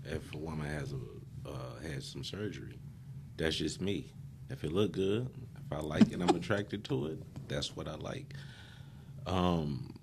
if 0.05 0.33
a 0.33 0.37
woman 0.37 0.67
has 0.67 0.93
a 0.93 1.49
uh, 1.49 1.79
has 1.93 2.05
some 2.05 2.23
surgery. 2.23 2.79
That's 3.37 3.55
just 3.55 3.81
me. 3.81 4.11
If 4.49 4.63
it 4.63 4.71
look 4.71 4.91
good, 4.91 5.29
if 5.57 5.71
I 5.71 5.79
like 5.81 6.11
it, 6.11 6.21
I'm 6.21 6.29
attracted 6.35 6.83
to 6.85 7.07
it. 7.07 7.19
That's 7.47 7.75
what 7.75 7.87
I 7.87 7.95
like. 7.95 8.33
Um, 9.25 9.93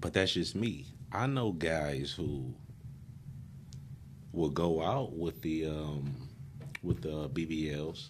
but 0.00 0.12
that's 0.12 0.32
just 0.32 0.54
me. 0.54 0.86
I 1.12 1.26
know 1.26 1.52
guys 1.52 2.12
who 2.12 2.54
will 4.34 4.50
go 4.50 4.82
out 4.82 5.16
with 5.16 5.40
the 5.42 5.66
um, 5.66 6.14
with 6.82 7.02
the 7.02 7.28
BBLs. 7.30 8.08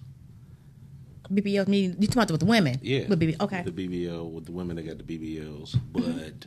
BBL 1.32 1.66
mean 1.68 1.96
you 1.98 2.06
talking 2.06 2.22
about 2.22 2.32
with 2.32 2.40
the 2.40 2.46
women 2.46 2.78
Yeah. 2.82 3.06
with 3.08 3.18
BBL 3.18 3.40
okay 3.40 3.62
With 3.62 3.74
the 3.76 3.88
BBL 3.88 4.30
with 4.30 4.44
the 4.44 4.52
women 4.52 4.76
that 4.76 4.82
got 4.82 4.98
the 4.98 5.04
BBLs, 5.04 5.76
but 5.92 6.46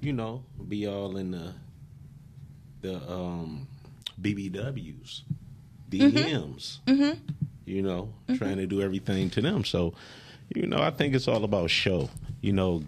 you 0.00 0.12
know, 0.12 0.42
be 0.68 0.86
all 0.86 1.16
in 1.16 1.32
the 1.32 1.52
the 2.80 2.96
um 3.10 3.66
BBWs, 4.20 5.22
the 5.90 6.00
M's. 6.02 6.80
Mhm. 6.86 7.18
You 7.66 7.82
know, 7.82 8.14
trying 8.36 8.56
to 8.58 8.66
do 8.66 8.80
everything 8.80 9.28
to 9.30 9.40
them. 9.42 9.64
So, 9.64 9.92
you 10.54 10.66
know, 10.66 10.78
I 10.78 10.90
think 10.90 11.14
it's 11.14 11.26
all 11.28 11.42
about 11.44 11.68
show. 11.68 12.08
You 12.40 12.52
know, 12.52 12.84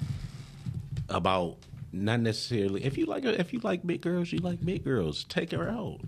about 1.09 1.57
not 1.93 2.20
necessarily 2.20 2.85
if 2.85 2.97
you 2.97 3.05
like 3.07 3.24
if 3.24 3.53
you 3.53 3.59
like 3.61 3.87
big 3.87 4.01
girls, 4.01 4.33
you 4.33 4.39
like 4.39 4.64
big 4.64 4.85
girls. 4.85 5.24
Take 5.24 5.51
her 5.53 5.68
out. 5.68 6.01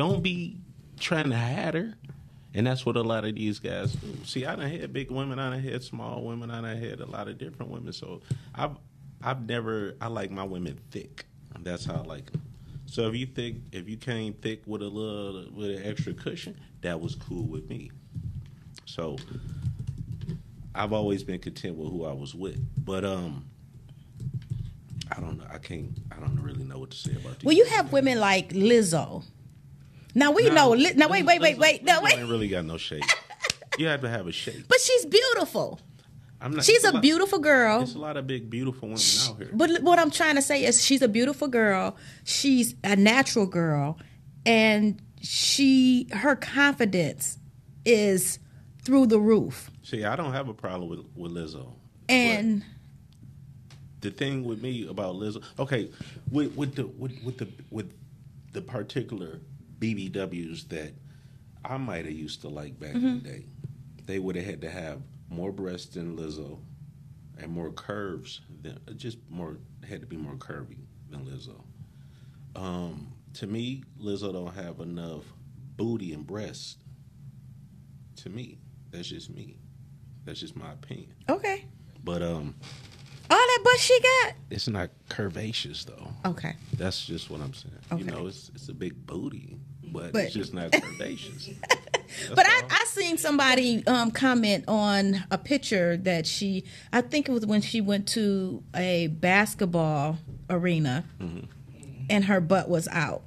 Don't 0.00 0.22
be 0.22 0.56
trying 0.98 1.28
to 1.28 1.36
hide 1.36 1.74
her. 1.74 1.92
And 2.54 2.66
that's 2.66 2.86
what 2.86 2.96
a 2.96 3.02
lot 3.02 3.26
of 3.26 3.34
these 3.34 3.58
guys 3.58 3.92
do. 3.92 4.16
See, 4.24 4.46
I 4.46 4.56
done 4.56 4.70
had 4.70 4.94
big 4.94 5.10
women, 5.10 5.38
I 5.38 5.50
done 5.50 5.62
had 5.62 5.82
small 5.82 6.22
women, 6.22 6.50
I 6.50 6.62
done 6.62 6.78
had 6.78 7.00
a 7.00 7.04
lot 7.04 7.28
of 7.28 7.36
different 7.36 7.70
women. 7.70 7.92
So 7.92 8.22
I've 8.54 8.78
I've 9.22 9.46
never 9.46 9.96
I 10.00 10.06
like 10.06 10.30
my 10.30 10.42
women 10.42 10.80
thick. 10.90 11.26
That's 11.58 11.84
how 11.84 11.96
I 11.96 12.04
like 12.04 12.32
them. 12.32 12.40
So 12.86 13.08
if 13.08 13.14
you 13.14 13.26
thick, 13.26 13.56
if 13.72 13.90
you 13.90 13.98
came 13.98 14.32
thick 14.32 14.62
with 14.64 14.80
a 14.80 14.88
little 14.88 15.44
with 15.52 15.76
an 15.76 15.82
extra 15.84 16.14
cushion, 16.14 16.58
that 16.80 16.98
was 16.98 17.14
cool 17.14 17.44
with 17.44 17.68
me. 17.68 17.90
So 18.86 19.18
I've 20.74 20.94
always 20.94 21.22
been 21.22 21.40
content 21.40 21.76
with 21.76 21.90
who 21.90 22.06
I 22.06 22.12
was 22.14 22.34
with. 22.34 22.58
But 22.86 23.04
um 23.04 23.44
I 25.14 25.20
don't 25.20 25.36
know. 25.36 25.46
I 25.52 25.58
can't 25.58 25.90
I 26.10 26.18
don't 26.20 26.40
really 26.40 26.64
know 26.64 26.78
what 26.78 26.90
to 26.92 26.96
say 26.96 27.12
about 27.12 27.38
these. 27.40 27.44
well 27.44 27.54
you 27.54 27.66
have 27.66 27.92
women 27.92 28.18
like 28.18 28.48
Lizzo 28.54 29.24
now 30.14 30.30
we 30.32 30.48
know 30.50 30.70
Li- 30.70 30.94
now 30.96 31.08
wait 31.08 31.24
wait 31.24 31.40
wait 31.40 31.58
wait 31.58 31.84
no 31.84 31.98
I 31.98 32.02
wait 32.02 32.18
ain't 32.18 32.28
really 32.28 32.48
got 32.48 32.64
no 32.64 32.76
shape. 32.76 33.04
You 33.78 33.86
have 33.86 34.00
to 34.02 34.08
have 34.08 34.26
a 34.26 34.32
shape. 34.32 34.66
but 34.68 34.80
she's 34.80 35.06
beautiful 35.06 35.80
I'm 36.40 36.54
not. 36.54 36.64
she's 36.64 36.84
a 36.84 36.92
lot- 36.92 37.02
beautiful 37.02 37.38
girl 37.38 37.78
There's 37.78 37.94
a 37.94 37.98
lot 37.98 38.16
of 38.16 38.26
big, 38.26 38.48
beautiful 38.50 38.88
women 38.88 39.02
out 39.28 39.36
here. 39.36 39.50
But 39.52 39.82
what 39.82 39.98
I'm 39.98 40.10
trying 40.10 40.36
to 40.36 40.42
say 40.42 40.64
is 40.64 40.82
she's 40.84 41.02
a 41.02 41.08
beautiful 41.08 41.48
girl. 41.48 41.96
She's 42.24 42.74
a 42.82 42.96
natural 42.96 43.46
girl 43.46 43.98
and 44.46 45.00
she 45.22 46.08
her 46.12 46.34
confidence 46.36 47.38
is 47.84 48.38
through 48.82 49.06
the 49.06 49.20
roof. 49.20 49.70
See, 49.82 50.04
I 50.04 50.16
don't 50.16 50.32
have 50.32 50.48
a 50.48 50.54
problem 50.54 50.88
with 50.88 51.00
with 51.14 51.32
Lizzo. 51.32 51.74
And 52.08 52.64
The 54.00 54.10
thing 54.10 54.44
with 54.44 54.62
me 54.62 54.86
about 54.88 55.14
Lizzo, 55.16 55.42
okay, 55.58 55.90
with 56.30 56.56
with 56.56 56.74
the 56.74 56.86
with, 56.86 57.12
with 57.22 57.36
the 57.38 57.48
with 57.70 57.92
the 58.52 58.62
particular 58.62 59.40
BBWs 59.80 60.68
that 60.68 60.92
I 61.64 61.76
might 61.76 62.04
have 62.04 62.14
used 62.14 62.42
to 62.42 62.48
like 62.48 62.78
back 62.78 62.94
in 62.94 63.00
Mhm. 63.02 63.22
the 63.22 63.28
day, 63.28 63.46
they 64.06 64.18
would 64.18 64.36
have 64.36 64.44
had 64.44 64.60
to 64.62 64.70
have 64.70 65.02
more 65.28 65.52
breasts 65.52 65.94
than 65.94 66.16
Lizzo, 66.16 66.58
and 67.38 67.50
more 67.52 67.72
curves 67.72 68.40
than 68.62 68.78
just 68.96 69.18
more 69.30 69.58
had 69.88 70.00
to 70.00 70.06
be 70.06 70.16
more 70.16 70.36
curvy 70.36 70.78
than 71.10 71.24
Lizzo. 71.24 71.62
Um, 72.56 73.12
to 73.34 73.46
me, 73.46 73.82
Lizzo 73.98 74.32
don't 74.32 74.54
have 74.54 74.80
enough 74.80 75.24
booty 75.76 76.12
and 76.12 76.26
breast. 76.26 76.78
To 78.16 78.28
me, 78.28 78.58
that's 78.90 79.08
just 79.08 79.30
me. 79.30 79.56
That's 80.24 80.40
just 80.40 80.54
my 80.56 80.72
opinion. 80.72 81.14
okay. 81.28 81.64
But 82.04 82.22
um, 82.22 82.54
All 83.30 83.36
that 83.36 83.60
butt 83.62 83.78
she 83.78 83.98
got? 84.00 84.34
it's 84.50 84.66
not 84.68 84.90
curvaceous 85.08 85.84
though. 85.86 86.12
Okay. 86.24 86.56
That's 86.74 87.04
just 87.06 87.30
what 87.30 87.40
I'm 87.40 87.54
saying. 87.54 87.74
Okay. 87.92 88.02
You 88.02 88.10
know, 88.10 88.26
it's 88.26 88.50
it's 88.54 88.68
a 88.68 88.74
big 88.74 89.06
booty, 89.06 89.56
but, 89.92 90.12
But- 90.12 90.24
it's 90.24 90.34
just 90.34 90.54
not 90.54 90.70
curvaceous. 90.72 91.54
but 92.34 92.46
I, 92.46 92.62
I 92.70 92.84
seen 92.88 93.18
somebody 93.18 93.86
um, 93.86 94.10
comment 94.10 94.64
on 94.68 95.24
a 95.30 95.38
picture 95.38 95.96
that 95.98 96.26
she, 96.26 96.64
I 96.92 97.00
think 97.00 97.28
it 97.28 97.32
was 97.32 97.46
when 97.46 97.60
she 97.62 97.80
went 97.80 98.08
to 98.08 98.62
a 98.74 99.06
basketball 99.08 100.18
arena 100.48 101.04
and 102.08 102.24
her 102.24 102.40
butt 102.40 102.68
was 102.68 102.88
out. 102.88 103.22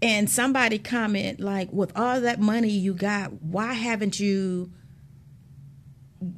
And 0.00 0.28
somebody 0.28 0.78
comment 0.80 1.38
like, 1.38 1.72
with 1.72 1.96
all 1.96 2.20
that 2.22 2.40
money 2.40 2.70
you 2.70 2.92
got, 2.94 3.32
why 3.42 3.72
haven't 3.74 4.18
you, 4.18 4.72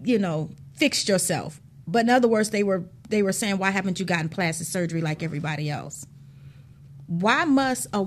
you 0.02 0.18
know, 0.18 0.50
fixed 0.74 1.08
yourself? 1.08 1.60
But 1.86 2.00
in 2.02 2.10
other 2.10 2.28
words, 2.28 2.50
they 2.50 2.62
were 2.62 2.84
they 3.08 3.22
were 3.22 3.32
saying, 3.32 3.58
why 3.58 3.70
haven't 3.70 4.00
you 4.00 4.06
gotten 4.06 4.28
plastic 4.28 4.66
surgery 4.66 5.00
like 5.02 5.22
everybody 5.22 5.70
else? 5.70 6.06
Why 7.06 7.44
must 7.44 7.86
a 7.92 8.04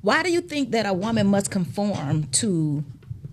why 0.00 0.22
do 0.22 0.30
you 0.30 0.40
think 0.40 0.70
that 0.70 0.86
a 0.86 0.92
woman 0.92 1.26
must 1.26 1.50
conform 1.50 2.24
to 2.24 2.84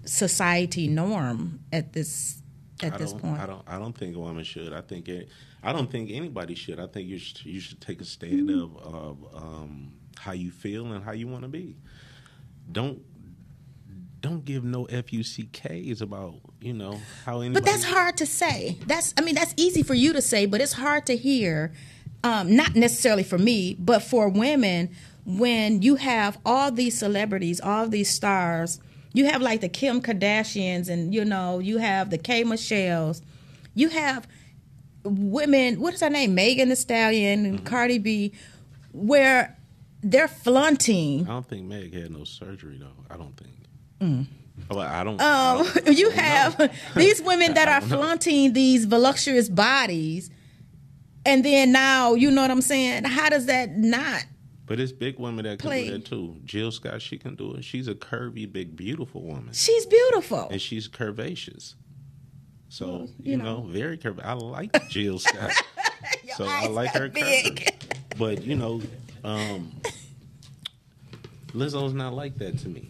society 0.06 0.88
norm 0.88 1.60
at 1.72 1.94
this 1.94 2.42
at 2.82 2.98
this 2.98 3.14
point? 3.14 3.40
I 3.40 3.46
don't. 3.46 3.64
I 3.68 3.80
don't 3.80 3.98
think 3.98 4.16
a 4.16 4.20
woman 4.20 4.44
should. 4.44 4.74
I 4.74 4.82
think. 4.82 5.08
It, 5.08 5.30
I 5.64 5.74
don't 5.74 5.90
think 5.90 6.12
anybody 6.12 6.56
should. 6.56 6.80
I 6.80 6.88
think 6.88 7.08
you 7.08 7.18
should. 7.18 7.46
You 7.46 7.60
should 7.60 7.82
take 7.82 8.02
a 8.02 8.06
stand 8.06 8.50
of, 8.50 8.78
of 8.78 9.18
um, 9.36 9.94
how 10.18 10.32
you 10.32 10.52
feel 10.52 10.92
and 10.92 11.04
how 11.04 11.12
you 11.12 11.28
want 11.28 11.44
to 11.44 11.50
be. 11.50 11.78
Don't. 12.72 13.02
Don't 14.22 14.44
give 14.44 14.64
no 14.64 14.86
fucks 14.86 16.02
about 16.02 16.34
you 16.60 16.74
know 16.74 17.00
how 17.26 17.42
anybody. 17.42 17.64
But 17.64 17.72
that's 17.72 17.84
hard 17.84 18.18
to 18.18 18.26
say. 18.26 18.76
That's 18.88 19.14
I 19.18 19.22
mean 19.22 19.36
that's 19.36 19.54
easy 19.56 19.84
for 19.84 19.94
you 19.94 20.14
to 20.14 20.22
say, 20.22 20.48
but 20.48 20.62
it's 20.62 20.74
hard 20.74 21.06
to 21.08 21.16
hear. 21.16 21.74
Um, 22.24 22.56
not 22.56 22.76
necessarily 22.76 23.22
for 23.22 23.38
me, 23.38 23.76
but 23.78 24.02
for 24.02 24.28
women 24.30 24.96
when 25.26 25.82
you 25.82 25.96
have 25.96 26.38
all 26.46 26.72
these 26.72 26.98
celebrities, 26.98 27.60
all 27.60 27.88
these 27.88 28.10
stars. 28.10 28.80
You 29.14 29.26
have 29.26 29.42
like 29.42 29.62
the 29.62 29.70
Kim 29.70 30.02
Kardashians, 30.02 30.90
and 30.90 31.14
you 31.14 31.24
know 31.26 31.60
you 31.60 31.78
have 31.78 32.10
the 32.10 32.18
K 32.18 32.44
Michelle's. 32.44 33.22
You 33.74 33.90
have 33.90 34.28
women. 35.04 35.80
What 35.80 35.94
is 35.94 36.02
her 36.02 36.10
name? 36.10 36.36
Megan 36.36 36.70
Thee 36.70 36.76
Stallion 36.76 37.46
and 37.46 37.66
Cardi 37.66 37.98
B, 37.98 38.34
where 38.92 39.58
they're 40.04 40.28
flaunting 40.28 41.24
I 41.24 41.32
don't 41.32 41.48
think 41.50 41.64
Meg 41.66 41.94
had 41.94 42.12
no 42.12 42.24
surgery 42.26 42.78
though. 42.78 43.04
I 43.10 43.18
don't 43.18 43.36
think. 43.38 43.54
Mm. 44.02 44.28
Well, 44.70 44.80
I 44.82 45.04
don't. 45.04 45.20
I 45.22 45.52
Um, 45.60 45.66
don't- 45.66 45.88
you 45.98 46.08
I 46.12 46.16
don't 46.16 46.20
have 46.20 46.72
these 46.96 47.22
women 47.22 47.54
that 47.56 47.68
are 47.70 47.80
don't 47.80 47.90
know. 47.90 47.98
flaunting 47.98 48.54
these 48.54 48.86
voluptuous 48.86 49.50
bodies, 49.50 50.30
and 51.26 51.44
then 51.44 51.72
now 51.72 52.14
you 52.16 52.32
know 52.32 52.42
what 52.42 52.52
I'm 52.52 52.62
saying. 52.62 53.06
How 53.06 53.30
does 53.30 53.46
that 53.48 53.78
not? 53.78 54.26
But 54.68 54.80
it's 54.80 54.92
big 54.92 55.20
women 55.20 55.46
that 55.46 55.60
can 55.60 55.70
do 55.70 55.92
that 55.92 56.06
too. 56.06 56.38
Jill 56.44 56.72
Scott, 56.72 57.02
she 57.02 57.18
can 57.20 57.36
do 57.36 57.54
it. 57.54 57.64
She's 57.64 57.88
a 57.88 57.94
curvy, 57.94 58.52
big, 58.52 58.76
beautiful 58.76 59.22
woman. 59.22 59.50
She's 59.54 59.86
beautiful. 59.86 60.48
and 60.50 60.60
she's 60.62 60.88
curvaceous. 60.88 61.76
So 62.70 62.88
Well, 62.88 63.00
you, 63.22 63.32
you 63.32 63.38
know, 63.38 63.58
know. 63.58 63.62
very 63.68 63.98
curvy. 63.98 64.26
I 64.26 64.34
like 64.34 64.88
Jill 64.90 65.20
Scott. 65.20 65.52
so 66.36 66.46
I 66.46 66.68
like 66.68 66.92
her 66.92 67.10
curve. 67.10 67.58
But 68.18 68.44
you 68.44 68.56
know, 68.56 68.82
um, 69.24 69.72
Lizzo's 71.54 71.94
not 71.94 72.14
like 72.14 72.38
that 72.40 72.58
to 72.60 72.70
me. 72.70 72.88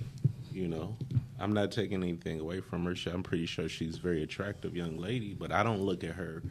You 0.52 0.68
know, 0.70 0.96
I'm 1.40 1.54
not 1.54 1.72
taking 1.72 2.02
anything 2.04 2.40
away 2.40 2.62
from 2.62 2.86
her. 2.86 2.96
I'm 3.12 3.22
pretty 3.24 3.46
sure 3.46 3.68
she's 3.68 3.98
a 3.98 4.00
very 4.00 4.24
attractive 4.24 4.76
young 4.76 4.98
lady, 4.98 5.34
but 5.34 5.52
I 5.52 5.64
don't 5.64 5.82
look 5.82 6.04
at 6.04 6.12
her 6.12 6.42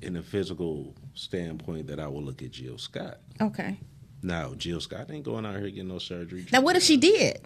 in 0.00 0.16
a 0.16 0.22
physical 0.22 0.94
standpoint 1.14 1.88
that 1.88 1.98
I 1.98 2.06
will 2.06 2.22
look 2.22 2.42
at 2.42 2.52
Jill 2.52 2.78
Scott. 2.78 3.18
Okay. 3.40 3.76
Now, 4.24 4.54
Jill 4.54 4.80
Scott 4.80 5.10
ain't 5.10 5.22
going 5.22 5.44
out 5.44 5.56
here 5.56 5.68
getting 5.68 5.88
no 5.88 5.98
surgery. 5.98 6.46
Now, 6.50 6.62
what 6.62 6.76
if 6.76 6.82
she 6.82 6.96
did? 6.96 7.42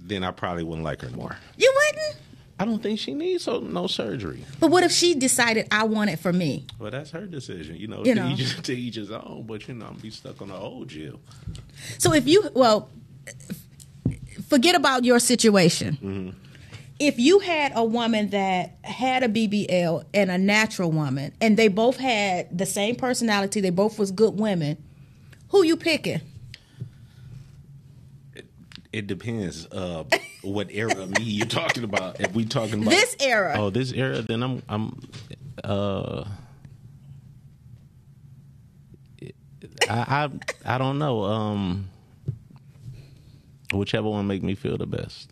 Then 0.00 0.24
I 0.24 0.30
probably 0.30 0.62
wouldn't 0.64 0.82
like 0.82 1.02
her 1.02 1.10
more. 1.10 1.36
You 1.58 1.72
wouldn't. 1.76 2.16
I 2.58 2.64
don't 2.64 2.82
think 2.82 2.98
she 2.98 3.12
needs 3.12 3.44
so, 3.44 3.60
no 3.60 3.86
surgery. 3.86 4.42
But 4.58 4.70
what 4.70 4.82
if 4.82 4.90
she 4.90 5.14
decided 5.14 5.68
I 5.70 5.84
want 5.84 6.08
it 6.08 6.18
for 6.18 6.32
me? 6.32 6.64
Well, 6.78 6.90
that's 6.90 7.10
her 7.10 7.26
decision. 7.26 7.76
You 7.76 7.88
know, 7.88 7.98
You 7.98 8.14
to, 8.14 8.20
know. 8.20 8.28
Each, 8.30 8.62
to 8.62 8.74
each 8.74 8.94
his 8.94 9.10
own. 9.10 9.44
But 9.46 9.68
you 9.68 9.74
know, 9.74 9.88
I'm 9.88 9.96
be 9.96 10.08
stuck 10.08 10.40
on 10.40 10.48
the 10.48 10.54
old 10.54 10.88
Jill. 10.88 11.20
So 11.98 12.14
if 12.14 12.26
you 12.26 12.48
well, 12.54 12.88
forget 14.48 14.74
about 14.74 15.04
your 15.04 15.18
situation. 15.18 15.98
Mm-hmm. 16.02 16.30
If 16.98 17.18
you 17.18 17.40
had 17.40 17.72
a 17.74 17.84
woman 17.84 18.30
that 18.30 18.78
had 18.82 19.22
a 19.22 19.28
BBL 19.28 20.04
and 20.14 20.30
a 20.30 20.38
natural 20.38 20.90
woman, 20.90 21.34
and 21.42 21.58
they 21.58 21.68
both 21.68 21.98
had 21.98 22.56
the 22.56 22.64
same 22.64 22.96
personality, 22.96 23.60
they 23.60 23.68
both 23.68 23.98
was 23.98 24.10
good 24.10 24.40
women, 24.40 24.82
who 25.56 25.64
you 25.64 25.76
picking? 25.76 26.20
It 28.92 29.06
depends 29.06 29.66
uh, 29.72 30.04
what 30.42 30.68
era 30.70 30.92
of 31.02 31.10
me 31.18 31.24
you're 31.24 31.46
talking 31.46 31.84
about. 31.84 32.20
If 32.20 32.34
we 32.34 32.44
talking 32.44 32.80
about 32.82 32.90
This 32.90 33.16
era. 33.20 33.54
oh, 33.58 33.70
this 33.70 33.92
era, 33.92 34.22
then 34.22 34.42
I'm 34.42 34.62
I'm. 34.68 35.00
Uh, 35.62 36.24
I, 39.88 40.28
I 40.64 40.74
I 40.74 40.78
don't 40.78 40.98
know. 40.98 41.22
Um, 41.24 41.88
whichever 43.72 44.08
one 44.08 44.26
make 44.26 44.42
me 44.42 44.54
feel 44.54 44.76
the 44.78 44.86
best, 44.86 45.30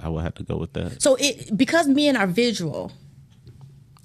I 0.00 0.08
will 0.08 0.20
have 0.20 0.34
to 0.36 0.42
go 0.42 0.56
with 0.56 0.72
that. 0.74 1.02
So 1.02 1.16
it 1.20 1.54
because 1.56 1.86
men 1.88 2.16
are 2.16 2.26
visual, 2.26 2.92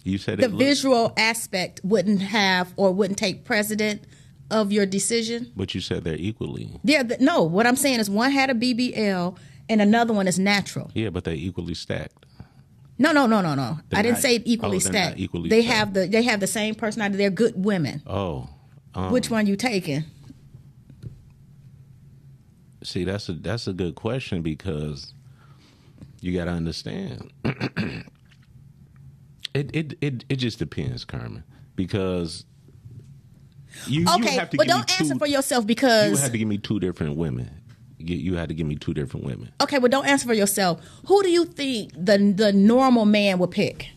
You 0.04 0.18
said 0.18 0.40
the 0.40 0.46
it 0.46 0.52
look- 0.52 0.60
visual 0.60 1.14
aspect 1.18 1.80
wouldn't 1.84 2.22
have 2.22 2.74
or 2.76 2.92
wouldn't 2.92 3.20
take 3.20 3.46
precedent 3.46 4.04
of 4.52 4.72
your 4.72 4.86
decision. 4.86 5.52
but 5.56 5.74
you 5.76 5.82
said 5.82 6.04
they're 6.04 6.16
equally. 6.16 6.70
Yeah, 6.84 7.04
th- 7.04 7.20
no. 7.20 7.44
What 7.44 7.68
I'm 7.68 7.76
saying 7.76 8.00
is 8.00 8.10
one 8.10 8.32
had 8.32 8.50
a 8.50 8.54
BBL 8.54 9.38
and 9.70 9.82
another 9.82 10.14
one 10.14 10.28
is 10.28 10.40
natural. 10.40 10.90
Yeah, 10.94 11.10
but 11.10 11.24
they're 11.24 11.34
equally 11.36 11.74
stacked. 11.76 12.26
No, 12.98 13.12
no, 13.12 13.28
no, 13.28 13.42
no, 13.42 13.56
no. 13.56 13.80
They're 13.90 14.00
I 14.00 14.02
didn't 14.02 14.16
not- 14.16 14.22
say 14.24 14.42
equally 14.46 14.78
oh, 14.78 14.80
stacked. 14.80 15.20
equally 15.20 15.50
they 15.50 15.62
stacked. 15.62 15.78
have 15.78 15.94
the 15.94 16.08
they 16.08 16.24
have 16.24 16.40
the 16.40 16.48
same 16.48 16.76
personality. 16.76 17.18
They're 17.18 17.30
good 17.30 17.54
women. 17.64 18.02
Oh, 18.08 18.50
um, 18.96 19.12
Which 19.12 19.30
one 19.30 19.46
you 19.48 19.56
taking? 19.56 20.04
See, 22.84 23.04
that's 23.04 23.30
a 23.30 23.34
that's 23.34 23.68
a 23.68 23.74
good 23.74 23.96
question 23.96 24.42
because 24.42 25.14
you 26.22 26.34
got 26.38 26.46
to 26.46 26.52
understand. 26.52 27.32
it, 27.46 28.06
it 29.54 29.98
it 30.02 30.26
it 30.30 30.36
just 30.38 30.60
depends, 30.60 31.06
Carmen, 31.06 31.44
because 31.76 32.46
you, 33.88 34.02
you 34.02 34.08
okay, 34.16 34.36
have 34.36 34.50
to 34.52 34.58
but 34.58 34.68
give 34.68 34.76
don't 34.76 35.00
answer 35.00 35.14
two- 35.14 35.20
for 35.20 35.28
yourself 35.28 35.66
because 35.66 36.12
You 36.12 36.18
had 36.18 36.32
to 36.32 36.38
give 36.38 36.48
me 36.48 36.58
two 36.58 36.80
different 36.80 37.16
women. 37.18 37.50
You, 37.98 38.16
you 38.16 38.36
had 38.36 38.48
to 38.50 38.56
give 38.56 38.66
me 38.66 38.76
two 38.76 38.94
different 38.94 39.26
women. 39.26 39.52
okay, 39.62 39.78
but 39.78 39.92
don't 39.92 40.06
answer 40.08 40.26
for 40.28 40.34
yourself. 40.34 40.80
Who 41.08 41.22
do 41.24 41.30
you 41.30 41.46
think 41.46 41.92
the 41.94 42.18
the 42.36 42.54
normal 42.54 43.06
man 43.06 43.40
would 43.40 43.52
pick? 43.52 43.90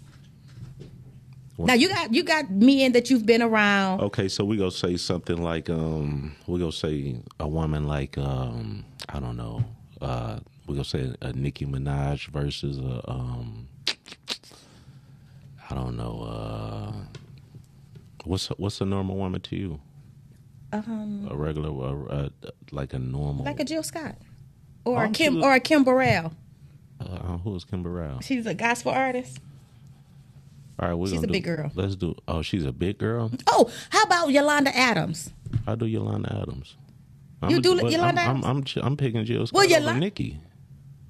Now 1.58 1.74
you 1.74 1.88
got 1.88 2.12
you 2.12 2.24
got 2.24 2.50
men 2.50 2.92
that 2.92 3.10
you've 3.10 3.24
been 3.26 3.42
around. 3.42 4.00
Okay, 4.00 4.28
so 4.28 4.44
we 4.44 4.56
gonna 4.56 4.70
say 4.72 4.96
something 4.96 5.40
like 5.40 5.70
um 5.70 6.34
we 6.48 6.58
gonna 6.58 6.72
say 6.72 7.20
a 7.38 7.46
woman 7.46 7.86
like 7.86 8.18
um 8.18 8.84
I 9.08 9.20
don't 9.20 9.36
know 9.36 9.62
uh 10.00 10.40
we 10.66 10.74
gonna 10.74 10.84
say 10.84 11.14
a 11.20 11.32
Nicki 11.34 11.64
Minaj 11.66 12.26
versus 12.28 12.78
a 12.78 13.08
um 13.08 13.68
I 15.70 15.74
don't 15.76 15.96
know 15.96 16.22
uh 16.22 16.92
what's 18.24 18.48
what's 18.58 18.80
a 18.80 18.84
normal 18.84 19.16
woman 19.16 19.40
to 19.42 19.56
you 19.56 19.80
Um, 20.72 21.28
a 21.30 21.36
regular 21.36 21.70
uh, 21.70 22.12
uh, 22.12 22.28
like 22.70 22.92
a 22.94 22.98
normal 22.98 23.44
like 23.44 23.60
a 23.60 23.64
Jill 23.64 23.82
Scott 23.82 24.16
or 24.84 25.04
a 25.04 25.10
Kim 25.10 25.42
or 25.42 25.52
a 25.54 25.60
Kim 25.60 25.84
Burrell. 25.84 26.32
uh, 27.00 27.38
who 27.38 27.54
is 27.56 27.64
Kim 27.64 27.82
Burrell? 27.82 28.20
She's 28.20 28.46
a 28.46 28.54
gospel 28.54 28.92
artist. 28.92 29.38
All 30.78 30.88
right, 30.88 30.94
we're 30.94 31.08
She's 31.08 31.22
a 31.22 31.26
do- 31.26 31.32
big 31.32 31.44
girl. 31.44 31.70
Let's 31.74 31.94
do. 31.96 32.16
Oh, 32.26 32.42
she's 32.42 32.64
a 32.64 32.72
big 32.72 32.98
girl. 32.98 33.30
Oh, 33.46 33.70
how 33.90 34.02
about 34.04 34.30
Yolanda 34.30 34.76
Adams? 34.76 35.30
I 35.66 35.74
do 35.76 35.86
Yolanda 35.86 36.34
Adams. 36.42 36.76
You 37.48 37.60
do 37.60 37.76
Yolanda 37.76 38.22
I'm, 38.22 38.36
I'm, 38.38 38.44
I'm, 38.44 38.64
ch- 38.64 38.78
I'm 38.82 38.96
picking 38.96 39.24
Jill 39.24 39.46
Scott 39.46 39.68
Well, 39.68 39.88
over 39.90 39.98
Nicki. 39.98 40.40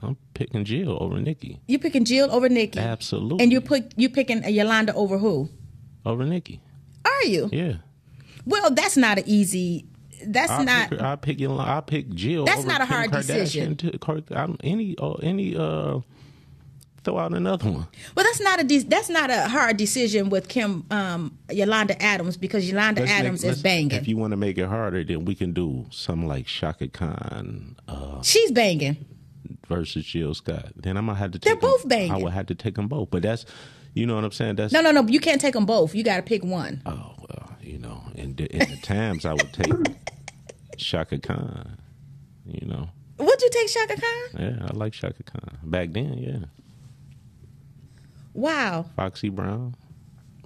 I'm 0.02 0.16
picking 0.34 0.64
Jill 0.64 0.98
over 1.00 1.20
Nicki. 1.20 1.60
You 1.68 1.78
picking 1.78 2.04
Jill 2.04 2.30
over 2.32 2.48
Nicki, 2.48 2.78
Absolutely. 2.80 3.42
and 3.44 3.52
you 3.52 3.60
put 3.60 3.92
you 3.96 4.08
picking 4.10 4.42
Yolanda 4.44 4.92
over 4.94 5.16
who? 5.18 5.48
over 6.04 6.24
Nicki. 6.26 6.60
Are 7.05 7.24
you? 7.24 7.48
Yeah. 7.53 7.74
Well, 8.46 8.70
that's 8.70 8.96
not 8.96 9.18
an 9.18 9.24
easy. 9.26 9.86
That's 10.24 10.50
I 10.53 10.64
not. 10.64 10.90
Pick, 10.90 11.00
I 11.00 11.16
pick 11.16 11.40
I 11.42 11.80
pick 11.80 12.09
Jill. 12.11 12.44
That's 12.44 12.64
not 12.64 12.80
a 12.80 12.86
Kim 12.86 12.94
hard 12.94 13.11
Kardashian 13.11 13.76
decision. 13.76 13.76
To, 13.76 14.57
any 14.62 14.94
uh, 14.98 15.12
any 15.14 15.57
uh, 15.57 15.98
throw 17.03 17.18
out 17.18 17.34
another 17.34 17.68
one. 17.70 17.86
Well, 18.14 18.24
that's 18.24 18.40
not 18.40 18.61
a 18.61 18.64
de- 18.64 18.84
that's 18.84 19.09
not 19.09 19.30
a 19.30 19.48
hard 19.48 19.76
decision 19.76 20.30
with 20.30 20.48
Kim 20.48 20.84
um, 20.90 21.36
Yolanda 21.50 22.00
Adams 22.00 22.36
because 22.36 22.68
Yolanda 22.68 23.00
Let's 23.00 23.11
make- 23.12 23.18
Adams 23.20 23.44
is 23.44 23.62
banging. 23.62 23.92
If 23.92 24.07
you 24.07 24.16
want 24.16 24.30
to 24.32 24.36
make 24.36 24.59
it 24.59 24.66
harder, 24.68 25.03
then 25.03 25.24
we 25.24 25.34
can 25.34 25.53
do 25.53 25.86
something 25.90 26.28
like 26.28 26.46
Chaka 26.46 26.88
Khan 26.88 27.76
uh, 27.88 28.22
She's 28.22 28.53
banging. 28.53 29.05
versus 29.68 30.05
Jill 30.05 30.34
Scott. 30.34 30.66
Then 30.76 30.96
I'm 30.96 31.07
gonna 31.07 31.18
have 31.18 31.32
to. 31.32 31.38
They're 31.40 31.55
Take 31.55 31.61
them- 31.62 31.70
both 31.70 31.88
banging. 31.88 32.12
I 32.12 32.18
would 32.18 32.32
have 32.32 32.46
to 32.46 32.55
take 32.55 32.76
them 32.76 32.86
both. 32.86 33.11
But 33.11 33.22
that's, 33.22 33.44
you 33.95 34.07
know 34.07 34.14
what 34.14 34.24
I'm 34.24 34.32
saying. 34.32 34.57
That's 34.57 34.72
No, 34.72 34.80
no, 34.80 34.90
no. 34.90 35.03
You 35.07 35.20
can't 35.20 35.40
take 35.40 35.55
them 35.55 35.66
both. 35.66 35.95
You 35.95 36.03
got 36.03 36.16
to 36.16 36.22
pick 36.22 36.45
one. 36.45 36.82
Oh 36.86 37.14
well, 37.18 37.57
you 37.62 37.78
know, 37.78 38.03
in 38.14 38.34
the, 38.36 38.47
in 38.55 38.70
the 38.70 38.78
times 38.82 39.24
I 39.24 39.32
would 39.32 39.53
take 39.53 39.72
Chaka 40.76 41.18
Khan. 41.18 41.78
You 42.47 42.66
know, 42.66 42.88
Would 43.18 43.40
you 43.40 43.51
take 43.53 43.68
Chaka 43.68 44.01
Khan? 44.01 44.43
Yeah, 44.43 44.66
I 44.68 44.76
like 44.76 44.93
Chaka 44.93 45.22
Khan. 45.22 45.59
Back 45.62 45.93
then, 45.93 46.18
yeah. 46.18 46.47
Wow. 48.34 48.86
Foxy 48.97 49.28
Brown, 49.28 49.76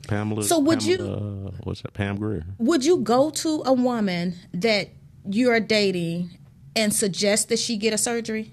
Pamela. 0.08 0.42
So 0.42 0.58
would 0.58 0.80
Pamela, 0.80 1.46
uh, 1.48 1.50
what's 1.62 1.82
that? 1.82 1.94
Pam 1.94 2.16
Grier. 2.16 2.44
Would 2.58 2.84
you 2.84 2.98
go 2.98 3.30
to 3.30 3.62
a 3.64 3.72
woman 3.72 4.34
that 4.52 4.90
you're 5.28 5.60
dating 5.60 6.36
and 6.74 6.92
suggest 6.92 7.48
that 7.48 7.58
she 7.58 7.76
get 7.76 7.92
a 7.92 7.98
surgery? 7.98 8.52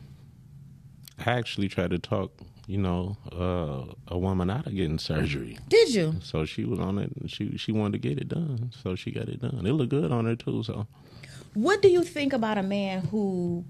I 1.26 1.32
actually 1.32 1.68
tried 1.68 1.92
to 1.92 2.00
talk, 2.00 2.32
you 2.68 2.78
know, 2.78 3.18
uh, 3.32 3.94
a 4.08 4.18
woman 4.18 4.50
out 4.50 4.66
of 4.68 4.76
getting 4.76 4.98
surgery. 5.00 5.58
Did 5.68 5.94
you? 5.94 6.16
So 6.22 6.46
she 6.46 6.64
was 6.66 6.80
on 6.80 6.98
it. 6.98 7.12
And 7.20 7.30
she 7.30 7.58
she 7.58 7.72
wanted 7.72 8.02
to 8.02 8.08
get 8.10 8.18
it 8.20 8.30
done, 8.30 8.72
so 8.84 8.96
she 8.96 9.12
got 9.12 9.28
it 9.30 9.42
done. 9.42 9.66
It 9.66 9.74
looked 9.74 9.90
good 9.92 10.12
on 10.12 10.26
her 10.26 10.36
too. 10.36 10.64
So 10.64 10.88
What 11.54 11.82
do 11.82 11.90
you 11.90 12.04
think 12.04 12.32
about 12.34 12.58
a 12.58 12.64
man 12.64 13.02
who 13.08 13.66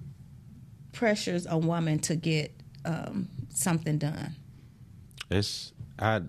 pressures 0.92 1.48
a 1.50 1.58
woman 1.58 2.00
to 2.00 2.16
get 2.16 2.54
um, 2.86 3.30
something 3.50 3.98
done? 3.98 4.36
it's 5.30 5.74
I. 5.98 6.22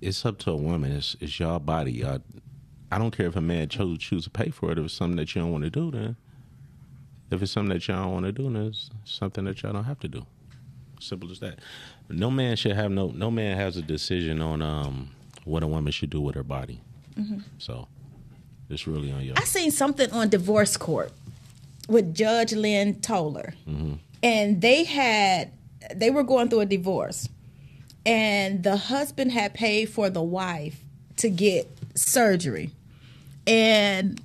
It's 0.00 0.24
up 0.24 0.38
to 0.40 0.52
a 0.52 0.56
woman. 0.56 0.92
It's 0.92 1.16
it's 1.20 1.38
your 1.40 1.58
body. 1.58 2.04
I, 2.04 2.20
I 2.90 2.98
don't 2.98 3.10
care 3.10 3.26
if 3.26 3.36
a 3.36 3.40
man 3.40 3.68
chose 3.68 3.98
choose 3.98 4.24
to 4.24 4.30
pay 4.30 4.50
for 4.50 4.70
it. 4.70 4.78
If 4.78 4.86
it's 4.86 4.94
something 4.94 5.16
that 5.16 5.34
you 5.34 5.42
don't 5.42 5.52
want 5.52 5.64
to 5.64 5.70
do, 5.70 5.90
then 5.90 6.16
if 7.30 7.42
it's 7.42 7.52
something 7.52 7.74
that 7.74 7.86
y'all 7.88 8.04
don't 8.04 8.12
want 8.12 8.26
to 8.26 8.32
do, 8.32 8.44
then 8.44 8.66
it's 8.68 8.90
something 9.04 9.44
that 9.44 9.60
y'all 9.62 9.72
don't 9.72 9.84
have 9.84 9.98
to 10.00 10.08
do. 10.08 10.24
Simple 11.00 11.30
as 11.30 11.40
that. 11.40 11.58
No 12.08 12.30
man 12.30 12.56
should 12.56 12.72
have 12.76 12.90
no. 12.90 13.08
No 13.08 13.30
man 13.30 13.56
has 13.56 13.76
a 13.76 13.82
decision 13.82 14.40
on 14.40 14.62
um 14.62 15.10
what 15.44 15.62
a 15.62 15.66
woman 15.66 15.92
should 15.92 16.10
do 16.10 16.20
with 16.20 16.34
her 16.34 16.42
body. 16.42 16.80
Mhm. 17.18 17.42
So 17.58 17.88
it's 18.70 18.86
really 18.86 19.10
on 19.12 19.24
you. 19.24 19.34
I 19.36 19.44
seen 19.44 19.70
something 19.70 20.10
on 20.10 20.28
divorce 20.28 20.76
court 20.76 21.12
with 21.88 22.14
Judge 22.14 22.52
Lynn 22.52 23.00
Toler, 23.00 23.54
hmm 23.64 23.94
and 24.22 24.60
they 24.60 24.84
had 24.84 25.52
they 25.94 26.10
were 26.10 26.24
going 26.24 26.48
through 26.48 26.60
a 26.60 26.66
divorce, 26.66 27.28
and 28.04 28.62
the 28.62 28.76
husband 28.76 29.32
had 29.32 29.54
paid 29.54 29.86
for 29.90 30.10
the 30.10 30.22
wife 30.22 30.82
to 31.16 31.30
get 31.30 31.68
surgery, 31.94 32.70
and 33.46 34.20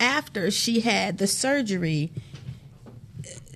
after 0.00 0.50
she 0.50 0.80
had 0.80 1.18
the 1.18 1.26
surgery, 1.26 2.10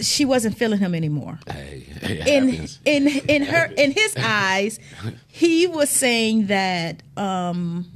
she 0.02 0.24
wasn't 0.24 0.56
feeling 0.58 0.78
him 0.78 0.94
anymore. 0.94 1.38
Hey, 1.48 1.86
in 2.26 2.66
in 2.84 3.08
in 3.28 3.42
her 3.44 3.66
in 3.76 3.92
his 3.92 4.14
eyes, 4.16 4.78
he 5.28 5.66
was 5.66 5.88
saying 5.90 6.46
that 6.48 7.02
um 7.16 7.86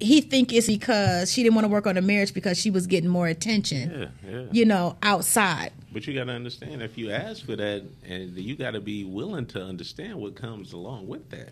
he 0.00 0.20
think 0.20 0.52
it's 0.52 0.68
because 0.68 1.32
she 1.32 1.42
didn't 1.42 1.56
want 1.56 1.64
to 1.64 1.68
work 1.68 1.86
on 1.86 1.96
the 1.96 2.02
marriage 2.02 2.32
because 2.32 2.56
she 2.56 2.70
was 2.70 2.86
getting 2.86 3.10
more 3.10 3.26
attention, 3.26 3.90
Yeah, 3.90 4.30
yeah. 4.30 4.46
you 4.52 4.64
know, 4.64 4.96
outside. 5.02 5.72
But 5.92 6.06
you 6.06 6.14
got 6.14 6.24
to 6.26 6.32
understand 6.34 6.82
if 6.82 6.96
you 6.96 7.10
ask 7.10 7.44
for 7.44 7.56
that, 7.56 7.82
and 8.08 8.30
you 8.36 8.54
got 8.54 8.72
to 8.72 8.80
be 8.80 9.02
willing 9.02 9.46
to 9.46 9.60
understand 9.62 10.14
what 10.20 10.36
comes 10.36 10.72
along 10.72 11.08
with 11.08 11.30
that. 11.30 11.48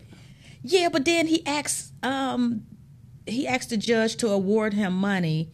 Yeah, 0.62 0.90
but 0.90 1.04
then 1.04 1.26
he 1.26 1.44
asked 1.46 1.92
um 2.04 2.62
he 3.26 3.46
asked 3.48 3.70
the 3.70 3.76
judge 3.76 4.14
to 4.16 4.28
award 4.28 4.74
him 4.74 4.92
money 4.92 5.48
To 5.48 5.50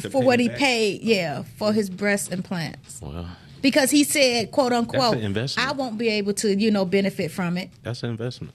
for 0.00 0.22
what 0.22 0.40
he 0.40 0.48
back? 0.48 0.58
paid, 0.58 1.00
oh. 1.02 1.06
yeah, 1.06 1.42
for 1.56 1.72
his 1.72 1.90
breast 1.90 2.32
implants. 2.32 3.00
Well, 3.00 3.28
Because 3.62 3.90
he 3.90 4.04
said, 4.04 4.50
quote 4.50 4.72
unquote. 4.72 5.16
I 5.58 5.72
won't 5.72 5.98
be 5.98 6.08
able 6.08 6.32
to, 6.34 6.54
you 6.54 6.70
know, 6.70 6.84
benefit 6.84 7.30
from 7.30 7.56
it. 7.56 7.70
that's 7.82 8.02
an 8.02 8.10
investment. 8.10 8.54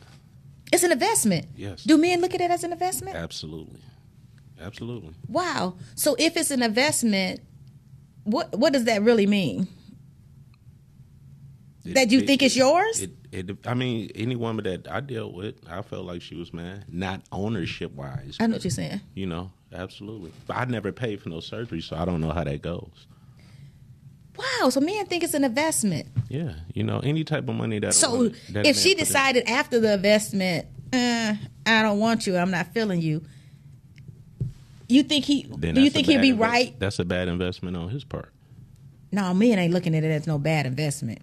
It's 0.74 0.84
an 0.84 0.91
investment. 0.91 1.46
Yes. 1.56 1.84
Do 1.84 1.98
men 1.98 2.22
look 2.22 2.34
at 2.34 2.41
it 2.41 2.52
as 2.52 2.64
an 2.64 2.72
investment? 2.72 3.16
Absolutely, 3.16 3.82
absolutely. 4.60 5.14
Wow. 5.30 5.76
So 5.93 6.16
if 6.18 6.36
it's 6.36 6.52
an 6.52 6.64
investment, 6.64 7.41
what 8.24 8.58
what 8.58 8.74
does 8.74 8.86
that 8.86 9.04
really 9.04 9.28
mean? 9.28 9.68
that 11.93 12.12
you 12.12 12.22
think 12.22 12.41
it's 12.41 12.56
yours? 12.56 13.02
It, 13.02 13.12
it, 13.36 13.58
I 13.66 13.74
mean, 13.74 14.10
any 14.16 14.36
woman 14.36 14.64
that 14.64 14.90
I 14.90 15.02
dealt 15.02 15.34
with, 15.34 15.56
I 15.70 15.82
felt 15.82 16.06
like 16.06 16.22
she 16.22 16.36
was 16.36 16.54
mad. 16.54 16.86
Not 16.88 17.22
ownership 17.32 17.94
wise. 17.94 18.38
I 18.40 18.48
know 18.48 18.56
what 18.56 18.64
you're 18.64 18.72
saying. 18.72 19.02
You 19.14 19.26
know, 19.28 19.52
absolutely. 19.74 20.32
But 20.48 20.58
I 20.58 20.66
never 20.66 20.92
paid 20.92 21.22
for 21.22 21.30
no 21.30 21.40
surgery, 21.40 21.82
so 21.82 21.96
I 21.96 22.06
don't 22.06 22.22
know 22.22 22.32
how 22.32 22.44
that 22.44 22.62
goes. 22.62 23.08
Wow. 24.38 24.70
So 24.70 24.80
men 24.82 25.06
think 25.06 25.24
it's 25.24 25.34
an 25.34 25.44
investment. 25.44 26.08
Yeah, 26.30 26.54
you 26.74 26.84
know, 26.84 27.00
any 27.00 27.24
type 27.24 27.48
of 27.48 27.56
money 27.56 27.80
that. 27.80 27.94
So 27.94 28.30
that 28.52 28.66
if 28.66 28.78
she 28.78 28.94
put 28.94 29.00
in- 29.00 29.06
decided 29.06 29.50
after 29.50 29.80
the 29.80 29.94
investment, 29.94 30.66
uh, 30.94 31.36
I 31.66 31.82
don't 31.82 32.00
want 32.00 32.28
you, 32.28 32.38
I'm 32.38 32.52
not 32.52 32.74
feeling 32.74 33.02
you. 33.02 33.24
You 34.88 35.04
think 35.04 35.26
he? 35.26 35.48
Then 35.58 35.76
do 35.76 35.82
you 35.82 35.90
think 35.90 36.08
he'll 36.08 36.22
be 36.22 36.30
invest- 36.30 36.52
right? 36.52 36.80
That's 36.80 37.00
a 37.00 37.06
bad 37.06 37.28
investment 37.28 37.76
on 37.76 37.90
his 37.90 38.04
part. 38.04 38.32
No, 39.12 39.34
men 39.34 39.58
ain't 39.58 39.74
looking 39.74 39.96
at 39.96 40.04
it 40.04 40.12
as 40.12 40.28
no 40.28 40.38
bad 40.38 40.66
investment. 40.66 41.20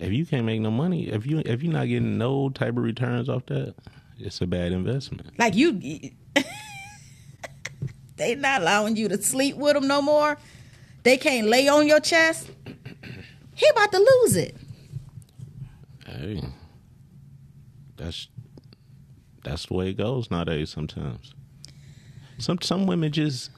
If 0.00 0.12
you 0.12 0.24
can't 0.24 0.46
make 0.46 0.60
no 0.62 0.70
money, 0.70 1.08
if 1.08 1.26
you 1.26 1.42
if 1.44 1.62
you're 1.62 1.72
not 1.72 1.86
getting 1.86 2.16
no 2.16 2.48
type 2.48 2.70
of 2.70 2.82
returns 2.82 3.28
off 3.28 3.44
that, 3.46 3.74
it's 4.18 4.40
a 4.40 4.46
bad 4.46 4.72
investment. 4.72 5.38
Like 5.38 5.54
you, 5.54 5.72
they 8.16 8.34
not 8.34 8.62
allowing 8.62 8.96
you 8.96 9.08
to 9.08 9.22
sleep 9.22 9.56
with 9.56 9.74
them 9.74 9.86
no 9.86 10.00
more. 10.00 10.38
They 11.02 11.18
can't 11.18 11.48
lay 11.48 11.68
on 11.68 11.86
your 11.86 12.00
chest. 12.00 12.50
He 13.54 13.68
about 13.68 13.92
to 13.92 13.98
lose 13.98 14.36
it. 14.36 14.56
Hey, 16.06 16.42
that's 17.98 18.28
that's 19.44 19.66
the 19.66 19.74
way 19.74 19.90
it 19.90 19.98
goes 19.98 20.30
nowadays. 20.30 20.70
Sometimes, 20.70 21.34
some 22.38 22.58
some 22.62 22.86
women 22.86 23.12
just 23.12 23.50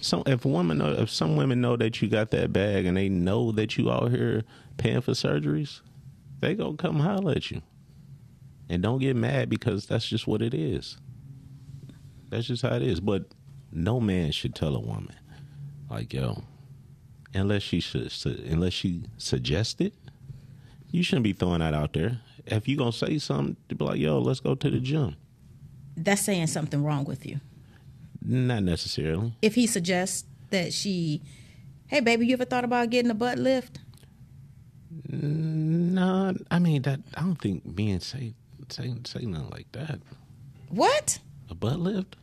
some 0.00 0.22
if 0.26 0.44
woman 0.44 0.78
know, 0.78 0.92
if 0.92 1.10
some 1.10 1.34
women 1.34 1.60
know 1.60 1.76
that 1.76 2.00
you 2.00 2.08
got 2.08 2.30
that 2.30 2.52
bag 2.52 2.86
and 2.86 2.96
they 2.96 3.08
know 3.08 3.50
that 3.50 3.76
you 3.76 3.90
out 3.90 4.12
here 4.12 4.44
paying 4.76 5.00
for 5.00 5.10
surgeries, 5.12 5.80
they 6.40 6.54
gonna 6.54 6.76
come 6.76 7.00
holler 7.00 7.32
at 7.32 7.50
you, 7.50 7.62
and 8.68 8.82
don't 8.82 8.98
get 8.98 9.16
mad 9.16 9.48
because 9.48 9.86
that's 9.86 10.08
just 10.08 10.26
what 10.26 10.42
it 10.42 10.54
is. 10.54 10.96
That's 12.28 12.46
just 12.46 12.62
how 12.62 12.74
it 12.74 12.82
is. 12.82 13.00
But 13.00 13.24
no 13.72 14.00
man 14.00 14.32
should 14.32 14.54
tell 14.54 14.74
a 14.74 14.80
woman 14.80 15.14
like 15.90 16.12
yo, 16.12 16.42
unless 17.34 17.62
she 17.62 17.80
should 17.80 18.12
unless 18.26 18.72
she 18.72 19.04
suggests 19.16 19.80
it 19.80 19.94
you 20.90 21.02
shouldn't 21.02 21.24
be 21.24 21.32
throwing 21.32 21.60
that 21.60 21.74
out 21.74 21.92
there. 21.92 22.20
If 22.46 22.66
you 22.66 22.76
gonna 22.76 22.92
say 22.92 23.18
something, 23.18 23.56
to 23.68 23.74
be 23.74 23.84
like, 23.84 23.98
"Yo, 23.98 24.18
let's 24.18 24.40
go 24.40 24.54
to 24.54 24.70
the 24.70 24.80
gym." 24.80 25.16
That's 25.96 26.22
saying 26.22 26.46
something 26.46 26.82
wrong 26.82 27.04
with 27.04 27.26
you. 27.26 27.40
Not 28.22 28.62
necessarily. 28.62 29.34
If 29.42 29.54
he 29.54 29.66
suggests 29.66 30.24
that 30.50 30.72
she, 30.72 31.22
hey 31.88 32.00
baby, 32.00 32.26
you 32.26 32.32
ever 32.34 32.44
thought 32.44 32.64
about 32.64 32.90
getting 32.90 33.10
a 33.10 33.14
butt 33.14 33.38
lift? 33.38 33.80
No, 35.98 36.34
I 36.50 36.58
mean 36.60 36.82
that. 36.82 37.00
I 37.16 37.22
don't 37.22 37.40
think 37.40 37.64
men 37.66 38.00
say 38.00 38.34
say 38.68 38.94
say 39.04 39.24
nothing 39.24 39.50
like 39.50 39.70
that. 39.72 39.98
What? 40.68 41.18
A 41.50 41.54
butt 41.54 41.80
lift, 41.80 42.14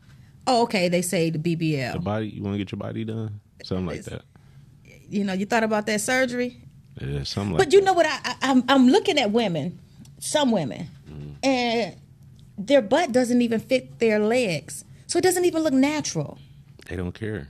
Oh, 0.48 0.64
okay. 0.64 0.88
They 0.90 1.02
say 1.02 1.30
the 1.32 1.40
BBL. 1.40 1.94
the 1.94 2.00
body. 2.00 2.28
You 2.30 2.44
want 2.44 2.54
to 2.54 2.58
get 2.60 2.72
your 2.72 2.78
body 2.78 3.04
done, 3.04 3.40
something 3.64 3.88
like 3.88 4.04
that. 4.06 4.22
You 5.10 5.24
know, 5.24 5.34
you 5.34 5.46
thought 5.46 5.64
about 5.64 5.88
that 5.88 6.00
surgery. 6.02 6.62
Yeah, 7.02 7.24
something 7.24 7.54
like. 7.54 7.58
But 7.66 7.74
you 7.74 7.82
know 7.82 7.94
what? 7.94 8.06
I, 8.06 8.20
I 8.24 8.36
I'm 8.44 8.64
I'm 8.70 8.88
looking 8.88 9.18
at 9.20 9.32
women, 9.32 9.80
some 10.20 10.52
women, 10.52 10.88
Mm-hmm. 11.10 11.32
and 11.44 11.96
their 12.58 12.82
butt 12.82 13.12
doesn't 13.12 13.42
even 13.42 13.60
fit 13.60 14.00
their 14.00 14.20
legs, 14.20 14.86
so 15.08 15.18
it 15.20 15.22
doesn't 15.24 15.44
even 15.46 15.64
look 15.64 15.74
natural. 15.74 16.38
They 16.88 16.96
don't 16.96 17.12
care. 17.14 17.50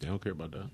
They 0.00 0.06
don't 0.08 0.20
care 0.22 0.32
about 0.32 0.50
that. 0.52 0.68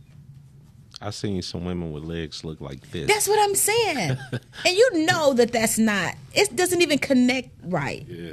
I've 1.01 1.15
seen 1.15 1.41
some 1.43 1.65
women 1.65 1.93
with 1.93 2.05
legs 2.05 2.45
look 2.45 2.61
like 2.61 2.91
this. 2.91 3.09
That's 3.09 3.27
what 3.27 3.39
I'm 3.41 3.55
saying, 3.55 4.19
and 4.33 4.77
you 4.77 5.07
know 5.07 5.33
that 5.35 5.53
that's 5.53 5.79
not. 5.79 6.15
It 6.35 6.55
doesn't 6.55 6.83
even 6.83 6.99
connect 6.99 7.49
right. 7.65 8.05
Yeah. 8.07 8.33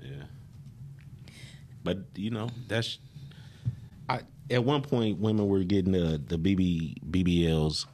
Yeah. 0.00 0.10
But 1.82 1.98
you 2.16 2.30
know, 2.30 2.50
that's 2.66 2.98
I 4.08 4.20
at 4.50 4.62
one 4.64 4.82
point 4.82 5.18
women 5.18 5.48
were 5.48 5.64
getting 5.64 5.92
the 5.92 6.20
the 6.24 6.36
BB 6.36 7.02
BBLs. 7.10 7.86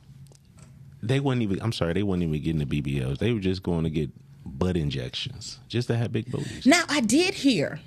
They 1.03 1.21
weren't 1.21 1.43
even 1.43 1.61
I'm 1.63 1.73
sorry, 1.73 1.93
they 1.93 2.03
weren't 2.03 2.23
even 2.23 2.43
getting 2.43 2.67
the 2.67 2.83
BBLs. 2.83 3.19
They 3.19 3.33
were 3.33 3.41
just 3.41 3.63
going 3.63 3.85
to 3.85 3.91
get 3.91 4.11
butt 4.45 4.77
injections 4.77 5.59
just 5.69 5.89
to 5.89 5.97
have 5.97 6.13
big 6.13 6.31
booties. 6.31 6.67
Now 6.67 6.85
I 6.89 7.01
did 7.01 7.35
hear, 7.35 7.81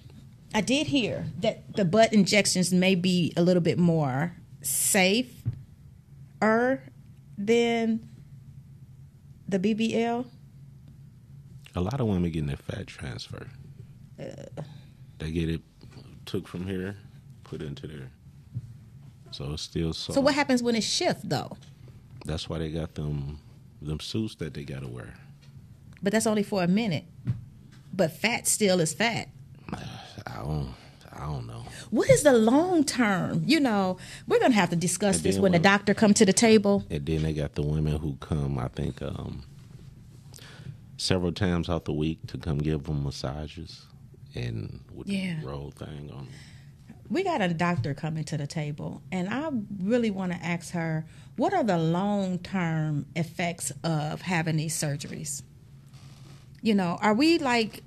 I 0.53 0.61
did 0.61 0.87
hear 0.87 1.25
that 1.39 1.75
the 1.75 1.85
butt 1.85 2.13
injections 2.13 2.73
may 2.73 2.95
be 2.95 3.33
a 3.35 3.41
little 3.41 3.61
bit 3.61 3.77
more 3.77 4.33
safe, 4.61 5.31
er, 6.41 6.83
than 7.37 8.07
the 9.47 9.59
BBL. 9.59 10.25
A 11.75 11.81
lot 11.81 11.99
of 11.99 12.07
women 12.07 12.31
getting 12.31 12.47
their 12.47 12.57
fat 12.57 12.87
transfer. 12.87 13.47
They 15.19 15.31
get 15.31 15.49
it 15.49 15.61
took 16.25 16.47
from 16.47 16.65
here, 16.65 16.95
put 17.43 17.61
into 17.61 17.87
there. 17.87 18.11
So 19.31 19.53
it's 19.53 19.61
still 19.61 19.93
soft. 19.93 20.15
So 20.15 20.21
what 20.21 20.33
happens 20.33 20.63
when 20.63 20.75
it 20.75 20.83
shifts 20.83 21.23
though? 21.23 21.57
That's 22.25 22.49
why 22.49 22.59
they 22.59 22.71
got 22.71 22.95
them 22.95 23.39
them 23.81 23.99
suits 23.99 24.35
that 24.35 24.53
they 24.53 24.63
gotta 24.63 24.87
wear. 24.87 25.13
But 26.01 26.13
that's 26.13 26.27
only 26.27 26.43
for 26.43 26.63
a 26.63 26.67
minute. 26.67 27.05
But 27.93 28.11
fat 28.11 28.47
still 28.47 28.79
is 28.79 28.93
fat. 28.93 29.29
I 29.73 30.35
don't 30.37 30.73
I 31.17 31.25
don't 31.25 31.47
know. 31.47 31.63
What 31.89 32.09
is 32.09 32.23
the 32.23 32.33
long 32.33 32.83
term? 32.83 33.43
You 33.45 33.59
know, 33.59 33.97
we're 34.27 34.39
gonna 34.39 34.53
have 34.53 34.69
to 34.69 34.75
discuss 34.75 35.19
this 35.21 35.37
when 35.39 35.51
the 35.51 35.59
doctor 35.59 35.93
come 35.93 36.13
to 36.15 36.25
the 36.25 36.33
table. 36.33 36.83
And 36.89 37.05
then 37.05 37.23
they 37.23 37.33
got 37.33 37.55
the 37.55 37.63
women 37.63 37.97
who 37.97 38.15
come, 38.19 38.59
I 38.59 38.67
think, 38.67 39.01
um, 39.01 39.43
several 40.97 41.31
times 41.31 41.69
out 41.69 41.85
the 41.85 41.93
week 41.93 42.19
to 42.27 42.37
come 42.37 42.57
give 42.59 42.83
them 42.83 43.03
massages 43.03 43.85
and 44.35 44.79
with 44.93 45.07
Yeah. 45.07 45.39
the 45.41 45.47
roll 45.47 45.71
thing 45.71 46.11
on. 46.13 46.27
We 47.09 47.23
got 47.23 47.41
a 47.41 47.53
doctor 47.53 47.93
coming 47.93 48.25
to 48.25 48.37
the 48.37 48.47
table, 48.47 49.01
and 49.11 49.29
I 49.29 49.49
really 49.81 50.11
want 50.11 50.33
to 50.33 50.45
ask 50.45 50.71
her 50.71 51.05
what 51.37 51.53
are 51.53 51.63
the 51.63 51.77
long 51.77 52.39
term 52.39 53.05
effects 53.15 53.71
of 53.83 54.21
having 54.23 54.57
these 54.57 54.75
surgeries. 54.75 55.41
You 56.61 56.75
know, 56.75 56.97
are 57.01 57.13
we 57.13 57.37
like 57.37 57.83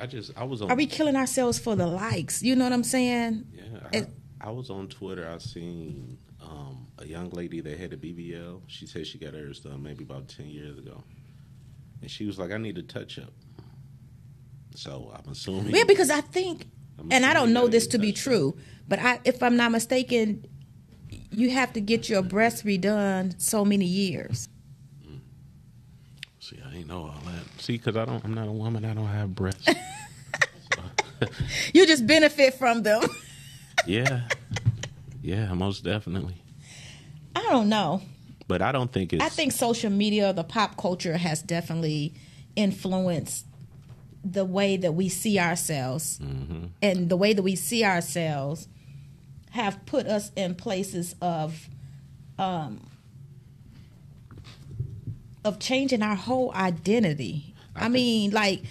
I 0.00 0.06
just 0.06 0.32
I 0.36 0.44
was 0.44 0.62
on. 0.62 0.70
are 0.70 0.76
we 0.76 0.86
killing 0.86 1.16
ourselves 1.16 1.58
for 1.58 1.76
the 1.76 1.86
likes? 1.86 2.42
You 2.42 2.56
know 2.56 2.64
what 2.64 2.72
I'm 2.72 2.84
saying? 2.84 3.46
Yeah, 3.52 4.00
I, 4.40 4.48
I 4.48 4.50
was 4.50 4.70
on 4.70 4.88
Twitter. 4.88 5.28
I 5.28 5.38
seen 5.38 6.18
um, 6.42 6.86
a 6.98 7.06
young 7.06 7.28
lady 7.30 7.60
that 7.60 7.78
had 7.78 7.92
a 7.92 7.96
BBL. 7.96 8.62
She 8.66 8.86
said 8.86 9.06
she 9.06 9.18
got 9.18 9.34
hers 9.34 9.60
done 9.60 9.82
maybe 9.82 10.04
about 10.04 10.28
ten 10.28 10.46
years 10.46 10.78
ago, 10.78 11.04
and 12.00 12.10
she 12.10 12.24
was 12.24 12.38
like, 12.38 12.50
"I 12.50 12.56
need 12.56 12.78
a 12.78 12.82
touch 12.82 13.18
up." 13.18 13.32
So 14.74 15.12
I'm 15.14 15.30
assuming. 15.30 15.74
Yeah, 15.74 15.84
because 15.84 16.10
I 16.10 16.22
think, 16.22 16.66
I'm 16.98 17.12
and 17.12 17.26
I 17.26 17.34
don't 17.34 17.52
know 17.52 17.68
this 17.68 17.86
to 17.88 17.98
be 17.98 18.12
true, 18.12 18.56
but 18.88 18.98
I, 18.98 19.20
if 19.24 19.42
I'm 19.42 19.56
not 19.56 19.70
mistaken, 19.70 20.46
you 21.30 21.50
have 21.50 21.74
to 21.74 21.80
get 21.80 22.08
your 22.08 22.22
breast 22.22 22.64
redone 22.64 23.38
so 23.40 23.64
many 23.64 23.84
years. 23.84 24.48
Ain't 26.80 26.88
know 26.88 27.02
all 27.02 27.14
that. 27.26 27.62
See, 27.62 27.74
because 27.76 27.94
I 27.96 28.06
don't. 28.06 28.24
I'm 28.24 28.32
not 28.32 28.48
a 28.48 28.52
woman. 28.52 28.84
I 28.86 28.94
don't 28.94 29.06
have 29.06 29.34
breasts. 29.34 29.68
You 31.74 31.86
just 31.86 32.06
benefit 32.06 32.54
from 32.54 32.82
them. 32.82 33.02
yeah, 33.86 34.22
yeah, 35.22 35.52
most 35.52 35.84
definitely. 35.84 36.34
I 37.36 37.42
don't 37.42 37.68
know. 37.68 38.00
But 38.48 38.62
I 38.62 38.72
don't 38.72 38.90
think 38.90 39.12
it's. 39.12 39.22
I 39.22 39.28
think 39.28 39.52
social 39.52 39.90
media, 39.90 40.32
the 40.32 40.44
pop 40.44 40.78
culture, 40.78 41.18
has 41.18 41.42
definitely 41.42 42.14
influenced 42.56 43.44
the 44.24 44.46
way 44.46 44.78
that 44.78 44.92
we 44.92 45.10
see 45.10 45.38
ourselves, 45.38 46.18
Mm-hmm. 46.22 46.64
and 46.82 47.10
the 47.10 47.16
way 47.18 47.34
that 47.34 47.42
we 47.42 47.54
see 47.54 47.84
ourselves 47.84 48.66
have 49.50 49.84
put 49.84 50.06
us 50.06 50.30
in 50.36 50.54
places 50.54 51.14
of, 51.20 51.68
um, 52.38 52.80
of 55.44 55.58
changing 55.58 56.02
our 56.02 56.14
whole 56.14 56.52
identity. 56.54 57.54
I, 57.74 57.88
mean, 57.88 58.30
like 58.32 58.62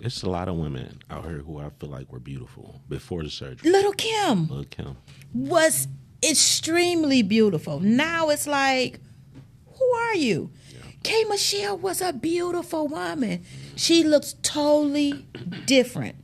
it's 0.00 0.22
a 0.22 0.30
lot 0.30 0.48
of 0.48 0.56
women 0.56 1.00
out 1.10 1.24
here 1.24 1.38
who 1.38 1.58
I 1.58 1.70
feel 1.78 1.90
like 1.90 2.12
were 2.12 2.20
beautiful 2.20 2.80
before 2.88 3.22
the 3.22 3.30
surgery. 3.30 3.70
Little 3.70 3.92
Kim 3.92 4.48
Lil 4.48 4.64
Kim. 4.64 4.96
was 5.32 5.88
extremely 6.22 7.22
beautiful. 7.22 7.80
Now 7.80 8.30
it's 8.30 8.46
like, 8.46 9.00
who 9.66 9.84
are 9.84 10.14
you? 10.14 10.50
K 11.06 11.22
Michelle 11.28 11.78
was 11.78 12.00
a 12.00 12.12
beautiful 12.12 12.88
woman. 12.88 13.44
She 13.76 14.02
looks 14.02 14.34
totally 14.42 15.24
different. 15.64 16.16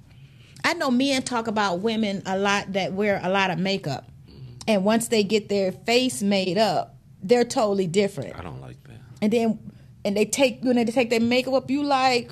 I 0.65 0.75
know 0.75 0.91
men 0.91 1.23
talk 1.23 1.47
about 1.47 1.79
women 1.81 2.23
a 2.27 2.37
lot 2.37 2.73
that 2.73 2.93
wear 2.93 3.21
a 3.23 3.29
lot 3.29 3.53
of 3.53 3.61
makeup. 3.61 4.11
Mm-hmm. 4.29 4.55
And 4.67 4.85
once 4.85 5.07
they 5.07 5.23
get 5.23 5.49
their 5.49 5.71
face 5.71 6.21
made 6.21 6.59
up, 6.59 6.97
they're 7.23 7.45
totally 7.45 7.87
different. 7.87 8.37
I 8.37 8.43
don't 8.43 8.61
like 8.61 8.83
that. 8.85 8.99
And 9.23 9.33
then 9.33 9.73
and 10.05 10.17
they 10.17 10.25
take 10.27 10.61
you 10.63 10.67
when 10.69 10.77
they 10.77 10.85
take 10.85 11.09
their 11.11 11.21
makeup 11.21 11.55
up, 11.55 11.71
you 11.71 11.83
like, 11.85 12.31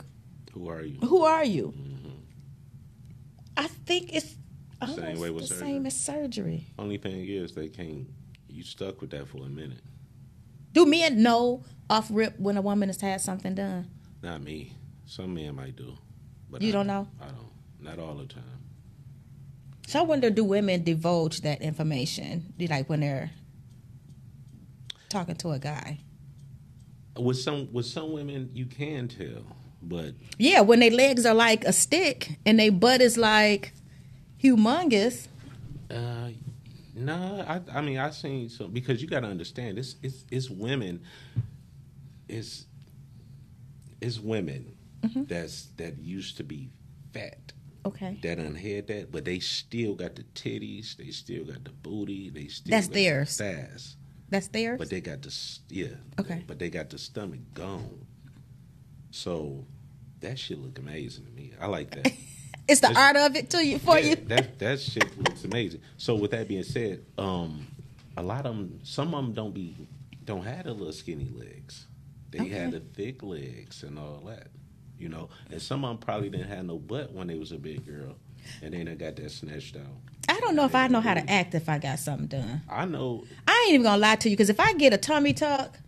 Who 0.52 0.68
are 0.68 0.82
you? 0.82 0.98
who 1.00 1.22
are 1.22 1.44
you? 1.44 1.72
Mm-hmm. 1.76 2.10
I 3.56 3.66
think 3.68 4.12
it's 4.12 4.34
Same 4.96 5.20
way 5.20 5.30
with 5.30 5.48
the 5.48 5.54
surgery. 5.54 5.66
same 5.68 5.86
as 5.86 5.96
surgery. 5.96 6.66
Only 6.78 6.98
thing 6.98 7.26
is 7.28 7.54
they 7.54 7.68
can't. 7.68 8.08
You 8.48 8.64
stuck 8.64 9.00
with 9.00 9.10
that 9.10 9.28
for 9.28 9.38
a 9.38 9.48
minute. 9.48 9.80
Do 10.72 10.84
men 10.84 11.22
know 11.22 11.62
off 11.88 12.08
rip 12.10 12.38
when 12.40 12.56
a 12.56 12.62
woman 12.62 12.88
has 12.88 13.00
had 13.00 13.20
something 13.20 13.54
done? 13.54 13.88
Not 14.22 14.42
me. 14.42 14.72
Some 15.06 15.34
men 15.34 15.54
might 15.54 15.76
do, 15.76 15.96
but 16.50 16.62
You 16.62 16.68
I 16.70 16.72
don't 16.72 16.86
know? 16.86 17.08
I 17.20 17.26
don't. 17.26 17.50
Not 17.80 17.98
all 17.98 18.14
the 18.14 18.26
time. 18.26 18.42
So 19.86 19.98
I 20.00 20.02
wonder, 20.02 20.30
do 20.30 20.44
women 20.44 20.84
divulge 20.84 21.40
that 21.40 21.62
information, 21.62 22.52
like 22.68 22.88
when 22.88 23.00
they're 23.00 23.30
talking 25.08 25.34
to 25.36 25.50
a 25.50 25.58
guy? 25.58 25.98
With 27.18 27.38
some 27.38 27.72
with 27.72 27.86
some 27.86 28.12
women, 28.12 28.50
you 28.54 28.66
can 28.66 29.08
tell, 29.08 29.44
but 29.82 30.14
Yeah, 30.38 30.60
when 30.60 30.80
their 30.80 30.90
legs 30.92 31.26
are 31.26 31.34
like 31.34 31.64
a 31.64 31.72
stick 31.72 32.38
and 32.46 32.58
their 32.58 32.70
butt 32.72 33.00
is 33.00 33.18
like 33.18 33.72
humongous. 34.42 35.26
uh, 35.90 36.28
no. 36.94 37.44
I 37.48 37.60
I 37.78 37.80
mean 37.80 37.98
I 37.98 38.10
seen 38.10 38.48
some 38.48 38.70
because 38.70 39.02
you 39.02 39.08
got 39.08 39.20
to 39.20 39.26
understand 39.28 39.78
it's 39.78 39.96
it's 40.02 40.24
it's 40.30 40.48
women. 40.50 41.02
It's 42.28 42.66
it's 44.00 44.18
women 44.20 44.76
Mm-hmm. 45.02 45.24
that's 45.24 45.68
that 45.78 45.98
used 45.98 46.36
to 46.36 46.44
be 46.44 46.68
fat. 47.14 47.52
Okay. 47.86 48.18
That 48.22 48.38
unhead 48.38 48.86
that, 48.88 49.10
but 49.10 49.24
they 49.24 49.38
still 49.38 49.94
got 49.94 50.14
the 50.14 50.24
titties. 50.34 50.94
They 50.96 51.10
still 51.10 51.44
got 51.46 51.64
the 51.64 51.70
booty. 51.70 52.28
They 52.28 52.48
still 52.48 52.70
That's 52.70 52.88
got 52.88 52.94
theirs. 52.94 53.36
The 53.38 53.44
thighs. 53.44 53.96
That's 54.30 54.48
theirs. 54.48 54.78
But 54.78 54.90
they 54.90 55.00
got 55.00 55.22
the 55.22 55.34
yeah. 55.68 55.88
Okay. 56.18 56.44
But 56.46 56.58
they 56.58 56.70
got 56.70 56.90
the 56.90 56.98
stomach 56.98 57.40
gone. 57.52 58.06
So 59.10 59.64
that 60.20 60.38
shit 60.38 60.58
look 60.58 60.78
amazing 60.78 61.26
to 61.26 61.32
me. 61.32 61.52
I 61.60 61.66
like 61.66 61.90
that. 61.92 62.12
it's 62.68 62.80
the 62.80 62.90
It's- 62.90 62.96
art 62.96 63.16
of 63.16 63.36
it 63.36 63.50
to 63.50 63.64
you 63.66 63.78
for 63.78 63.98
yeah, 63.98 64.10
you. 64.10 64.16
That 64.16 64.58
that 64.60 64.80
shit 64.80 65.18
looks 65.18 65.44
amazing. 65.44 65.80
So 65.96 66.14
with 66.14 66.30
that 66.30 66.48
being 66.48 66.62
said, 66.62 67.04
um, 67.18 67.66
a 68.16 68.22
lot 68.22 68.46
of 68.46 68.56
them, 68.56 68.80
some 68.82 69.14
of 69.14 69.24
them 69.24 69.32
don't 69.34 69.52
be 69.54 69.76
don't 70.24 70.44
have 70.44 70.64
the 70.64 70.72
little 70.72 70.92
skinny 70.92 71.28
legs. 71.34 71.86
They 72.30 72.40
Okay. 72.40 72.48
had 72.50 72.70
the 72.72 72.80
thick 72.80 73.22
legs 73.24 73.82
and 73.82 73.98
all 73.98 74.22
that. 74.26 74.48
You 74.98 75.08
know, 75.08 75.30
and 75.50 75.60
some 75.62 75.82
of 75.84 75.90
them 75.90 75.98
probably 75.98 76.28
didn't 76.28 76.48
have 76.48 76.64
no 76.66 76.78
butt 76.78 77.12
when 77.12 77.26
they 77.26 77.36
was 77.38 77.52
a 77.52 77.56
big 77.58 77.86
girl, 77.86 78.16
and 78.62 78.74
then 78.74 78.88
I 78.88 78.94
got 78.94 79.16
that 79.16 79.30
snatched 79.30 79.76
out. 79.76 79.86
I 80.28 80.38
don't 80.40 80.54
know 80.54 80.64
if 80.64 80.74
I 80.74 80.88
know 80.88 81.00
how 81.00 81.14
to 81.14 81.30
act 81.30 81.54
if 81.54 81.68
I 81.68 81.78
got 81.78 81.98
something 81.98 82.26
done. 82.26 82.62
I 82.68 82.84
know. 82.84 83.24
I 83.48 83.64
ain't 83.66 83.74
even 83.74 83.84
gonna 83.84 83.98
lie 83.98 84.16
to 84.16 84.28
you 84.28 84.36
because 84.36 84.50
if 84.50 84.60
I 84.60 84.74
get 84.74 84.92
a 84.92 84.98
tummy 84.98 85.32
tuck, 85.32 85.78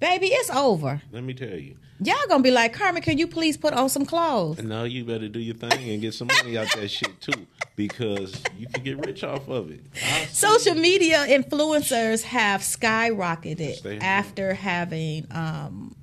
baby, 0.00 0.28
it's 0.28 0.50
over. 0.50 1.02
Let 1.12 1.22
me 1.22 1.34
tell 1.34 1.48
you. 1.56 1.76
Y'all 2.02 2.16
gonna 2.28 2.42
be 2.42 2.50
like, 2.50 2.72
Carmen, 2.72 3.02
can 3.02 3.18
you 3.18 3.26
please 3.26 3.58
put 3.58 3.74
on 3.74 3.90
some 3.90 4.06
clothes? 4.06 4.62
No, 4.62 4.84
you 4.84 5.04
better 5.04 5.28
do 5.28 5.38
your 5.38 5.54
thing 5.54 5.90
and 5.90 6.00
get 6.00 6.14
some 6.14 6.28
money 6.28 6.56
out 6.56 6.72
that 6.74 6.88
shit 6.88 7.20
too, 7.20 7.46
because 7.76 8.42
you 8.56 8.66
can 8.68 8.82
get 8.82 9.04
rich 9.04 9.22
off 9.22 9.46
of 9.48 9.70
it. 9.70 9.82
Social 10.30 10.74
media 10.74 11.26
influencers 11.28 12.22
have 12.22 12.62
skyrocketed 12.62 14.02
after 14.02 14.54
having 14.54 15.26
um, 15.30 15.94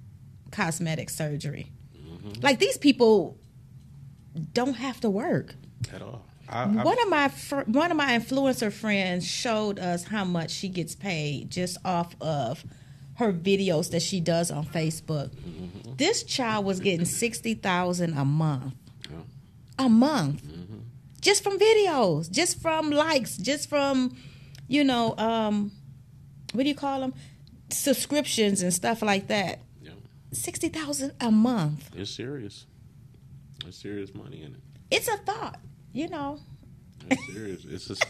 cosmetic 0.51 1.09
surgery. 1.09 1.71
Mm-hmm. 1.97 2.41
Like 2.41 2.59
these 2.59 2.77
people 2.77 3.39
don't 4.53 4.75
have 4.75 4.99
to 5.01 5.09
work. 5.09 5.55
At 5.93 6.01
all. 6.01 6.25
I, 6.49 6.65
One 6.65 7.01
of 7.01 7.09
my 7.09 7.27
fr- 7.27 7.61
one 7.65 7.91
of 7.91 7.97
my 7.97 8.17
influencer 8.17 8.71
friends 8.71 9.27
showed 9.27 9.79
us 9.79 10.05
how 10.05 10.23
much 10.23 10.51
she 10.51 10.69
gets 10.69 10.95
paid 10.95 11.49
just 11.51 11.77
off 11.83 12.15
of 12.21 12.63
her 13.15 13.33
videos 13.33 13.91
that 13.91 14.01
she 14.01 14.19
does 14.21 14.49
on 14.51 14.65
Facebook. 14.65 15.29
Mm-hmm. 15.31 15.95
This 15.97 16.23
child 16.23 16.63
was 16.65 16.79
getting 16.79 17.05
sixty 17.05 17.53
thousand 17.53 18.17
a 18.17 18.23
month, 18.23 18.73
a 19.77 19.89
month, 19.89 20.41
Mm-hmm. 20.43 20.77
just 21.21 21.43
from 21.43 21.59
videos, 21.59 22.31
just 22.31 22.61
from 22.61 22.91
likes, 22.91 23.35
just 23.37 23.67
from 23.69 24.15
you 24.69 24.83
know 24.85 25.15
um, 25.17 25.71
what 26.53 26.63
do 26.63 26.69
you 26.69 26.75
call 26.75 27.01
them 27.01 27.13
subscriptions 27.69 28.61
and 28.61 28.73
stuff 28.73 29.01
like 29.01 29.27
that. 29.27 29.59
Yeah. 29.81 29.91
Sixty 30.31 30.69
thousand 30.69 31.11
a 31.19 31.29
month. 31.31 31.89
it's 31.95 32.11
serious. 32.11 32.65
It's 33.65 33.77
serious 33.77 34.13
money 34.15 34.43
in 34.43 34.53
it. 34.53 34.61
It's 34.89 35.07
a 35.09 35.17
thought, 35.17 35.59
you 35.97 36.07
know. 36.07 36.39
It's 37.09 37.33
serious. 37.33 37.65
It's 37.65 37.87
just, 37.87 38.05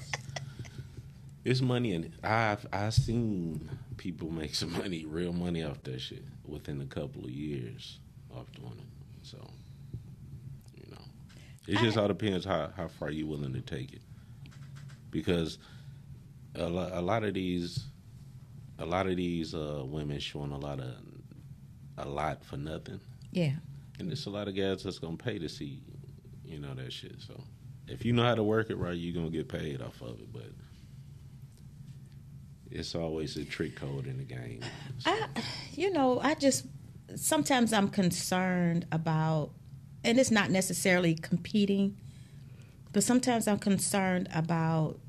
it's 1.45 1.61
money 1.61 1.93
and. 1.93 2.11
I've 2.23 2.65
I've 2.73 2.93
seen 2.93 3.69
people 3.97 4.29
make 4.29 4.55
some 4.55 4.73
money, 4.73 5.05
real 5.05 5.33
money 5.33 5.63
off 5.63 5.81
that 5.83 5.99
shit 6.01 6.23
within 6.45 6.81
a 6.81 6.85
couple 6.85 7.23
of 7.23 7.31
years 7.31 7.99
off 8.35 8.51
doing 8.53 8.77
it. 8.77 9.25
So, 9.25 9.37
you 10.75 10.91
know, 10.91 11.01
it 11.67 11.77
just 11.79 11.97
all 11.97 12.07
depends 12.07 12.45
how 12.45 12.71
how 12.75 12.87
far 12.87 13.11
you're 13.11 13.27
willing 13.27 13.53
to 13.53 13.61
take 13.61 13.93
it. 13.93 14.01
Because 15.09 15.57
a 16.55 16.67
lot, 16.67 16.91
a 16.91 17.01
lot 17.01 17.23
of 17.23 17.33
these, 17.33 17.85
a 18.79 18.85
lot 18.85 19.07
of 19.07 19.15
these 19.15 19.55
uh, 19.55 19.83
women 19.85 20.19
showing 20.19 20.51
a 20.51 20.57
lot 20.57 20.79
of 20.79 20.93
a 21.97 22.07
lot 22.07 22.43
for 22.43 22.57
nothing. 22.57 22.99
Yeah. 23.31 23.53
And 23.99 24.09
there's 24.09 24.25
a 24.25 24.29
lot 24.29 24.47
of 24.47 24.55
guys 24.55 24.83
that's 24.83 24.99
gonna 24.99 25.17
pay 25.17 25.39
to 25.39 25.49
see, 25.49 25.81
you 26.45 26.59
know, 26.59 26.73
that 26.75 26.91
shit. 26.93 27.15
So 27.19 27.41
if 27.87 28.05
you 28.05 28.13
know 28.13 28.23
how 28.23 28.35
to 28.35 28.43
work 28.43 28.69
it 28.69 28.77
right, 28.77 28.97
you're 28.97 29.15
gonna 29.15 29.29
get 29.29 29.47
paid 29.47 29.81
off 29.81 30.01
of 30.01 30.19
it. 30.19 30.31
But 30.31 30.51
it's 32.69 32.95
always 32.95 33.37
a 33.37 33.45
trick 33.45 33.75
code 33.75 34.07
in 34.07 34.17
the 34.17 34.23
game. 34.23 34.61
I, 35.05 35.27
you 35.73 35.91
know, 35.91 36.19
I 36.19 36.35
just 36.35 36.65
sometimes 37.15 37.73
I'm 37.73 37.89
concerned 37.89 38.85
about, 38.91 39.51
and 40.03 40.19
it's 40.19 40.31
not 40.31 40.49
necessarily 40.51 41.15
competing 41.15 41.97
but 42.97 43.03
sometimes 43.03 43.47
I'm 43.47 43.59
concerned 43.59 44.27
about 44.33 44.99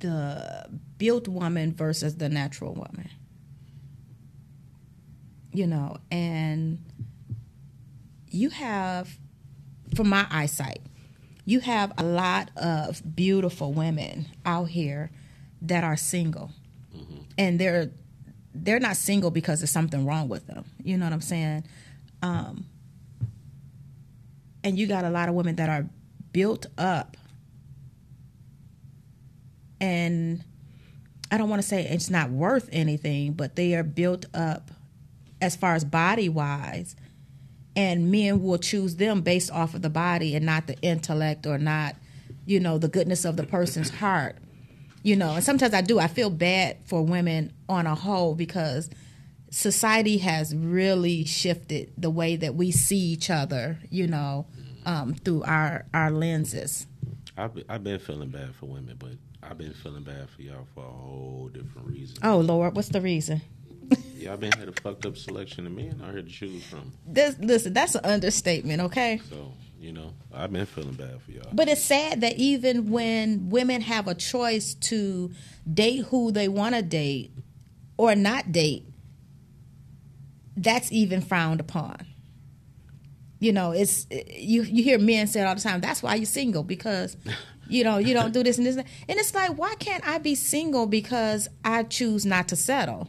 the 0.00 0.66
built 0.98 1.28
woman 1.28 1.72
versus 1.72 2.16
the 2.16 2.28
natural 2.28 2.74
woman. 2.74 3.08
You 5.50 5.66
know, 5.66 5.96
and 6.10 6.84
you 8.28 8.50
have, 8.50 9.16
from 9.94 10.10
my 10.10 10.26
eyesight, 10.30 10.82
you 11.44 11.60
have 11.60 11.92
a 11.98 12.02
lot 12.02 12.50
of 12.56 13.16
beautiful 13.16 13.72
women 13.72 14.26
out 14.44 14.68
here 14.68 15.10
that 15.62 15.84
are 15.84 15.96
single, 15.96 16.50
and 17.36 17.58
they're 17.58 17.90
they're 18.54 18.80
not 18.80 18.96
single 18.96 19.30
because 19.30 19.60
there's 19.60 19.70
something 19.70 20.06
wrong 20.06 20.28
with 20.28 20.46
them. 20.46 20.64
You 20.82 20.96
know 20.96 21.06
what 21.06 21.12
I'm 21.12 21.20
saying? 21.20 21.64
Um, 22.22 22.66
and 24.62 24.78
you 24.78 24.86
got 24.86 25.04
a 25.04 25.10
lot 25.10 25.28
of 25.28 25.34
women 25.34 25.56
that 25.56 25.68
are 25.68 25.86
built 26.32 26.66
up 26.78 27.16
and 29.80 30.42
I 31.30 31.36
don't 31.36 31.48
want 31.48 31.60
to 31.60 31.68
say 31.68 31.82
it's 31.82 32.10
not 32.10 32.30
worth 32.30 32.68
anything, 32.72 33.32
but 33.32 33.56
they 33.56 33.74
are 33.74 33.82
built 33.82 34.26
up 34.32 34.70
as 35.40 35.56
far 35.56 35.74
as 35.74 35.84
body 35.84 36.28
wise, 36.28 36.96
and 37.76 38.10
men 38.10 38.42
will 38.42 38.58
choose 38.58 38.96
them 38.96 39.22
based 39.22 39.50
off 39.50 39.74
of 39.74 39.82
the 39.82 39.90
body 39.90 40.34
and 40.34 40.46
not 40.46 40.66
the 40.66 40.78
intellect 40.80 41.46
or 41.46 41.58
not, 41.58 41.96
you 42.46 42.60
know, 42.60 42.78
the 42.78 42.88
goodness 42.88 43.24
of 43.24 43.36
the 43.36 43.44
person's 43.44 43.90
heart. 43.90 44.36
You 45.02 45.16
know, 45.16 45.34
and 45.34 45.44
sometimes 45.44 45.74
I 45.74 45.82
do. 45.82 45.98
I 45.98 46.06
feel 46.06 46.30
bad 46.30 46.78
for 46.86 47.02
women 47.02 47.52
on 47.68 47.86
a 47.86 47.94
whole 47.94 48.34
because 48.34 48.88
society 49.50 50.18
has 50.18 50.54
really 50.56 51.24
shifted 51.24 51.92
the 51.98 52.08
way 52.08 52.36
that 52.36 52.54
we 52.54 52.70
see 52.70 52.96
each 52.96 53.28
other. 53.28 53.78
You 53.90 54.06
know, 54.06 54.46
um, 54.86 55.14
through 55.14 55.42
our 55.44 55.84
our 55.92 56.10
lenses. 56.10 56.86
I've 57.36 57.52
I've 57.68 57.84
been 57.84 57.98
feeling 57.98 58.30
bad 58.30 58.54
for 58.54 58.66
women, 58.66 58.96
but 58.98 59.12
I've 59.42 59.58
been 59.58 59.74
feeling 59.74 60.04
bad 60.04 60.30
for 60.30 60.42
y'all 60.42 60.66
for 60.74 60.84
a 60.84 60.90
whole 60.90 61.50
different 61.52 61.88
reason. 61.88 62.16
Oh 62.22 62.38
Lord, 62.38 62.74
what's 62.74 62.88
the 62.88 63.00
reason? 63.00 63.42
Y'all 64.16 64.36
been 64.36 64.52
had 64.52 64.68
a 64.68 64.72
fucked 64.72 65.04
up 65.06 65.16
selection 65.16 65.66
of 65.66 65.72
men 65.72 66.00
I 66.02 66.12
here 66.12 66.22
to 66.22 66.28
choose 66.28 66.64
from. 66.64 66.92
This, 67.06 67.36
listen, 67.38 67.72
that's 67.72 67.94
an 67.94 68.04
understatement, 68.04 68.80
okay? 68.82 69.20
So 69.28 69.52
you 69.84 69.92
know, 69.92 70.14
I've 70.32 70.50
been 70.50 70.64
feeling 70.64 70.94
bad 70.94 71.20
for 71.20 71.32
y'all. 71.32 71.50
But 71.52 71.68
it's 71.68 71.82
sad 71.82 72.22
that 72.22 72.36
even 72.38 72.90
when 72.90 73.50
women 73.50 73.82
have 73.82 74.08
a 74.08 74.14
choice 74.14 74.72
to 74.74 75.30
date 75.70 76.06
who 76.06 76.32
they 76.32 76.48
want 76.48 76.74
to 76.74 76.80
date 76.80 77.32
or 77.98 78.14
not 78.14 78.50
date, 78.50 78.86
that's 80.56 80.90
even 80.90 81.20
frowned 81.20 81.60
upon. 81.60 82.06
You 83.40 83.52
know, 83.52 83.72
it's 83.72 84.06
you. 84.10 84.62
You 84.62 84.82
hear 84.82 84.98
men 84.98 85.26
say 85.26 85.42
it 85.42 85.44
all 85.44 85.54
the 85.54 85.60
time. 85.60 85.82
That's 85.82 86.02
why 86.02 86.14
you're 86.14 86.24
single 86.24 86.62
because, 86.62 87.18
you 87.68 87.84
know, 87.84 87.98
you 87.98 88.14
don't 88.14 88.32
do 88.32 88.42
this 88.42 88.56
and 88.56 88.66
this, 88.66 88.76
and 88.76 88.86
it's 89.06 89.34
like, 89.34 89.58
why 89.58 89.74
can't 89.74 90.06
I 90.08 90.16
be 90.16 90.34
single 90.34 90.86
because 90.86 91.48
I 91.62 91.82
choose 91.82 92.24
not 92.24 92.48
to 92.48 92.56
settle? 92.56 93.08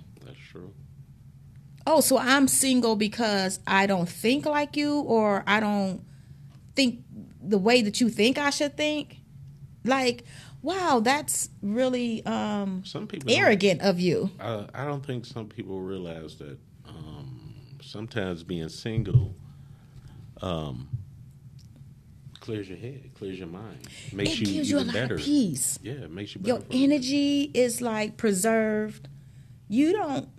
Oh, 1.88 2.02
so 2.02 2.18
I'm 2.18 2.48
single 2.48 2.96
because 2.96 3.60
I 3.68 3.86
don't 3.86 4.10
think 4.10 4.46
like 4.46 4.76
you, 4.76 5.00
or 5.02 5.44
I 5.46 5.60
don't 5.60 6.04
think 6.76 7.04
the 7.42 7.58
way 7.60 7.82
that 7.84 8.02
you 8.02 8.10
think 8.10 8.38
I 8.38 8.50
should 8.50 8.76
think. 8.76 9.18
Like, 9.84 10.24
wow, 10.64 11.00
that's 11.04 11.50
really 11.62 12.26
um, 12.26 12.84
Some 12.86 13.06
people 13.08 13.32
arrogant 13.32 13.82
of 13.82 14.00
you. 14.00 14.32
I, 14.40 14.66
I 14.74 14.86
don't 14.86 15.06
think 15.06 15.26
some 15.26 15.48
people 15.48 15.80
realize 15.80 16.36
that 16.38 16.58
um, 16.88 17.54
sometimes 17.84 18.42
being 18.44 18.68
single 18.70 19.36
um, 20.42 20.88
clears 22.40 22.68
your 22.68 22.80
head, 22.80 23.12
clears 23.14 23.38
your 23.38 23.48
mind, 23.48 23.88
makes 24.12 24.34
it 24.34 24.40
you 24.42 24.46
gives 24.48 24.70
you 24.72 24.80
a 24.80 24.82
lot 24.82 24.94
better. 24.94 25.16
of 25.16 25.22
peace. 25.22 25.78
Yeah, 25.84 25.94
it 25.94 26.12
makes 26.12 26.34
you 26.36 26.42
Your 26.44 26.60
better. 26.60 26.70
energy 26.72 27.52
is 27.54 27.80
like 27.82 28.18
preserved. 28.18 29.08
You 29.70 29.94
don't. 29.94 30.30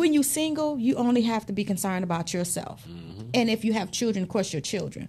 When 0.00 0.12
you're 0.14 0.22
single, 0.40 0.78
you 0.78 0.94
only 0.96 1.22
have 1.22 1.46
to 1.46 1.52
be 1.52 1.64
concerned 1.64 2.04
about 2.04 2.26
yourself, 2.34 2.78
Mm-hmm. 2.86 3.30
and 3.38 3.50
if 3.50 3.64
you 3.64 3.72
have 3.72 3.90
children, 3.90 4.22
of 4.24 4.28
course, 4.28 4.52
your 4.52 4.60
children. 4.62 5.08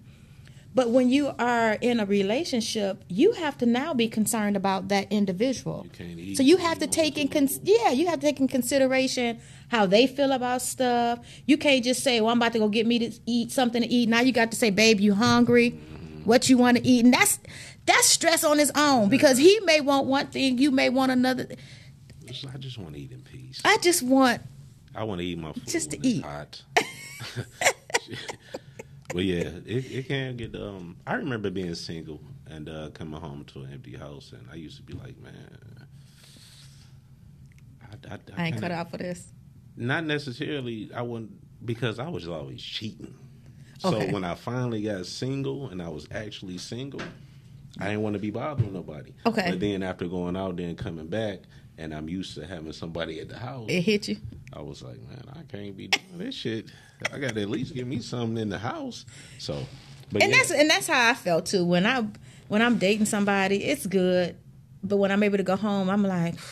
But 0.74 0.90
when 0.90 1.08
you 1.16 1.24
are 1.38 1.72
in 1.80 1.98
a 1.98 2.06
relationship, 2.06 3.02
you 3.08 3.32
have 3.32 3.54
to 3.58 3.66
now 3.66 3.94
be 3.94 4.06
concerned 4.08 4.56
about 4.56 4.88
that 4.88 5.04
individual. 5.10 5.86
You 5.98 6.36
so 6.36 6.42
you 6.42 6.56
have 6.58 6.78
to 6.78 6.86
take 6.86 7.18
in 7.18 7.28
cons- 7.28 7.58
yeah, 7.64 7.90
you 7.90 8.06
have 8.06 8.20
to 8.20 8.26
take 8.28 8.38
in 8.38 8.48
consideration 8.48 9.40
how 9.68 9.86
they 9.86 10.06
feel 10.06 10.30
about 10.32 10.62
stuff. 10.62 11.18
You 11.46 11.56
can't 11.58 11.82
just 11.84 12.02
say, 12.04 12.20
"Well, 12.20 12.30
I'm 12.32 12.38
about 12.38 12.52
to 12.52 12.58
go 12.60 12.68
get 12.68 12.86
me 12.86 12.98
to 13.04 13.10
eat 13.26 13.50
something 13.50 13.82
to 13.82 13.88
eat." 13.88 14.08
Now 14.08 14.20
you 14.20 14.32
got 14.32 14.50
to 14.52 14.56
say, 14.56 14.70
"Babe, 14.70 15.00
you 15.00 15.14
hungry? 15.14 15.70
What 16.24 16.48
you 16.48 16.56
want 16.58 16.76
to 16.78 16.82
eat?" 16.86 17.04
And 17.04 17.12
that's 17.12 17.40
that's 17.86 18.06
stress 18.06 18.44
on 18.44 18.60
its 18.60 18.70
own 18.74 19.08
because 19.08 19.36
he 19.38 19.58
may 19.64 19.80
want 19.80 20.06
one 20.06 20.26
thing, 20.28 20.58
you 20.58 20.70
may 20.70 20.90
want 20.90 21.10
another. 21.10 21.46
I 22.28 22.58
just 22.58 22.78
want 22.78 22.94
to 22.94 23.00
eat 23.00 23.10
in 23.10 23.22
peace. 23.22 23.60
I 23.64 23.78
just 23.78 24.02
want 24.02 24.42
I 24.98 25.04
want 25.04 25.20
to 25.20 25.26
eat 25.26 25.38
my 25.38 25.52
food 25.52 25.66
Just 25.68 25.92
to 25.92 26.06
eat. 26.06 26.24
hot. 26.24 26.60
but 29.14 29.24
yeah, 29.24 29.44
it, 29.64 29.90
it 29.92 30.08
can 30.08 30.36
get. 30.36 30.56
Um, 30.56 30.96
I 31.06 31.14
remember 31.14 31.50
being 31.50 31.74
single 31.76 32.20
and 32.48 32.68
uh, 32.68 32.90
coming 32.94 33.20
home 33.20 33.44
to 33.52 33.60
an 33.60 33.72
empty 33.72 33.96
house, 33.96 34.32
and 34.32 34.44
I 34.50 34.56
used 34.56 34.76
to 34.78 34.82
be 34.82 34.94
like, 34.94 35.16
man, 35.20 35.58
I, 37.82 37.86
I, 38.14 38.18
I 38.36 38.44
ain't 38.46 38.54
kinda- 38.56 38.60
cut 38.60 38.70
out 38.72 38.90
for 38.90 38.96
this. 38.96 39.32
Not 39.76 40.04
necessarily. 40.04 40.90
I 40.92 41.02
wouldn't 41.02 41.30
because 41.64 42.00
I 42.00 42.08
was 42.08 42.26
always 42.26 42.60
cheating. 42.60 43.14
So 43.78 43.94
Okay. 43.94 44.10
when 44.12 44.24
I 44.24 44.34
finally 44.34 44.82
got 44.82 45.06
single 45.06 45.68
and 45.68 45.80
I 45.80 45.88
was 45.88 46.08
actually 46.10 46.58
single, 46.58 47.00
I 47.78 47.84
didn't 47.84 48.02
want 48.02 48.14
to 48.14 48.18
be 48.18 48.32
bothering 48.32 48.72
nobody. 48.72 49.12
Okay. 49.24 49.46
But 49.50 49.60
then 49.60 49.84
after 49.84 50.08
going 50.08 50.36
out 50.36 50.56
there 50.56 50.66
and 50.66 50.76
coming 50.76 51.06
back, 51.06 51.42
and 51.80 51.94
I'm 51.94 52.08
used 52.08 52.34
to 52.34 52.44
having 52.44 52.72
somebody 52.72 53.20
at 53.20 53.28
the 53.28 53.38
house. 53.38 53.66
It 53.68 53.82
hit 53.82 54.08
you. 54.08 54.16
I 54.52 54.60
was 54.60 54.82
like, 54.82 54.98
man, 55.08 55.22
I 55.34 55.42
can't 55.50 55.76
be 55.76 55.88
doing 55.88 56.18
this 56.18 56.34
shit. 56.34 56.70
I 57.12 57.18
got 57.18 57.34
to 57.34 57.42
at 57.42 57.50
least 57.50 57.74
give 57.74 57.86
me 57.86 58.00
something 58.00 58.38
in 58.38 58.48
the 58.48 58.58
house. 58.58 59.04
So, 59.38 59.62
but 60.10 60.22
and 60.22 60.30
yeah, 60.30 60.38
that's 60.38 60.50
and 60.50 60.70
that's 60.70 60.86
how 60.86 61.10
I 61.10 61.14
felt 61.14 61.46
too. 61.46 61.64
When 61.64 61.86
I 61.86 62.06
when 62.48 62.62
I'm 62.62 62.78
dating 62.78 63.06
somebody, 63.06 63.64
it's 63.64 63.86
good, 63.86 64.36
but 64.82 64.96
when 64.96 65.12
I'm 65.12 65.22
able 65.22 65.36
to 65.36 65.42
go 65.44 65.56
home, 65.56 65.90
I'm 65.90 66.02
like. 66.02 66.34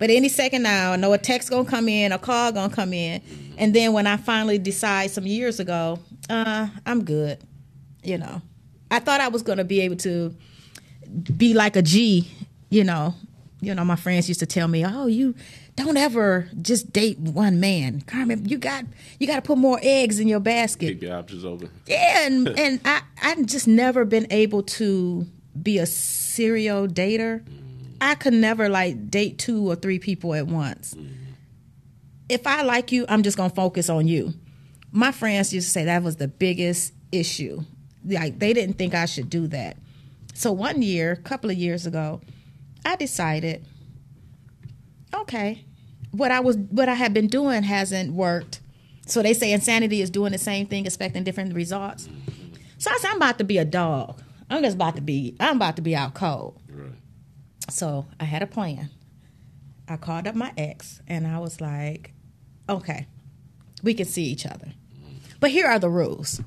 But 0.00 0.10
any 0.10 0.28
second 0.28 0.62
now, 0.62 0.92
I 0.92 0.96
know 0.96 1.12
a 1.12 1.18
text 1.18 1.50
gonna 1.50 1.68
come 1.68 1.88
in, 1.88 2.12
a 2.12 2.20
call 2.20 2.52
gonna 2.52 2.72
come 2.72 2.92
in, 2.92 3.20
and 3.56 3.74
then 3.74 3.92
when 3.92 4.06
I 4.06 4.16
finally 4.16 4.56
decide 4.56 5.10
some 5.10 5.26
years 5.26 5.58
ago, 5.58 5.98
uh, 6.30 6.68
I'm 6.86 7.02
good. 7.04 7.38
You 8.04 8.18
know, 8.18 8.40
I 8.92 9.00
thought 9.00 9.20
I 9.20 9.26
was 9.26 9.42
gonna 9.42 9.64
be 9.64 9.80
able 9.80 9.96
to 9.96 10.32
be 11.36 11.52
like 11.52 11.74
a 11.74 11.82
G. 11.82 12.30
You 12.70 12.84
know, 12.84 13.12
you 13.60 13.74
know, 13.74 13.84
my 13.84 13.96
friends 13.96 14.28
used 14.28 14.38
to 14.38 14.46
tell 14.46 14.68
me, 14.68 14.86
"Oh, 14.86 15.06
you 15.06 15.34
don't 15.78 15.96
ever 15.96 16.48
just 16.60 16.92
date 16.92 17.20
one 17.20 17.60
man, 17.60 18.00
Carmen. 18.00 18.48
You 18.48 18.58
got 18.58 18.84
you 19.20 19.28
got 19.28 19.36
to 19.36 19.42
put 19.42 19.58
more 19.58 19.78
eggs 19.80 20.18
in 20.18 20.26
your 20.26 20.40
basket." 20.40 20.88
keep 20.88 21.02
your 21.02 21.16
options 21.16 21.44
open. 21.44 21.70
Yeah, 21.86 22.26
and 22.26 22.48
and 22.58 22.80
I 22.84 23.02
I've 23.22 23.46
just 23.46 23.68
never 23.68 24.04
been 24.04 24.26
able 24.30 24.64
to 24.64 25.26
be 25.60 25.78
a 25.78 25.86
serial 25.86 26.88
dater. 26.88 27.42
Mm. 27.42 27.96
I 28.00 28.16
could 28.16 28.34
never 28.34 28.68
like 28.68 29.08
date 29.08 29.38
two 29.38 29.70
or 29.70 29.76
three 29.76 30.00
people 30.00 30.34
at 30.34 30.48
once. 30.48 30.94
Mm. 30.94 31.14
If 32.28 32.46
I 32.46 32.62
like 32.62 32.90
you, 32.90 33.06
I'm 33.08 33.22
just 33.22 33.36
gonna 33.36 33.50
focus 33.50 33.88
on 33.88 34.08
you. 34.08 34.34
My 34.90 35.12
friends 35.12 35.52
used 35.52 35.68
to 35.68 35.72
say 35.72 35.84
that 35.84 36.02
was 36.02 36.16
the 36.16 36.28
biggest 36.28 36.92
issue. 37.12 37.62
Like 38.04 38.40
they 38.40 38.52
didn't 38.52 38.78
think 38.78 38.94
I 38.94 39.06
should 39.06 39.30
do 39.30 39.46
that. 39.48 39.76
So 40.34 40.50
one 40.50 40.82
year, 40.82 41.12
a 41.12 41.16
couple 41.16 41.50
of 41.50 41.56
years 41.56 41.86
ago, 41.86 42.20
I 42.84 42.96
decided, 42.96 43.64
okay, 45.14 45.64
what 46.10 46.30
I 46.30 46.40
was 46.40 46.56
what 46.56 46.88
I 46.88 46.94
had 46.94 47.14
been 47.14 47.28
doing 47.28 47.62
hasn't 47.62 48.12
worked. 48.12 48.60
So 49.06 49.22
they 49.22 49.32
say 49.32 49.52
insanity 49.52 50.02
is 50.02 50.10
doing 50.10 50.32
the 50.32 50.38
same 50.38 50.66
thing, 50.66 50.84
expecting 50.84 51.24
different 51.24 51.54
results. 51.54 52.08
So 52.76 52.90
I 52.90 52.98
said, 52.98 53.10
I'm 53.10 53.16
about 53.16 53.38
to 53.38 53.44
be 53.44 53.58
a 53.58 53.64
dog. 53.64 54.22
I'm 54.50 54.62
just 54.62 54.76
about 54.76 54.96
to 54.96 55.02
be. 55.02 55.34
I'm 55.40 55.56
about 55.56 55.76
to 55.76 55.82
be 55.82 55.96
out 55.96 56.14
cold. 56.14 56.60
Right. 56.70 56.92
So 57.70 58.06
I 58.20 58.24
had 58.24 58.42
a 58.42 58.46
plan. 58.46 58.90
I 59.88 59.96
called 59.96 60.26
up 60.26 60.34
my 60.34 60.52
ex 60.56 61.00
and 61.08 61.26
I 61.26 61.38
was 61.38 61.60
like, 61.60 62.12
okay, 62.68 63.06
we 63.82 63.94
can 63.94 64.06
see 64.06 64.24
each 64.24 64.46
other. 64.46 64.72
But 65.40 65.50
here 65.50 65.66
are 65.66 65.78
the 65.78 65.88
rules. 65.88 66.40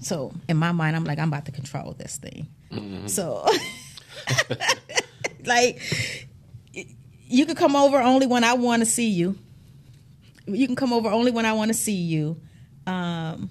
So 0.00 0.32
in 0.48 0.56
my 0.56 0.72
mind, 0.72 0.96
I'm 0.96 1.04
like, 1.04 1.18
I'm 1.18 1.28
about 1.28 1.44
to 1.46 1.52
control 1.52 1.92
this 1.92 2.16
thing. 2.16 2.48
Mm-hmm. 2.72 3.06
So, 3.06 3.46
like, 5.44 5.80
you 7.30 7.46
can 7.46 7.54
come 7.54 7.76
over 7.76 7.98
only 7.98 8.26
when 8.26 8.42
I 8.42 8.54
want 8.54 8.80
to 8.80 8.86
see 8.86 9.08
you. 9.08 9.38
You 10.46 10.66
can 10.66 10.74
come 10.74 10.92
over 10.92 11.08
only 11.08 11.30
when 11.30 11.46
I 11.46 11.52
want 11.52 11.68
to 11.68 11.74
see 11.74 11.92
you. 11.92 12.40
Um, 12.88 13.50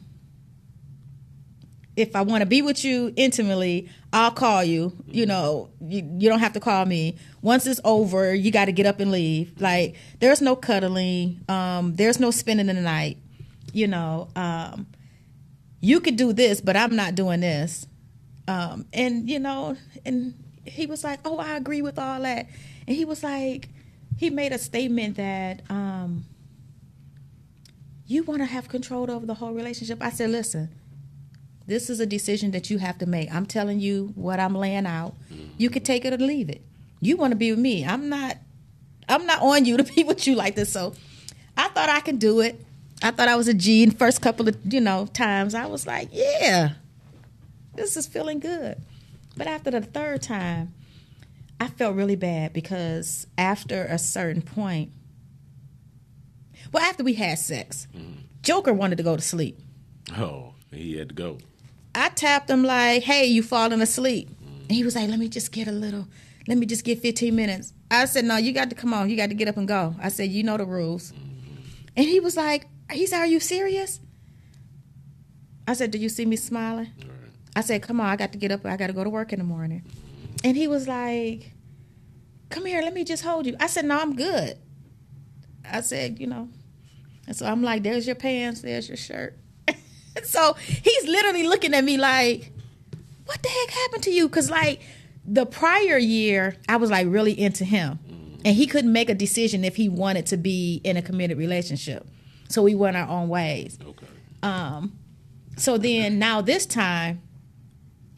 if 1.95 2.13
I 2.13 2.21
want 2.21 2.41
to 2.41 2.45
be 2.45 2.61
with 2.61 2.83
you 2.83 3.13
intimately, 3.15 3.89
I'll 4.11 4.31
call 4.31 4.65
you. 4.65 4.97
You 5.07 5.25
know, 5.25 5.69
you, 5.79 6.03
you 6.19 6.29
don't 6.29 6.39
have 6.39 6.53
to 6.53 6.59
call 6.59 6.85
me. 6.85 7.17
Once 7.41 7.65
it's 7.65 7.79
over, 7.85 8.35
you 8.35 8.51
got 8.51 8.65
to 8.65 8.73
get 8.73 8.85
up 8.85 8.99
and 8.99 9.11
leave. 9.11 9.59
Like, 9.61 9.95
there's 10.19 10.41
no 10.41 10.57
cuddling. 10.57 11.41
Um, 11.47 11.95
there's 11.95 12.19
no 12.19 12.31
spending 12.31 12.67
the 12.67 12.73
night. 12.73 13.17
You 13.71 13.87
know, 13.87 14.27
um, 14.35 14.87
you 15.79 16.01
could 16.01 16.17
do 16.17 16.33
this, 16.33 16.59
but 16.59 16.75
I'm 16.75 16.97
not 16.97 17.15
doing 17.15 17.39
this. 17.39 17.87
Um, 18.47 18.87
and 18.91 19.29
you 19.29 19.39
know, 19.39 19.77
and 20.05 20.33
he 20.65 20.85
was 20.87 21.03
like, 21.03 21.19
"Oh, 21.23 21.37
I 21.37 21.55
agree 21.55 21.81
with 21.81 21.99
all 21.99 22.21
that." 22.21 22.47
And 22.89 22.97
he 22.97 23.05
was 23.05 23.21
like, 23.21 23.69
he 24.17 24.31
made 24.31 24.51
a 24.51 24.57
statement 24.57 25.17
that 25.17 25.61
um, 25.69 26.25
you 28.07 28.23
want 28.23 28.41
to 28.41 28.47
have 28.47 28.67
control 28.67 29.11
over 29.11 29.27
the 29.27 29.35
whole 29.35 29.53
relationship. 29.53 29.99
I 30.01 30.09
said, 30.09 30.31
"Listen, 30.31 30.69
this 31.67 31.91
is 31.91 31.99
a 31.99 32.07
decision 32.07 32.49
that 32.49 32.71
you 32.71 32.79
have 32.79 32.97
to 32.97 33.05
make. 33.05 33.31
I'm 33.31 33.45
telling 33.45 33.79
you 33.79 34.11
what 34.15 34.39
I'm 34.39 34.55
laying 34.55 34.87
out. 34.87 35.13
You 35.59 35.69
can 35.69 35.83
take 35.83 36.03
it 36.03 36.13
or 36.13 36.17
leave 36.17 36.49
it. 36.49 36.63
You 36.99 37.15
want 37.15 37.29
to 37.29 37.35
be 37.35 37.51
with 37.51 37.59
me. 37.59 37.85
I'm 37.85 38.09
not. 38.09 38.37
I'm 39.07 39.27
not 39.27 39.43
on 39.43 39.65
you 39.65 39.77
to 39.77 39.83
be 39.95 40.03
with 40.03 40.25
you 40.25 40.33
like 40.33 40.55
this. 40.55 40.73
So, 40.73 40.95
I 41.55 41.67
thought 41.67 41.89
I 41.89 41.99
could 41.99 42.17
do 42.17 42.39
it. 42.39 42.59
I 43.03 43.11
thought 43.11 43.27
I 43.27 43.35
was 43.35 43.47
a 43.47 43.53
G 43.53 43.83
in 43.83 43.89
the 43.89 43.95
first 43.97 44.19
couple 44.19 44.49
of 44.49 44.57
you 44.67 44.81
know 44.81 45.05
times. 45.13 45.53
I 45.53 45.67
was 45.67 45.85
like, 45.85 46.09
yeah, 46.11 46.71
this 47.75 47.95
is 47.95 48.07
feeling 48.07 48.39
good. 48.39 48.81
But 49.37 49.45
after 49.45 49.69
the 49.69 49.81
third 49.81 50.23
time, 50.23 50.73
I 51.59 51.67
felt 51.67 51.95
really 51.95 52.15
bad 52.15 52.53
because 52.53 53.27
after 53.37 53.83
a 53.83 53.97
certain 53.97 54.41
point, 54.41 54.91
well, 56.71 56.83
after 56.83 57.03
we 57.03 57.15
had 57.15 57.37
sex, 57.39 57.87
mm. 57.95 58.17
Joker 58.41 58.73
wanted 58.73 58.97
to 58.97 59.03
go 59.03 59.15
to 59.15 59.21
sleep. 59.21 59.59
Oh, 60.17 60.53
he 60.71 60.97
had 60.97 61.09
to 61.09 61.15
go. 61.15 61.39
I 61.93 62.09
tapped 62.09 62.49
him 62.49 62.63
like, 62.63 63.03
"Hey, 63.03 63.25
you 63.25 63.43
falling 63.43 63.81
asleep?" 63.81 64.29
And 64.61 64.71
he 64.71 64.83
was 64.83 64.95
like, 64.95 65.09
"Let 65.09 65.19
me 65.19 65.27
just 65.27 65.51
get 65.51 65.67
a 65.67 65.71
little. 65.71 66.07
Let 66.47 66.57
me 66.57 66.65
just 66.65 66.85
get 66.85 66.99
15 67.01 67.35
minutes." 67.35 67.73
I 67.91 68.05
said, 68.05 68.25
"No, 68.25 68.37
you 68.37 68.53
got 68.53 68.69
to 68.69 68.75
come 68.75 68.93
on. 68.93 69.09
You 69.09 69.17
got 69.17 69.29
to 69.29 69.35
get 69.35 69.47
up 69.47 69.57
and 69.57 69.67
go." 69.67 69.95
I 70.01 70.09
said, 70.09 70.29
"You 70.29 70.43
know 70.43 70.57
the 70.57 70.65
rules." 70.65 71.11
Mm-hmm. 71.11 71.61
And 71.97 72.05
he 72.05 72.19
was 72.19 72.37
like, 72.37 72.67
"He 72.91 73.05
said, 73.05 73.19
are 73.19 73.27
you 73.27 73.39
serious?" 73.39 73.99
I 75.67 75.73
said, 75.73 75.91
"Do 75.91 75.97
you 75.97 76.09
see 76.09 76.25
me 76.25 76.35
smiling?" 76.35 76.91
I 77.55 77.61
said, 77.61 77.81
"Come 77.81 77.99
on, 77.99 78.07
I 78.07 78.15
got 78.15 78.31
to 78.31 78.37
get 78.37 78.51
up. 78.51 78.65
I 78.65 78.77
got 78.77 78.87
to 78.87 78.93
go 78.93 79.03
to 79.03 79.09
work 79.09 79.33
in 79.33 79.39
the 79.39 79.45
morning." 79.45 79.83
And 80.43 80.55
he 80.55 80.67
was 80.67 80.87
like, 80.87 81.53
"Come 82.49 82.65
here, 82.65 82.81
let 82.81 82.93
me 82.93 83.03
just 83.03 83.23
hold 83.23 83.45
you." 83.45 83.55
I 83.59 83.67
said, 83.67 83.85
"No, 83.85 83.99
I'm 83.99 84.15
good." 84.15 84.57
I 85.69 85.81
said, 85.81 86.19
"You 86.19 86.27
know." 86.27 86.49
And 87.27 87.35
so 87.35 87.45
I'm 87.45 87.61
like, 87.61 87.83
"There's 87.83 88.05
your 88.07 88.15
pants. 88.15 88.61
There's 88.61 88.87
your 88.87 88.97
shirt." 88.97 89.37
so 90.23 90.53
he's 90.53 91.07
literally 91.07 91.43
looking 91.43 91.73
at 91.73 91.83
me 91.83 91.97
like, 91.97 92.51
what 93.29 93.43
the 93.43 93.49
heck 93.49 93.69
happened 93.69 94.03
to 94.03 94.11
you? 94.11 94.27
Because, 94.27 94.49
like, 94.49 94.81
the 95.23 95.45
prior 95.45 95.99
year, 95.99 96.55
I 96.67 96.77
was 96.77 96.89
like 96.89 97.05
really 97.07 97.39
into 97.39 97.63
him. 97.63 97.99
And 98.43 98.55
he 98.55 98.65
couldn't 98.65 98.91
make 98.91 99.09
a 99.09 99.13
decision 99.13 99.63
if 99.63 99.75
he 99.75 99.87
wanted 99.87 100.25
to 100.27 100.37
be 100.37 100.81
in 100.83 100.97
a 100.97 101.01
committed 101.03 101.37
relationship. 101.37 102.07
So 102.47 102.63
we 102.63 102.73
went 102.73 102.97
our 102.97 103.07
own 103.07 103.29
ways. 103.29 103.77
Okay. 103.85 104.07
Um, 104.41 104.97
so 105.57 105.77
then 105.77 106.17
now 106.17 106.41
this 106.41 106.65
time, 106.65 107.21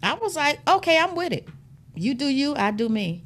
I 0.01 0.13
was 0.13 0.36
like, 0.38 0.59
okay, 0.65 0.97
I'm 0.97 1.15
with 1.15 1.34
it. 1.34 1.49
You 1.96 2.14
do 2.14 2.26
you, 2.28 2.56
I 2.56 2.72
do 2.72 2.89
me. 2.89 3.24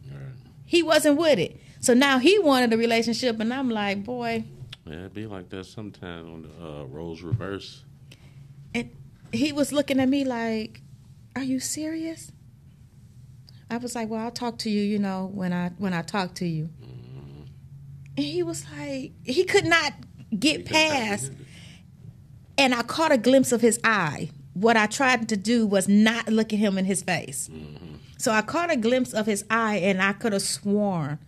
He 0.66 0.82
wasn't 0.82 1.18
with 1.18 1.38
it. 1.40 1.60
So 1.80 1.94
now 1.94 2.18
he 2.18 2.40
wanted 2.40 2.74
a 2.74 2.78
relationship, 2.78 3.40
and 3.40 3.54
I'm 3.54 3.70
like, 3.70 4.04
boy, 4.04 4.44
Yeah, 4.86 4.94
it'd 4.94 5.14
be 5.14 5.28
like 5.28 5.50
that 5.50 5.66
sometimes 5.66 6.28
on 6.28 6.42
the 6.44 6.66
uh, 6.66 6.84
roles 6.86 7.22
reverse. 7.22 7.84
And 8.74 8.90
he 9.32 9.52
was 9.52 9.72
looking 9.72 10.00
at 10.00 10.10
me 10.10 10.26
like, 10.26 10.82
"Are 11.36 11.44
you 11.44 11.60
serious?" 11.60 12.32
I 13.70 13.78
was 13.78 13.96
like, 13.96 14.10
"Well, 14.10 14.22
I'll 14.22 14.32
talk 14.32 14.58
to 14.60 14.70
you, 14.70 14.82
you 14.82 15.00
know, 15.00 15.30
when 15.34 15.54
I 15.54 15.70
when 15.78 15.94
I 15.94 16.02
talk 16.02 16.34
to 16.36 16.46
you." 16.48 16.70
And 18.18 18.26
he 18.26 18.44
was 18.44 18.66
like, 18.78 19.12
he 19.24 19.44
could 19.44 19.66
not 19.66 19.94
get 20.38 20.66
past. 20.66 21.32
And 22.58 22.74
I 22.74 22.82
caught 22.84 23.12
a 23.12 23.18
glimpse 23.18 23.52
of 23.52 23.60
his 23.62 23.80
eye. 23.84 24.30
What 24.54 24.78
I 24.78 24.86
tried 24.88 25.28
to 25.30 25.36
do 25.38 25.68
was 25.68 25.90
not 25.90 26.30
look 26.30 26.54
at 26.54 26.60
him 26.60 26.78
in 26.78 26.86
his 26.86 27.04
face. 27.04 27.50
So 28.18 28.32
I 28.32 28.42
caught 28.42 28.72
a 28.72 28.78
glimpse 28.78 29.14
of 29.14 29.26
his 29.26 29.44
eye, 29.50 29.78
and 29.78 30.02
I 30.02 30.14
could 30.14 30.34
have 30.34 30.42
sworn, 30.42 31.20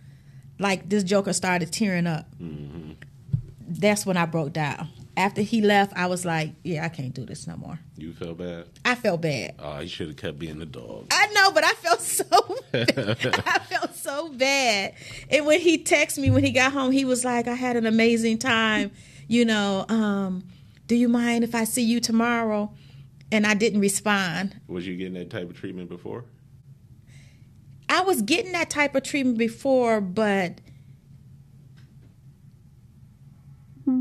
like 0.58 0.88
this 0.88 1.04
Joker 1.04 1.32
started 1.32 1.72
tearing 1.72 2.06
up. 2.06 2.26
That's 3.68 4.06
when 4.06 4.16
I 4.16 4.26
broke 4.26 4.52
down. 4.52 4.88
After 5.16 5.42
he 5.42 5.60
left, 5.60 5.92
I 5.96 6.06
was 6.06 6.24
like, 6.24 6.52
"Yeah, 6.62 6.84
I 6.84 6.88
can't 6.88 7.12
do 7.12 7.24
this 7.26 7.46
no 7.46 7.56
more." 7.56 7.78
You 7.96 8.12
felt 8.12 8.38
bad? 8.38 8.66
I 8.84 8.94
felt 8.94 9.20
bad. 9.20 9.56
Oh, 9.58 9.78
he 9.80 9.88
should 9.88 10.06
have 10.08 10.16
kept 10.16 10.38
being 10.38 10.60
the 10.60 10.66
dog. 10.66 11.08
I 11.10 11.26
know, 11.32 11.50
but 11.50 11.64
I 11.64 11.72
felt 11.72 12.00
so 12.00 12.24
I 12.72 13.58
felt 13.68 13.96
so 13.96 14.28
bad. 14.30 14.94
And 15.28 15.44
when 15.44 15.60
he 15.60 15.82
texted 15.82 16.18
me 16.18 16.30
when 16.30 16.44
he 16.44 16.52
got 16.52 16.72
home, 16.72 16.92
he 16.92 17.04
was 17.04 17.24
like, 17.24 17.48
I 17.48 17.54
had 17.54 17.76
an 17.76 17.84
amazing 17.86 18.38
time. 18.38 18.92
You 19.26 19.44
know, 19.44 19.84
um, 19.88 20.44
do 20.86 20.94
you 20.94 21.08
mind 21.08 21.42
if 21.44 21.54
I 21.54 21.64
see 21.64 21.82
you 21.82 22.00
tomorrow? 22.00 22.72
And 23.30 23.46
I 23.46 23.54
didn't 23.54 23.80
respond. 23.80 24.56
Was 24.68 24.86
you 24.86 24.96
getting 24.96 25.14
that 25.14 25.30
type 25.30 25.50
of 25.50 25.56
treatment 25.56 25.90
before? 25.90 26.24
I 27.88 28.02
was 28.02 28.22
getting 28.22 28.52
that 28.52 28.70
type 28.70 28.94
of 28.94 29.02
treatment 29.02 29.38
before, 29.38 30.00
but 30.00 30.60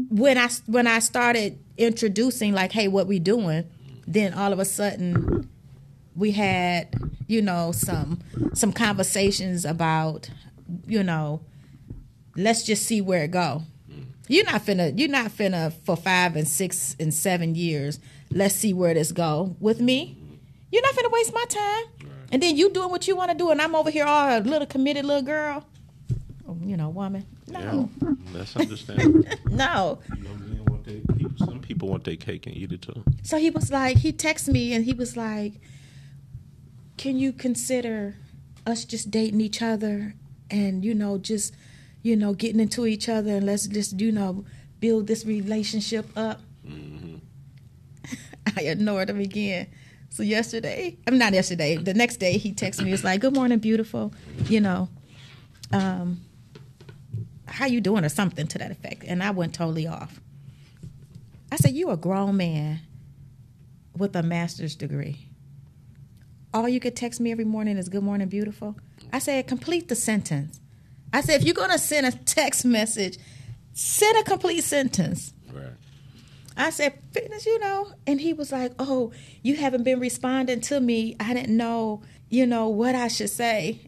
when 0.09 0.37
I 0.37 0.49
when 0.65 0.87
I 0.87 0.99
started 0.99 1.59
introducing 1.77 2.53
like, 2.53 2.71
hey, 2.71 2.87
what 2.87 3.07
we 3.07 3.19
doing, 3.19 3.65
then 4.05 4.33
all 4.33 4.51
of 4.51 4.59
a 4.59 4.65
sudden 4.65 5.49
we 6.15 6.31
had, 6.31 6.93
you 7.27 7.41
know, 7.41 7.71
some 7.71 8.19
some 8.53 8.73
conversations 8.73 9.63
about, 9.63 10.29
you 10.87 11.03
know, 11.03 11.41
let's 12.35 12.63
just 12.63 12.85
see 12.85 12.99
where 13.01 13.23
it 13.23 13.31
go. 13.31 13.63
You're 14.27 14.45
not 14.45 14.65
finna 14.65 14.97
you're 14.97 15.09
not 15.09 15.31
finna 15.31 15.71
for 15.85 15.95
five 15.95 16.35
and 16.35 16.47
six 16.47 16.95
and 16.99 17.13
seven 17.13 17.55
years, 17.55 17.99
let's 18.29 18.55
see 18.55 18.73
where 18.73 18.93
this 18.93 19.13
go. 19.13 19.55
With 19.59 19.79
me, 19.79 20.17
you're 20.71 20.81
not 20.81 20.95
finna 20.95 21.11
waste 21.11 21.33
my 21.33 21.45
time. 21.47 21.85
And 22.31 22.43
then 22.43 22.57
you 22.57 22.69
doing 22.71 22.89
what 22.89 23.07
you 23.07 23.15
want 23.15 23.31
to 23.31 23.37
do, 23.37 23.51
and 23.51 23.61
I'm 23.61 23.73
over 23.75 23.89
here 23.89 24.05
all 24.05 24.37
a 24.37 24.39
little 24.41 24.67
committed 24.67 25.05
little 25.05 25.21
girl. 25.23 25.65
Oh, 26.47 26.57
You 26.63 26.77
know, 26.77 26.89
woman. 26.89 27.25
No. 27.47 27.89
Yeah, 28.01 28.13
that's 28.33 28.55
understandable. 28.55 29.23
No. 29.49 29.99
You 30.15 30.23
know, 30.23 30.29
men 30.35 30.65
want 30.65 30.85
people- 30.85 31.37
some 31.45 31.59
people 31.61 31.87
want 31.89 32.03
their 32.03 32.15
cake 32.17 32.45
and 32.47 32.55
eat 32.55 32.71
it 32.71 32.81
too. 32.81 33.03
So 33.23 33.37
he 33.37 33.49
was 33.49 33.71
like, 33.71 33.97
he 33.97 34.11
texted 34.11 34.49
me 34.49 34.73
and 34.73 34.83
he 34.85 34.93
was 34.93 35.15
like, 35.15 35.53
Can 36.97 37.17
you 37.17 37.31
consider 37.31 38.15
us 38.65 38.83
just 38.85 39.09
dating 39.11 39.39
each 39.41 39.61
other 39.61 40.15
and, 40.49 40.83
you 40.83 40.93
know, 40.93 41.17
just, 41.17 41.55
you 42.03 42.15
know, 42.15 42.33
getting 42.33 42.59
into 42.59 42.85
each 42.85 43.07
other 43.07 43.35
and 43.37 43.45
let's 43.45 43.67
just, 43.67 43.99
you 44.01 44.11
know, 44.11 44.43
build 44.79 45.07
this 45.07 45.25
relationship 45.25 46.05
up? 46.17 46.41
Mm-hmm. 46.67 47.15
I 48.57 48.61
ignored 48.61 49.09
him 49.09 49.19
again. 49.19 49.67
So 50.17 50.23
yesterday, 50.23 50.97
I'm 51.05 51.19
not 51.19 51.33
yesterday, 51.33 51.75
the 51.75 51.93
next 51.93 52.17
day 52.17 52.39
he 52.39 52.51
texted 52.51 52.83
me, 52.83 52.89
was 52.89 53.03
like, 53.03 53.21
Good 53.21 53.35
morning, 53.35 53.59
beautiful. 53.59 54.11
You 54.45 54.61
know, 54.61 54.89
um, 55.71 56.21
how 57.45 57.67
you 57.67 57.81
doing 57.81 58.03
or 58.03 58.09
something 58.09 58.47
to 58.47 58.57
that 58.57 58.71
effect. 58.71 59.03
And 59.05 59.21
I 59.21 59.29
went 59.29 59.53
totally 59.53 59.85
off. 59.85 60.19
I 61.51 61.57
said, 61.57 61.73
You 61.73 61.91
a 61.91 61.97
grown 61.97 62.35
man 62.35 62.79
with 63.95 64.15
a 64.15 64.23
master's 64.23 64.73
degree. 64.73 65.19
All 66.51 66.67
you 66.67 66.79
could 66.79 66.95
text 66.95 67.21
me 67.21 67.31
every 67.31 67.45
morning 67.45 67.77
is 67.77 67.87
good 67.87 68.01
morning, 68.01 68.27
beautiful. 68.27 68.75
I 69.13 69.19
said, 69.19 69.45
complete 69.45 69.87
the 69.87 69.95
sentence. 69.95 70.59
I 71.13 71.21
said, 71.21 71.41
if 71.41 71.45
you're 71.45 71.53
gonna 71.53 71.77
send 71.77 72.07
a 72.07 72.11
text 72.11 72.65
message, 72.65 73.19
send 73.73 74.17
a 74.17 74.23
complete 74.23 74.63
sentence. 74.63 75.31
Right. 75.53 75.65
I 76.57 76.71
said, 76.71 76.93
fitness, 77.11 77.45
you 77.45 77.59
know. 77.59 77.91
And 78.05 78.19
he 78.19 78.33
was 78.33 78.51
like, 78.51 78.73
Oh, 78.79 79.11
you 79.43 79.55
haven't 79.55 79.83
been 79.83 79.99
responding 79.99 80.59
to 80.61 80.79
me. 80.79 81.15
I 81.19 81.33
didn't 81.33 81.55
know, 81.55 82.01
you 82.29 82.45
know, 82.45 82.67
what 82.67 82.95
I 82.95 83.07
should 83.07 83.29
say. 83.29 83.81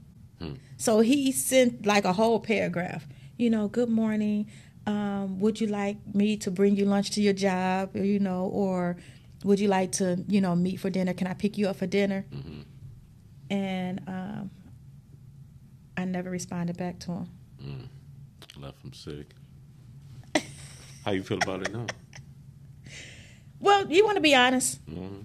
So 0.77 1.01
he 1.01 1.31
sent 1.33 1.85
like 1.85 2.05
a 2.05 2.13
whole 2.13 2.39
paragraph. 2.39 3.05
You 3.37 3.49
know, 3.49 3.67
good 3.67 3.89
morning. 3.89 4.49
Um, 4.85 5.39
would 5.39 5.59
you 5.59 5.67
like 5.67 5.97
me 6.15 6.37
to 6.37 6.51
bring 6.51 6.77
you 6.77 6.85
lunch 6.85 7.11
to 7.11 7.21
your 7.21 7.33
job? 7.33 7.95
You 7.95 8.19
know, 8.19 8.45
or 8.53 8.95
would 9.43 9.59
you 9.59 9.67
like 9.67 9.91
to, 9.93 10.23
you 10.27 10.39
know, 10.39 10.55
meet 10.55 10.79
for 10.79 10.89
dinner? 10.89 11.13
Can 11.13 11.27
I 11.27 11.33
pick 11.33 11.57
you 11.57 11.67
up 11.67 11.75
for 11.77 11.87
dinner? 11.87 12.25
And 13.49 14.01
um, 14.07 14.51
I 15.97 16.05
never 16.05 16.29
responded 16.29 16.77
back 16.77 16.99
to 16.99 17.11
him. 17.11 17.29
Left 18.57 18.81
him 18.83 18.93
sick. 18.93 19.33
How 21.03 21.11
you 21.11 21.23
feel 21.23 21.39
about 21.41 21.61
it 21.67 21.73
now? 21.73 21.87
Well, 23.59 23.91
you 23.91 24.05
want 24.05 24.15
to 24.15 24.21
be 24.21 24.35
honest. 24.35 24.83
Mm-hmm. 24.89 25.21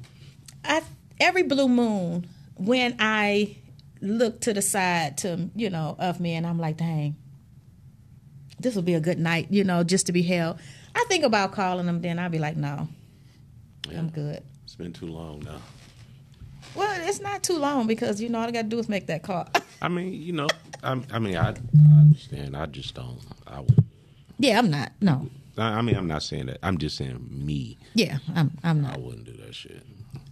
I 0.64 0.82
every 1.20 1.42
blue 1.44 1.68
moon 1.68 2.26
when 2.56 2.96
I 2.98 3.56
look 4.00 4.40
to 4.42 4.52
the 4.52 4.62
side 4.62 5.18
to 5.18 5.50
you 5.54 5.70
know 5.70 5.96
of 5.98 6.20
me 6.20 6.34
and 6.34 6.46
I'm 6.46 6.58
like, 6.58 6.76
dang, 6.76 7.16
this 8.58 8.74
will 8.74 8.82
be 8.82 8.94
a 8.94 9.00
good 9.00 9.18
night, 9.18 9.48
you 9.50 9.64
know, 9.64 9.84
just 9.84 10.06
to 10.06 10.12
be 10.12 10.22
held. 10.22 10.58
I 10.94 11.04
think 11.08 11.24
about 11.24 11.52
calling 11.52 11.86
them, 11.86 12.00
then 12.02 12.18
I'll 12.18 12.30
be 12.30 12.38
like, 12.38 12.56
no, 12.56 12.88
I'm 13.90 14.08
good. 14.10 14.42
It's 14.64 14.74
been 14.76 14.92
too 14.92 15.06
long 15.06 15.40
now. 15.40 15.58
Well, 16.74 17.08
it's 17.08 17.20
not 17.20 17.42
too 17.42 17.58
long 17.58 17.86
because 17.86 18.20
you 18.20 18.28
know 18.28 18.40
all 18.40 18.48
I 18.48 18.50
got 18.50 18.62
to 18.62 18.68
do 18.68 18.78
is 18.78 18.88
make 18.88 19.06
that 19.06 19.22
call. 19.22 19.48
I 19.82 19.88
mean, 19.88 20.12
you 20.12 20.32
know, 20.32 20.48
I, 20.82 21.00
I 21.12 21.18
mean, 21.18 21.36
I, 21.36 21.50
I 21.50 21.98
understand. 22.00 22.56
I 22.56 22.66
just 22.66 22.94
don't. 22.94 23.18
I, 23.46 23.60
would- 23.60 23.84
yeah, 24.38 24.58
I'm 24.58 24.70
not. 24.70 24.92
No. 25.00 25.28
I 25.58 25.78
I 25.78 25.82
mean, 25.82 25.96
I'm 25.96 26.06
not 26.06 26.22
saying 26.22 26.46
that. 26.46 26.58
I'm 26.62 26.78
just 26.78 26.96
saying 26.96 27.26
me. 27.30 27.78
Yeah, 27.94 28.18
I'm. 28.34 28.52
I'm 28.62 28.82
not. 28.82 28.94
I 28.96 28.98
wouldn't 28.98 29.24
do 29.24 29.32
that 29.44 29.54
shit. 29.54 29.82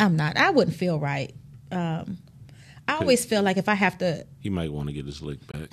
I'm 0.00 0.16
not. 0.16 0.36
I 0.36 0.50
wouldn't 0.50 0.76
feel 0.76 0.98
right. 0.98 1.32
um, 1.70 2.18
I 2.88 2.94
always 2.94 3.24
feel 3.24 3.42
like 3.42 3.56
if 3.56 3.68
I 3.68 3.74
have 3.74 3.98
to, 3.98 4.26
He 4.40 4.50
might 4.50 4.72
want 4.72 4.88
to 4.88 4.92
get 4.92 5.06
his 5.06 5.22
lick 5.22 5.38
back. 5.52 5.68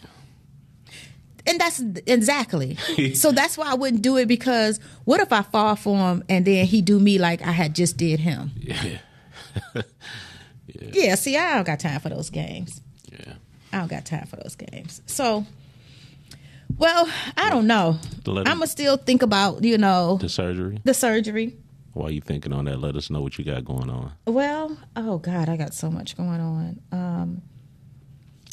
and 1.47 1.59
that's 1.59 1.79
exactly. 2.05 2.75
so 3.15 3.31
that's 3.31 3.57
why 3.57 3.71
I 3.71 3.73
wouldn't 3.73 4.03
do 4.03 4.17
it 4.17 4.27
because 4.27 4.79
what 5.05 5.19
if 5.19 5.33
I 5.33 5.41
fall 5.41 5.75
for 5.75 5.97
him 5.97 6.23
and 6.29 6.45
then 6.45 6.65
he 6.67 6.81
do 6.83 6.99
me 6.99 7.17
like 7.17 7.41
I 7.41 7.51
had 7.51 7.73
just 7.75 7.97
did 7.97 8.19
him? 8.19 8.51
Yeah. 8.57 8.97
Yeah. 10.67 10.89
Yeah. 10.93 11.15
See, 11.15 11.35
I 11.35 11.55
don't 11.55 11.65
got 11.65 11.79
time 11.79 11.99
for 11.99 12.09
those 12.09 12.29
games. 12.29 12.81
Yeah. 13.11 13.33
I 13.73 13.79
don't 13.79 13.87
got 13.89 14.05
time 14.05 14.27
for 14.27 14.35
those 14.35 14.55
games. 14.55 15.01
So, 15.07 15.45
well, 16.77 17.09
I 17.37 17.49
don't 17.49 17.67
know. 17.67 17.97
I'm 18.27 18.43
gonna 18.43 18.67
still 18.67 18.97
think 18.97 19.21
about 19.21 19.63
you 19.63 19.77
know 19.77 20.17
The 20.21 20.29
surgery. 20.29 20.79
the 20.83 20.93
surgery. 20.93 21.55
While 21.93 22.11
you 22.11 22.21
thinking 22.21 22.53
on 22.53 22.65
that, 22.65 22.79
let 22.79 22.95
us 22.95 23.09
know 23.09 23.21
what 23.21 23.37
you 23.37 23.43
got 23.43 23.65
going 23.65 23.89
on. 23.89 24.11
Well, 24.25 24.77
oh 24.95 25.17
God, 25.17 25.49
I 25.49 25.57
got 25.57 25.73
so 25.73 25.89
much 25.89 26.15
going 26.15 26.39
on. 26.39 26.79
Um, 26.91 27.41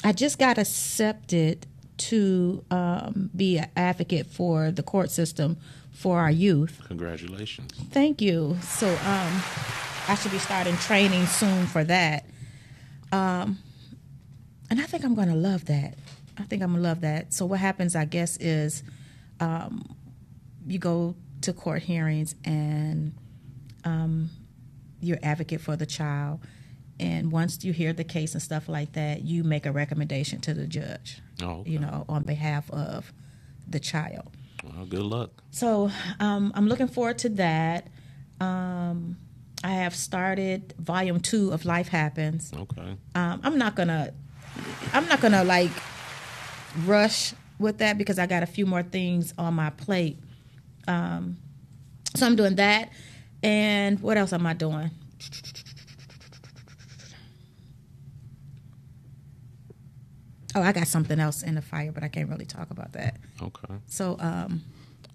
I 0.02 0.12
just 0.12 0.38
got 0.38 0.58
accepted 0.58 1.66
to 1.98 2.64
um, 2.70 3.30
be 3.36 3.58
an 3.58 3.68
advocate 3.76 4.26
for 4.26 4.70
the 4.70 4.82
court 4.82 5.10
system 5.10 5.58
for 5.92 6.18
our 6.18 6.30
youth. 6.30 6.80
Congratulations. 6.88 7.70
Thank 7.90 8.20
you. 8.20 8.56
So 8.62 8.88
um, 8.88 9.42
I 10.08 10.16
should 10.20 10.32
be 10.32 10.38
starting 10.38 10.76
training 10.78 11.26
soon 11.26 11.66
for 11.66 11.84
that. 11.84 12.24
Um, 13.12 13.58
and 14.70 14.80
I 14.80 14.84
think 14.84 15.04
I'm 15.04 15.14
going 15.14 15.28
to 15.28 15.34
love 15.34 15.66
that. 15.66 15.94
I 16.38 16.42
think 16.44 16.62
I'm 16.62 16.70
going 16.70 16.82
to 16.82 16.88
love 16.88 17.00
that. 17.00 17.32
So 17.32 17.46
what 17.46 17.60
happens, 17.60 17.96
I 17.96 18.04
guess, 18.04 18.36
is 18.38 18.82
um, 19.40 19.96
you 20.66 20.78
go 20.78 21.14
to 21.42 21.52
court 21.52 21.82
hearings 21.82 22.34
and 22.44 23.14
um, 23.84 24.30
you're 25.00 25.18
advocate 25.22 25.60
for 25.60 25.76
the 25.76 25.86
child. 25.86 26.40
And 26.98 27.30
once 27.30 27.62
you 27.62 27.72
hear 27.72 27.92
the 27.92 28.04
case 28.04 28.32
and 28.32 28.42
stuff 28.42 28.68
like 28.68 28.92
that, 28.94 29.22
you 29.22 29.44
make 29.44 29.66
a 29.66 29.72
recommendation 29.72 30.40
to 30.42 30.54
the 30.54 30.66
judge. 30.66 31.20
Oh, 31.42 31.60
okay. 31.60 31.70
You 31.70 31.78
know, 31.78 32.04
on 32.08 32.22
behalf 32.22 32.70
of 32.70 33.12
the 33.68 33.80
child. 33.80 34.30
Well, 34.64 34.86
good 34.86 35.02
luck. 35.02 35.30
So 35.50 35.90
um, 36.20 36.52
I'm 36.54 36.66
looking 36.68 36.88
forward 36.88 37.18
to 37.18 37.28
that. 37.30 37.88
Um, 38.40 39.16
I 39.62 39.70
have 39.70 39.94
started 39.94 40.74
volume 40.78 41.20
two 41.20 41.52
of 41.52 41.64
Life 41.64 41.88
Happens. 41.88 42.52
Okay. 42.54 42.96
Um, 43.14 43.40
I'm 43.42 43.58
not 43.58 43.74
gonna, 43.74 44.12
I'm 44.92 45.06
not 45.08 45.20
gonna 45.20 45.44
like 45.44 45.70
rush 46.84 47.34
with 47.58 47.78
that 47.78 47.96
because 47.98 48.18
I 48.18 48.26
got 48.26 48.42
a 48.42 48.46
few 48.46 48.66
more 48.66 48.82
things 48.82 49.32
on 49.38 49.54
my 49.54 49.70
plate. 49.70 50.18
Um, 50.88 51.36
so 52.14 52.26
I'm 52.26 52.36
doing 52.36 52.56
that, 52.56 52.90
and 53.42 54.00
what 54.00 54.16
else 54.16 54.32
am 54.32 54.46
I 54.46 54.54
doing? 54.54 54.90
Oh, 60.54 60.62
I 60.62 60.72
got 60.72 60.86
something 60.88 61.20
else 61.20 61.42
in 61.42 61.54
the 61.54 61.62
fire, 61.62 61.92
but 61.92 62.02
I 62.02 62.08
can't 62.08 62.28
really 62.30 62.46
talk 62.46 62.70
about 62.70 62.92
that. 62.92 63.16
Okay. 63.42 63.74
So, 63.86 64.16
um, 64.20 64.62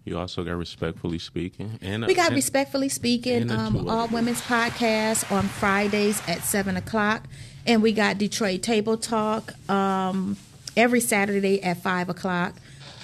You 0.05 0.17
also 0.17 0.43
got 0.43 0.53
respectfully 0.53 1.19
speaking, 1.19 1.77
and 1.81 2.05
We 2.05 2.13
got 2.15 2.27
and- 2.27 2.35
respectfully 2.35 2.89
speaking, 2.89 3.51
um, 3.51 3.87
all 3.87 4.07
women's 4.07 4.41
podcast 4.41 5.31
on 5.31 5.43
Fridays 5.43 6.21
at 6.27 6.43
seven 6.43 6.75
o'clock, 6.75 7.27
and 7.67 7.81
we 7.83 7.91
got 7.93 8.17
Detroit 8.17 8.61
Table 8.63 8.97
Talk 8.97 9.53
um, 9.69 10.37
every 10.75 10.99
Saturday 10.99 11.61
at 11.63 11.77
five 11.81 12.09
o'clock. 12.09 12.55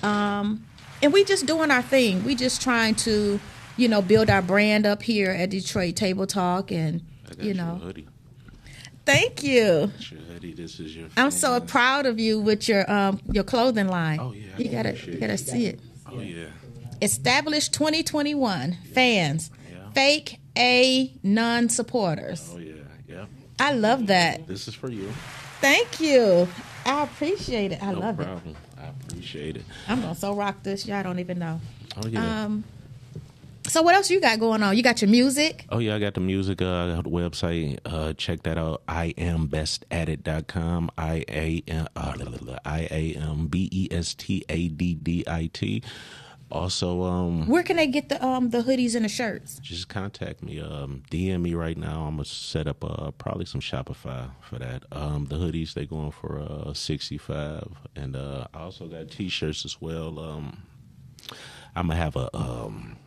Um, 0.03 0.65
and 1.02 1.14
we 1.14 1.23
just 1.23 1.45
doing 1.45 1.72
our 1.72 1.81
thing. 1.81 2.23
We 2.23 2.35
just 2.35 2.61
trying 2.61 2.95
to, 2.95 3.39
you 3.76 3.88
know, 3.88 4.02
build 4.02 4.30
our 4.30 4.41
brand 4.41 4.85
up 4.85 5.03
here 5.03 5.31
at 5.31 5.49
Detroit 5.49 5.95
Table 5.95 6.27
Talk, 6.27 6.72
and 6.72 7.02
you 7.39 7.53
know, 7.53 7.76
hoodie. 7.76 8.07
thank 9.06 9.44
you. 9.44 9.91
Hoodie. 10.34 10.53
This 10.53 10.80
is 10.80 10.95
your. 10.95 11.10
I'm 11.18 11.31
so 11.31 11.60
proud 11.60 12.06
of 12.06 12.19
you 12.19 12.39
with 12.39 12.68
your 12.68 12.89
um 12.91 13.19
your 13.31 13.44
clothing 13.44 13.88
line. 13.88 14.19
Oh, 14.19 14.31
yeah, 14.34 14.48
I 14.57 14.61
you 14.61 14.69
gotta 14.69 15.11
you 15.11 15.18
gotta 15.19 15.38
see 15.38 15.68
it. 15.68 15.80
Oh 16.10 16.19
yeah. 16.19 16.48
Established 17.02 17.73
2021 17.73 18.77
fans, 18.94 19.52
yeah. 19.72 19.91
fake 19.91 20.39
A 20.57 21.14
non 21.22 21.69
supporters. 21.69 22.49
Oh 22.53 22.57
yeah. 22.57 22.73
Yeah. 23.07 23.26
I 23.60 23.73
love 23.73 24.07
that. 24.07 24.48
This 24.48 24.68
is 24.68 24.73
for 24.73 24.89
you. 24.89 25.11
Thank 25.61 25.99
you. 25.99 26.48
I 26.88 27.03
appreciate 27.03 27.72
it. 27.73 27.84
I 27.84 27.91
no 27.91 27.99
love 27.99 28.19
it. 28.19 28.23
problem. 28.23 28.55
I 28.80 28.88
appreciate 28.88 29.57
it. 29.57 29.65
I'm 29.88 30.01
gonna 30.01 30.15
so 30.15 30.34
rock 30.34 30.64
this. 30.64 30.88
Y'all 30.88 31.03
don't 31.03 31.19
even 31.19 31.39
know. 31.39 31.59
Oh 32.01 32.07
yeah. 32.07 32.45
Um. 32.45 32.64
So 33.68 33.81
what 33.81 33.95
else 33.95 34.09
you 34.09 34.22
got 34.22 34.39
going 34.39 34.64
on? 34.64 34.77
You 34.77 34.81
got 34.84 35.01
your 35.01 35.11
music. 35.11 35.65
Oh 35.69 35.80
yeah, 35.80 35.95
I 35.95 35.99
got 35.99 36.14
the 36.14 36.22
music. 36.22 36.61
Uh, 36.61 36.85
I 36.85 36.95
got 36.95 37.03
the 37.03 37.09
website. 37.09 37.80
Uh, 37.85 38.14
check 38.14 38.43
that 38.43 38.57
out. 38.57 38.81
I 38.88 39.14
am 39.18 39.47
best 39.47 39.85
at 39.91 40.07
it.com. 40.07 40.89
I 40.97 41.26
a 41.27 41.64
M 41.68 41.88
uh, 41.97 42.14
I 42.64 42.88
a 42.89 43.14
m 43.19 43.47
b 43.47 43.68
e 43.69 43.89
s 43.91 44.15
t 44.15 44.45
a 44.47 44.69
d 44.69 44.95
d 44.95 45.26
i 45.27 45.49
t. 45.51 45.84
Also, 46.49 47.03
um, 47.03 47.45
Where 47.47 47.61
can 47.63 47.75
they 47.75 47.87
get 47.87 48.07
the 48.07 48.23
um 48.25 48.51
the 48.51 48.61
hoodies 48.63 48.95
and 48.95 49.03
the 49.03 49.09
shirts? 49.09 49.59
just 49.61 49.89
contact 49.89 50.41
me. 50.41 50.61
Um, 50.61 51.03
DM 51.11 51.41
me 51.41 51.53
right 51.53 51.77
now. 51.77 52.03
I'm 52.05 52.15
gonna 52.15 52.25
set 52.25 52.67
up 52.67 52.83
uh 52.85 53.11
probably 53.11 53.45
some 53.45 53.59
Shopify 53.59 54.29
for 54.41 54.57
that. 54.57 54.83
Um, 54.91 55.25
the 55.25 55.35
hoodies 55.35 55.73
they 55.73 55.85
going 55.85 56.11
for 56.11 56.39
uh 56.39 56.73
65, 56.73 57.67
and 57.97 58.15
uh, 58.15 58.47
I 58.53 58.59
also 58.59 58.87
got 58.87 59.11
T-shirts 59.11 59.65
as 59.65 59.81
well. 59.81 60.19
Um, 60.19 60.63
I'm 61.75 61.87
gonna 61.87 61.99
have 61.99 62.15
a 62.15 62.29
um 62.35 62.97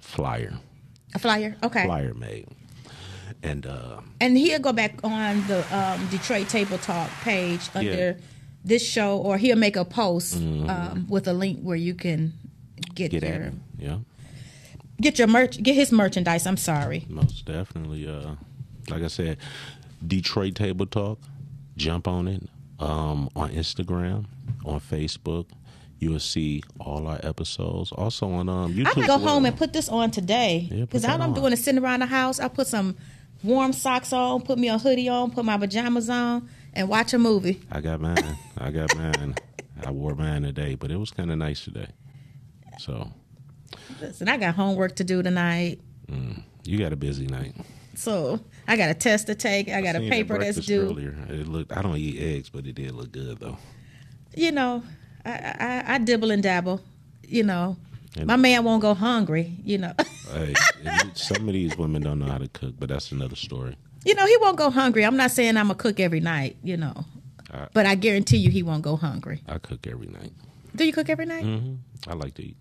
flyer 0.00 0.54
A 1.14 1.18
flyer. 1.18 1.56
Okay. 1.62 1.84
flyer 1.84 2.14
made, 2.14 2.48
and 3.42 3.66
uh. 3.66 4.00
And 4.20 4.38
he'll 4.38 4.60
go 4.60 4.72
back 4.72 4.94
on 5.04 5.46
the 5.46 5.62
um, 5.76 6.06
Detroit 6.10 6.48
Table 6.48 6.78
Talk 6.78 7.10
page 7.22 7.68
under 7.74 8.16
this 8.64 8.82
show, 8.86 9.18
or 9.18 9.36
he'll 9.36 9.56
make 9.58 9.76
a 9.76 9.84
post 9.84 10.36
um, 10.36 11.06
with 11.10 11.28
a 11.28 11.32
link 11.34 11.60
where 11.60 11.76
you 11.76 11.94
can 11.94 12.32
get, 12.94 13.10
get 13.10 13.22
your 13.22 13.32
at 13.32 13.40
it. 13.40 13.54
Yeah, 13.78 13.98
get 15.00 15.18
your 15.18 15.28
merch, 15.28 15.62
get 15.62 15.74
his 15.74 15.92
merchandise. 15.92 16.46
I'm 16.46 16.56
sorry. 16.56 17.04
most 17.08 17.44
definitely. 17.44 18.08
Uh, 18.08 18.34
like 18.88 19.02
I 19.02 19.08
said, 19.08 19.38
Detroit 20.06 20.54
Table 20.54 20.86
Talk. 20.86 21.18
Jump 21.76 22.06
on 22.06 22.28
it 22.28 22.42
um, 22.78 23.30
on 23.34 23.50
Instagram, 23.50 24.26
on 24.64 24.80
Facebook. 24.80 25.46
You 26.00 26.10
will 26.10 26.20
see 26.20 26.62
all 26.80 27.06
our 27.06 27.20
episodes. 27.22 27.92
Also 27.92 28.28
on 28.30 28.48
um, 28.48 28.74
YouTube. 28.74 28.96
I 28.96 29.00
might 29.00 29.06
go 29.06 29.18
home 29.18 29.46
and 29.46 29.56
put 29.56 29.72
this 29.72 29.88
on 29.88 30.10
today 30.10 30.66
because 30.70 31.02
that 31.02 31.12
all 31.12 31.22
I'm 31.22 31.32
doing 31.32 31.52
is 31.52 31.62
sitting 31.62 31.82
around 31.82 32.00
the 32.00 32.06
house. 32.06 32.40
I 32.40 32.48
put 32.48 32.66
some 32.66 32.96
warm 33.42 33.72
socks 33.72 34.12
on, 34.12 34.42
put 34.42 34.58
me 34.58 34.68
a 34.68 34.78
hoodie 34.78 35.08
on, 35.08 35.30
put 35.30 35.44
my 35.44 35.56
pajamas 35.56 36.10
on, 36.10 36.48
and 36.74 36.88
watch 36.88 37.14
a 37.14 37.18
movie. 37.18 37.60
I 37.70 37.80
got 37.80 38.00
mine. 38.00 38.36
I 38.58 38.70
got 38.70 38.94
mine. 38.96 39.36
I 39.84 39.90
wore 39.90 40.14
mine 40.14 40.42
today, 40.42 40.74
but 40.74 40.90
it 40.90 40.96
was 40.96 41.10
kind 41.10 41.30
of 41.30 41.38
nice 41.38 41.64
today. 41.64 41.88
So 42.78 43.10
Listen, 44.00 44.28
I 44.28 44.36
got 44.36 44.54
homework 44.54 44.96
to 44.96 45.04
do 45.04 45.22
tonight, 45.22 45.80
mm, 46.10 46.42
you 46.64 46.78
got 46.78 46.92
a 46.92 46.96
busy 46.96 47.26
night. 47.26 47.54
so 47.94 48.40
I 48.68 48.76
got 48.76 48.90
a 48.90 48.94
test 48.94 49.26
to 49.28 49.34
take. 49.34 49.68
I 49.68 49.80
got 49.80 49.96
a 49.96 50.00
paper 50.00 50.38
that's 50.38 50.64
due. 50.66 50.82
Earlier. 50.90 51.16
It 51.28 51.46
looked. 51.48 51.72
I 51.76 51.82
don't 51.82 51.96
eat 51.96 52.18
eggs, 52.20 52.48
but 52.50 52.66
it 52.66 52.74
did 52.74 52.92
look 52.92 53.12
good 53.12 53.38
though. 53.40 53.58
You 54.34 54.52
know, 54.52 54.82
I, 55.24 55.30
I, 55.88 55.94
I 55.94 55.98
dibble 55.98 56.30
and 56.30 56.42
dabble. 56.42 56.80
You 57.26 57.42
know, 57.44 57.76
And- 58.16 58.26
my 58.26 58.36
man 58.36 58.64
won't 58.64 58.82
go 58.82 58.94
hungry. 58.94 59.54
You 59.64 59.78
know, 59.78 59.92
Hey, 60.32 60.54
some 61.14 61.46
of 61.48 61.52
these 61.54 61.76
women 61.76 62.02
don't 62.02 62.18
know 62.18 62.26
how 62.26 62.38
to 62.38 62.48
cook, 62.48 62.74
but 62.78 62.88
that's 62.88 63.12
another 63.12 63.36
story. 63.36 63.76
you 64.04 64.14
know 64.14 64.26
he 64.26 64.36
won't 64.38 64.56
go 64.56 64.70
hungry. 64.70 65.04
I'm 65.04 65.16
not 65.16 65.30
saying 65.30 65.56
I'm 65.56 65.70
a 65.70 65.74
cook 65.74 65.98
every 66.00 66.20
night. 66.20 66.56
You 66.62 66.76
know, 66.76 67.04
I, 67.52 67.68
but 67.72 67.86
I 67.86 67.94
guarantee 67.94 68.38
you 68.38 68.50
he 68.50 68.62
won't 68.62 68.82
go 68.82 68.96
hungry. 68.96 69.42
I 69.48 69.58
cook 69.58 69.86
every 69.86 70.08
night. 70.08 70.32
Do 70.74 70.84
you 70.84 70.92
cook 70.92 71.08
every 71.08 71.26
night? 71.26 71.44
hmm 71.44 71.74
I 72.08 72.14
like 72.14 72.34
to 72.34 72.42
eat. 72.44 72.56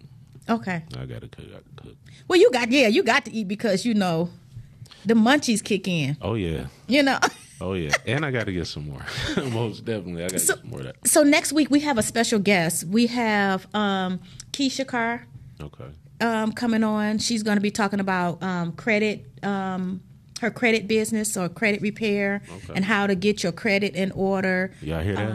Okay. 0.50 0.84
I 0.98 1.06
gotta 1.06 1.28
cook. 1.28 1.46
I 1.48 1.60
can 1.62 1.76
cook. 1.76 1.96
Well, 2.28 2.40
you 2.40 2.52
got 2.52 2.72
yeah, 2.72 2.88
you 2.88 3.04
got 3.04 3.26
to 3.26 3.32
eat 3.32 3.48
because 3.48 3.86
you 3.86 3.94
know 3.94 4.30
the 5.06 5.14
munchies 5.14 5.64
kick 5.64 5.88
in. 5.88 6.18
Oh 6.22 6.34
yeah. 6.36 6.68
You 6.88 7.04
know. 7.04 7.20
Oh 7.64 7.74
yeah. 7.74 7.92
And 8.08 8.26
I 8.26 8.32
gotta 8.32 8.52
get 8.52 8.66
some 8.66 8.88
more. 8.90 9.06
Most 9.52 9.86
definitely, 9.86 10.24
I 10.24 10.30
gotta 10.30 10.40
So- 10.40 10.56
get 10.56 10.62
some 10.64 10.70
more 10.72 10.80
of 10.80 10.86
that. 10.88 11.08
So 11.08 11.22
next 11.22 11.54
week 11.54 11.70
we 11.70 11.80
have 11.82 12.00
a 12.00 12.02
special 12.02 12.40
guest. 12.40 12.86
We 12.86 13.06
have 13.06 13.68
um, 13.76 14.20
Keisha 14.52 14.84
Carr 14.88 15.28
Okay. 15.62 15.86
um, 16.22 16.54
coming 16.54 16.84
on. 16.84 17.20
She's 17.20 17.44
going 17.44 17.58
to 17.58 17.62
be 17.62 17.70
talking 17.70 18.00
about 18.00 18.42
um, 18.42 18.72
credit, 18.72 19.28
um, 19.44 20.02
her 20.42 20.50
credit 20.50 20.88
business 20.88 21.38
or 21.38 21.50
credit 21.50 21.84
repair, 21.84 22.42
Okay. 22.52 22.74
and 22.76 22.84
how 22.84 23.06
to 23.06 23.14
get 23.14 23.44
your 23.44 23.52
credit 23.52 23.94
in 23.96 24.12
order. 24.14 24.72
Y'all 24.82 25.04
hear 25.04 25.14
that? 25.18 25.30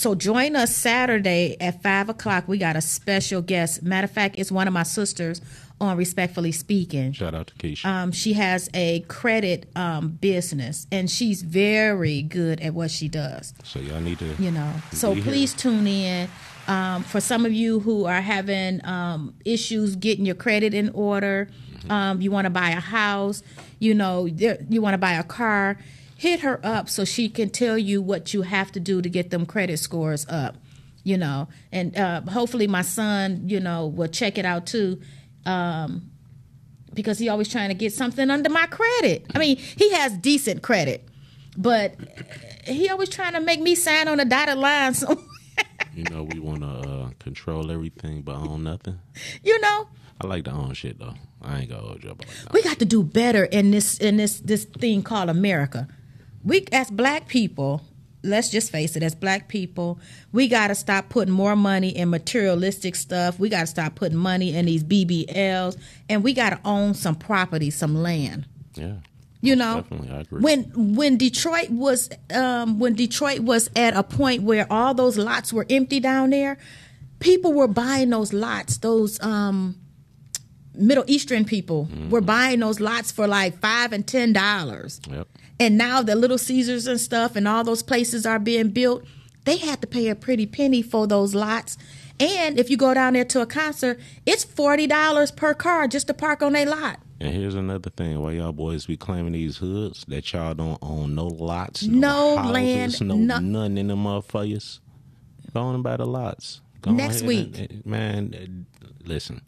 So 0.00 0.14
join 0.14 0.56
us 0.56 0.74
Saturday 0.74 1.58
at 1.60 1.82
five 1.82 2.08
o'clock. 2.08 2.48
We 2.48 2.56
got 2.56 2.74
a 2.74 2.80
special 2.80 3.42
guest. 3.42 3.82
Matter 3.82 4.06
of 4.06 4.10
fact, 4.10 4.36
it's 4.38 4.50
one 4.50 4.66
of 4.66 4.72
my 4.72 4.82
sisters 4.82 5.42
on 5.78 5.98
Respectfully 5.98 6.52
Speaking. 6.52 7.12
Shout 7.12 7.34
out 7.34 7.48
to 7.48 7.54
Keisha. 7.56 7.84
Um, 7.84 8.10
she 8.10 8.32
has 8.32 8.70
a 8.72 9.00
credit 9.08 9.68
um, 9.76 10.08
business, 10.08 10.86
and 10.90 11.10
she's 11.10 11.42
very 11.42 12.22
good 12.22 12.62
at 12.62 12.72
what 12.72 12.90
she 12.90 13.08
does 13.10 13.52
so 13.62 13.78
y'all 13.78 14.00
need 14.00 14.18
to. 14.20 14.34
you 14.38 14.50
know 14.50 14.72
so 14.90 15.12
be 15.14 15.20
here. 15.20 15.32
please 15.32 15.52
tune 15.52 15.86
in 15.86 16.30
um, 16.66 17.02
for 17.02 17.20
some 17.20 17.44
of 17.44 17.52
you 17.52 17.80
who 17.80 18.06
are 18.06 18.22
having 18.22 18.82
um, 18.86 19.34
issues 19.44 19.96
getting 19.96 20.24
your 20.24 20.34
credit 20.34 20.72
in 20.72 20.88
order 20.94 21.48
Mm-hmm. 21.80 21.90
um, 21.92 22.20
you 22.20 22.30
want 22.30 22.44
to 22.44 22.50
buy 22.50 22.70
a 22.72 22.80
house 22.80 23.42
you 23.78 23.94
know 23.94 24.26
you 24.26 24.82
want 24.82 24.92
to 24.92 24.98
buy 24.98 25.12
a 25.12 25.22
car 25.22 25.78
hit 26.20 26.40
her 26.40 26.60
up 26.62 26.86
so 26.90 27.02
she 27.02 27.30
can 27.30 27.48
tell 27.48 27.78
you 27.78 28.02
what 28.02 28.34
you 28.34 28.42
have 28.42 28.70
to 28.70 28.78
do 28.78 29.00
to 29.00 29.08
get 29.08 29.30
them 29.30 29.46
credit 29.46 29.78
scores 29.78 30.26
up. 30.28 30.56
You 31.02 31.16
know, 31.16 31.48
and 31.72 31.96
uh, 31.96 32.20
hopefully 32.20 32.66
my 32.66 32.82
son, 32.82 33.48
you 33.48 33.58
know, 33.58 33.86
will 33.86 34.06
check 34.08 34.36
it 34.36 34.44
out 34.44 34.66
too. 34.66 35.00
Um, 35.46 36.10
because 36.92 37.18
he 37.18 37.30
always 37.30 37.48
trying 37.48 37.70
to 37.70 37.74
get 37.74 37.94
something 37.94 38.28
under 38.30 38.50
my 38.50 38.66
credit. 38.66 39.24
I 39.34 39.38
mean, 39.38 39.56
he 39.56 39.92
has 39.94 40.12
decent 40.18 40.62
credit, 40.62 41.08
but 41.56 41.94
he 42.66 42.90
always 42.90 43.08
trying 43.08 43.32
to 43.32 43.40
make 43.40 43.60
me 43.60 43.74
sign 43.74 44.08
on 44.08 44.20
a 44.20 44.26
dotted 44.26 44.58
line. 44.58 44.92
So, 45.00 45.18
You 45.94 46.04
know, 46.04 46.24
we 46.24 46.38
want 46.38 46.60
to 46.60 46.68
uh, 46.68 47.10
control 47.18 47.70
everything, 47.72 48.20
but 48.20 48.34
own 48.36 48.62
nothing. 48.64 48.98
you 49.42 49.58
know, 49.60 49.88
I 50.20 50.26
like 50.26 50.44
to 50.44 50.50
own 50.50 50.74
shit 50.74 50.98
though. 50.98 51.14
I 51.40 51.60
ain't 51.60 51.70
gonna 51.70 51.82
hold 51.82 52.04
you 52.04 52.10
up. 52.10 52.18
Like 52.44 52.52
we 52.52 52.62
got 52.62 52.78
to 52.80 52.84
do 52.84 53.02
better 53.02 53.44
in 53.44 53.70
this 53.70 53.96
in 53.98 54.18
this 54.18 54.40
this 54.40 54.64
thing 54.64 55.02
called 55.02 55.30
America. 55.30 55.88
We 56.44 56.66
as 56.72 56.90
black 56.90 57.28
people, 57.28 57.82
let's 58.22 58.50
just 58.50 58.70
face 58.72 58.96
it, 58.96 59.02
as 59.02 59.14
black 59.14 59.48
people, 59.48 59.98
we 60.32 60.48
got 60.48 60.68
to 60.68 60.74
stop 60.74 61.08
putting 61.08 61.34
more 61.34 61.56
money 61.56 61.88
in 61.90 62.08
materialistic 62.10 62.94
stuff. 62.96 63.38
We 63.38 63.48
got 63.48 63.60
to 63.60 63.66
stop 63.66 63.94
putting 63.94 64.16
money 64.18 64.54
in 64.54 64.66
these 64.66 64.82
BBLs, 64.84 65.76
and 66.08 66.24
we 66.24 66.32
got 66.32 66.50
to 66.50 66.60
own 66.64 66.94
some 66.94 67.14
property, 67.16 67.70
some 67.70 67.94
land. 67.94 68.46
Yeah, 68.74 68.94
You 69.42 69.56
know, 69.56 69.82
definitely, 69.82 70.10
I 70.10 70.20
agree. 70.20 70.40
when 70.40 70.62
when 70.96 71.16
Detroit 71.18 71.70
was 71.70 72.08
um, 72.34 72.78
when 72.78 72.94
Detroit 72.94 73.40
was 73.40 73.68
at 73.76 73.94
a 73.94 74.02
point 74.02 74.42
where 74.42 74.66
all 74.72 74.94
those 74.94 75.18
lots 75.18 75.52
were 75.52 75.66
empty 75.68 76.00
down 76.00 76.30
there, 76.30 76.56
people 77.18 77.52
were 77.52 77.68
buying 77.68 78.08
those 78.10 78.32
lots. 78.32 78.78
Those 78.78 79.20
um, 79.22 79.76
Middle 80.74 81.04
Eastern 81.06 81.44
people 81.44 81.86
Mm-hmm. 81.86 82.10
were 82.10 82.20
buying 82.22 82.60
those 82.60 82.80
lots 82.80 83.10
for 83.12 83.26
like 83.26 83.58
five 83.58 83.92
and 83.92 84.06
ten 84.06 84.32
dollars. 84.32 85.00
Yep. 85.10 85.28
And 85.60 85.76
now 85.76 86.02
the 86.02 86.14
Little 86.16 86.38
Caesars 86.38 86.86
and 86.86 86.98
stuff 86.98 87.36
and 87.36 87.46
all 87.46 87.62
those 87.62 87.82
places 87.82 88.24
are 88.24 88.38
being 88.38 88.70
built. 88.70 89.04
They 89.44 89.58
had 89.58 89.80
to 89.82 89.86
pay 89.86 90.08
a 90.08 90.14
pretty 90.14 90.46
penny 90.46 90.80
for 90.82 91.06
those 91.06 91.34
lots. 91.34 91.76
And 92.18 92.58
if 92.58 92.68
you 92.70 92.76
go 92.76 92.92
down 92.94 93.12
there 93.12 93.24
to 93.26 93.40
a 93.42 93.46
concert, 93.46 94.00
it's 94.26 94.44
forty 94.44 94.86
dollars 94.86 95.30
per 95.30 95.54
car 95.54 95.86
just 95.86 96.06
to 96.08 96.14
park 96.14 96.42
on 96.42 96.56
a 96.56 96.64
lot. 96.64 96.98
And 97.20 97.34
here's 97.34 97.54
another 97.54 97.90
thing: 97.90 98.20
why 98.22 98.32
y'all 98.32 98.52
boys 98.52 98.86
be 98.86 98.96
claiming 98.96 99.32
these 99.32 99.58
hoods 99.58 100.04
that 100.08 100.30
y'all 100.32 100.54
don't 100.54 100.78
own 100.82 101.14
no 101.14 101.26
lots, 101.26 101.82
No 101.82 102.36
houses, 102.36 102.52
land, 102.52 103.00
no, 103.02 103.14
no- 103.16 103.38
none 103.38 103.78
in 103.78 103.88
them 103.88 104.04
motherfuckers. 104.04 104.80
Go 105.54 105.60
on 105.60 105.74
about 105.76 105.98
the 105.98 106.06
lots. 106.06 106.60
Go 106.82 106.92
Next 106.92 107.22
week. 107.22 107.58
and- 107.58 107.86
man. 107.86 108.66
Listen, 109.04 109.40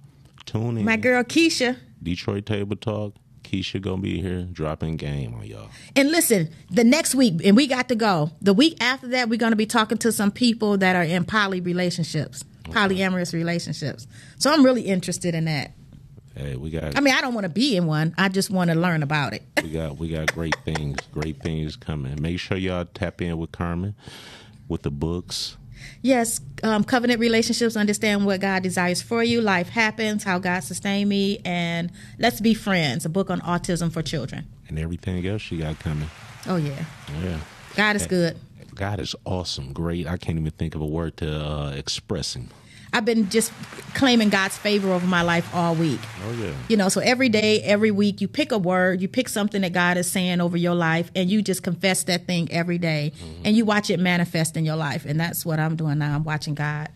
tune 0.47 0.79
in. 0.79 0.85
My 0.85 0.97
girl 0.97 1.23
Keisha. 1.25 1.77
Detroit 2.03 2.47
Table 2.47 2.77
Talk. 2.77 3.15
Keisha 3.53 3.81
gonna 3.81 4.01
be 4.01 4.21
here 4.21 4.49
dropping 4.51 4.97
game 4.97 5.35
on 5.35 5.45
y'all. 5.47 5.69
And 5.95 6.11
listen, 6.11 6.49
the 6.71 6.85
next 6.85 7.15
week, 7.15 7.43
and 7.45 7.55
we 7.55 7.67
got 7.67 7.89
to 7.89 7.95
go. 7.95 8.31
The 8.41 8.55
week 8.55 8.83
after 8.83 9.09
that, 9.09 9.29
we're 9.29 9.39
going 9.39 9.53
to 9.53 9.57
be 9.57 9.67
talking 9.67 9.99
to 9.99 10.13
some 10.13 10.31
people 10.31 10.79
that 10.79 10.97
are 10.97 11.03
in 11.03 11.25
poly 11.25 11.61
relationships, 11.61 12.45
polyamorous 12.65 13.35
relationships. 13.35 14.07
So 14.39 14.51
I'm 14.51 14.65
really 14.65 14.83
interested 14.83 15.35
in 15.35 15.45
that. 15.45 15.73
Hey, 16.35 16.57
we 16.57 16.71
got 16.71 16.97
I 16.97 17.01
mean, 17.01 17.15
I 17.15 17.21
don't 17.21 17.35
want 17.35 17.45
to 17.45 17.51
be 17.51 17.77
in 17.77 17.87
one. 17.87 18.15
I 18.17 18.31
just 18.31 18.51
want 18.51 18.71
to 18.71 18.75
learn 18.77 19.03
about 19.03 19.35
it. 19.35 19.43
we 19.63 19.69
got 19.69 19.99
we 19.99 20.09
got 20.09 20.33
great 20.33 20.57
things, 20.65 20.99
great 21.13 21.43
things 21.43 21.77
coming. 21.77 22.21
Make 22.23 22.39
sure 22.41 22.57
y'all 22.57 22.87
tap 22.87 23.21
in 23.21 23.37
with 23.37 23.53
Carmen 23.53 23.95
with 24.67 24.81
the 24.81 24.91
books. 24.91 25.59
Yes, 26.03 26.41
um, 26.65 26.83
covenant 26.85 27.21
relationships. 27.21 27.77
Understand 27.77 28.27
what 28.27 28.41
God 28.41 28.63
desires 28.65 29.01
for 29.01 29.23
you. 29.23 29.41
Life 29.41 29.69
happens. 29.69 30.25
How 30.25 30.39
God 30.41 30.61
sustained 30.61 31.09
me, 31.09 31.41
and 31.45 31.93
let's 32.19 32.41
be 32.41 32.55
friends. 32.55 33.05
A 33.05 33.09
book 33.09 33.31
on 33.31 33.41
autism 33.41 33.93
for 33.93 34.03
children. 34.03 34.47
and 34.69 34.79
everything 34.79 35.25
else 35.27 35.43
she 35.43 35.59
got 35.59 35.79
coming. 35.79 36.09
Oh 36.47 36.57
yeah, 36.57 36.85
Yeah. 37.23 37.39
God 37.77 37.97
is 37.97 38.07
good. 38.07 38.37
God 38.75 39.01
is 39.01 39.15
awesome, 39.27 39.73
great. 39.73 40.07
I 40.07 40.17
can't 40.17 40.39
even 40.39 40.51
think 40.53 40.75
of 40.75 40.81
a 40.81 40.87
word 40.87 41.17
to 41.19 41.29
uh, 41.31 41.71
express 41.73 42.35
him. 42.35 42.49
I've 42.93 43.05
been 43.05 43.31
just 43.31 43.53
claiming 43.95 44.29
God's 44.29 44.57
favor 44.57 44.93
over 44.93 45.07
my 45.07 45.23
life 45.23 45.55
all 45.55 45.75
week. 45.75 46.01
Oh 46.27 46.33
yeah. 46.33 46.53
You 46.69 46.77
know, 46.77 46.89
so 46.89 47.01
every 47.01 47.29
day, 47.29 47.63
every 47.63 47.91
week, 47.91 48.21
you 48.21 48.29
pick 48.29 48.53
a 48.53 48.59
word, 48.59 49.01
you 49.01 49.09
pick 49.09 49.29
something 49.29 49.63
that 49.63 49.73
God 49.73 49.97
is 49.97 50.11
saying 50.11 50.41
over 50.41 50.57
your 50.57 50.75
life, 50.75 51.11
and 51.15 51.31
you 51.31 51.41
just 51.43 51.63
confess 51.63 52.05
that 52.05 52.27
thing 52.27 52.51
every 52.53 52.79
day, 52.79 53.13
and 53.45 53.57
you 53.57 53.65
watch 53.65 53.89
it 53.91 53.99
manifest 53.99 54.57
in 54.57 54.65
your 54.65 54.77
life. 54.77 55.07
And 55.07 55.19
that's 55.19 55.45
what 55.47 55.59
I'm 55.59 55.77
doing 55.77 55.99
now. 55.99 56.15
I'm 56.15 56.25
watching 56.25 56.55
God 56.55 56.89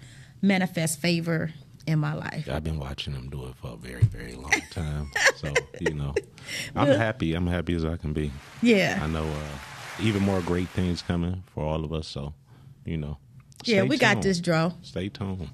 manifest 0.42 1.00
favor 1.00 1.52
in 1.86 1.98
my 1.98 2.14
life. 2.14 2.48
I've 2.50 2.64
been 2.64 2.78
watching 2.78 3.14
him 3.14 3.30
do 3.30 3.46
it 3.46 3.54
for 3.56 3.72
a 3.72 3.76
very, 3.76 4.02
very 4.02 4.34
long 4.34 4.52
time. 4.70 5.10
so 5.36 5.52
you 5.80 5.94
know, 5.94 6.14
I'm 6.76 6.88
happy. 6.88 7.34
I'm 7.34 7.46
happy 7.46 7.74
as 7.74 7.84
I 7.84 7.96
can 7.96 8.12
be. 8.12 8.32
Yeah. 8.60 9.00
I 9.02 9.06
know 9.06 9.24
uh, 9.24 10.02
even 10.02 10.22
more 10.22 10.40
great 10.42 10.68
things 10.68 11.00
coming 11.00 11.42
for 11.54 11.64
all 11.64 11.84
of 11.84 11.92
us. 11.92 12.06
So 12.06 12.34
you 12.84 12.98
know, 12.98 13.16
Yeah, 13.64 13.82
we 13.84 13.96
got 13.96 14.20
this, 14.22 14.40
Dro. 14.40 14.74
Stay 14.82 15.08
tuned. 15.08 15.48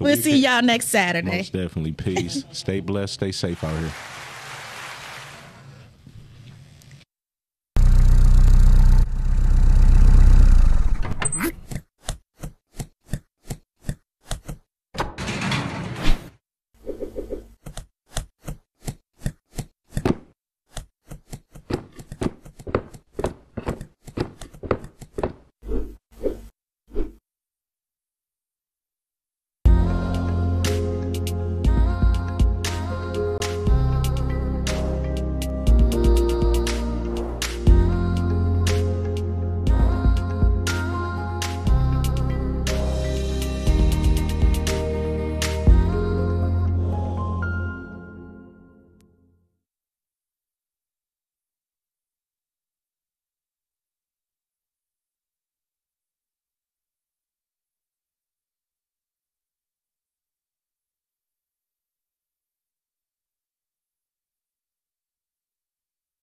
We'll 0.00 0.16
see 0.16 0.36
y'all 0.38 0.62
next 0.62 0.88
Saturday. 0.88 1.38
Most 1.38 1.52
definitely. 1.52 1.92
Peace. 1.92 2.44
stay 2.52 2.80
blessed. 2.80 3.14
Stay 3.14 3.32
safe 3.32 3.62
out 3.62 3.78
here. 3.78 3.92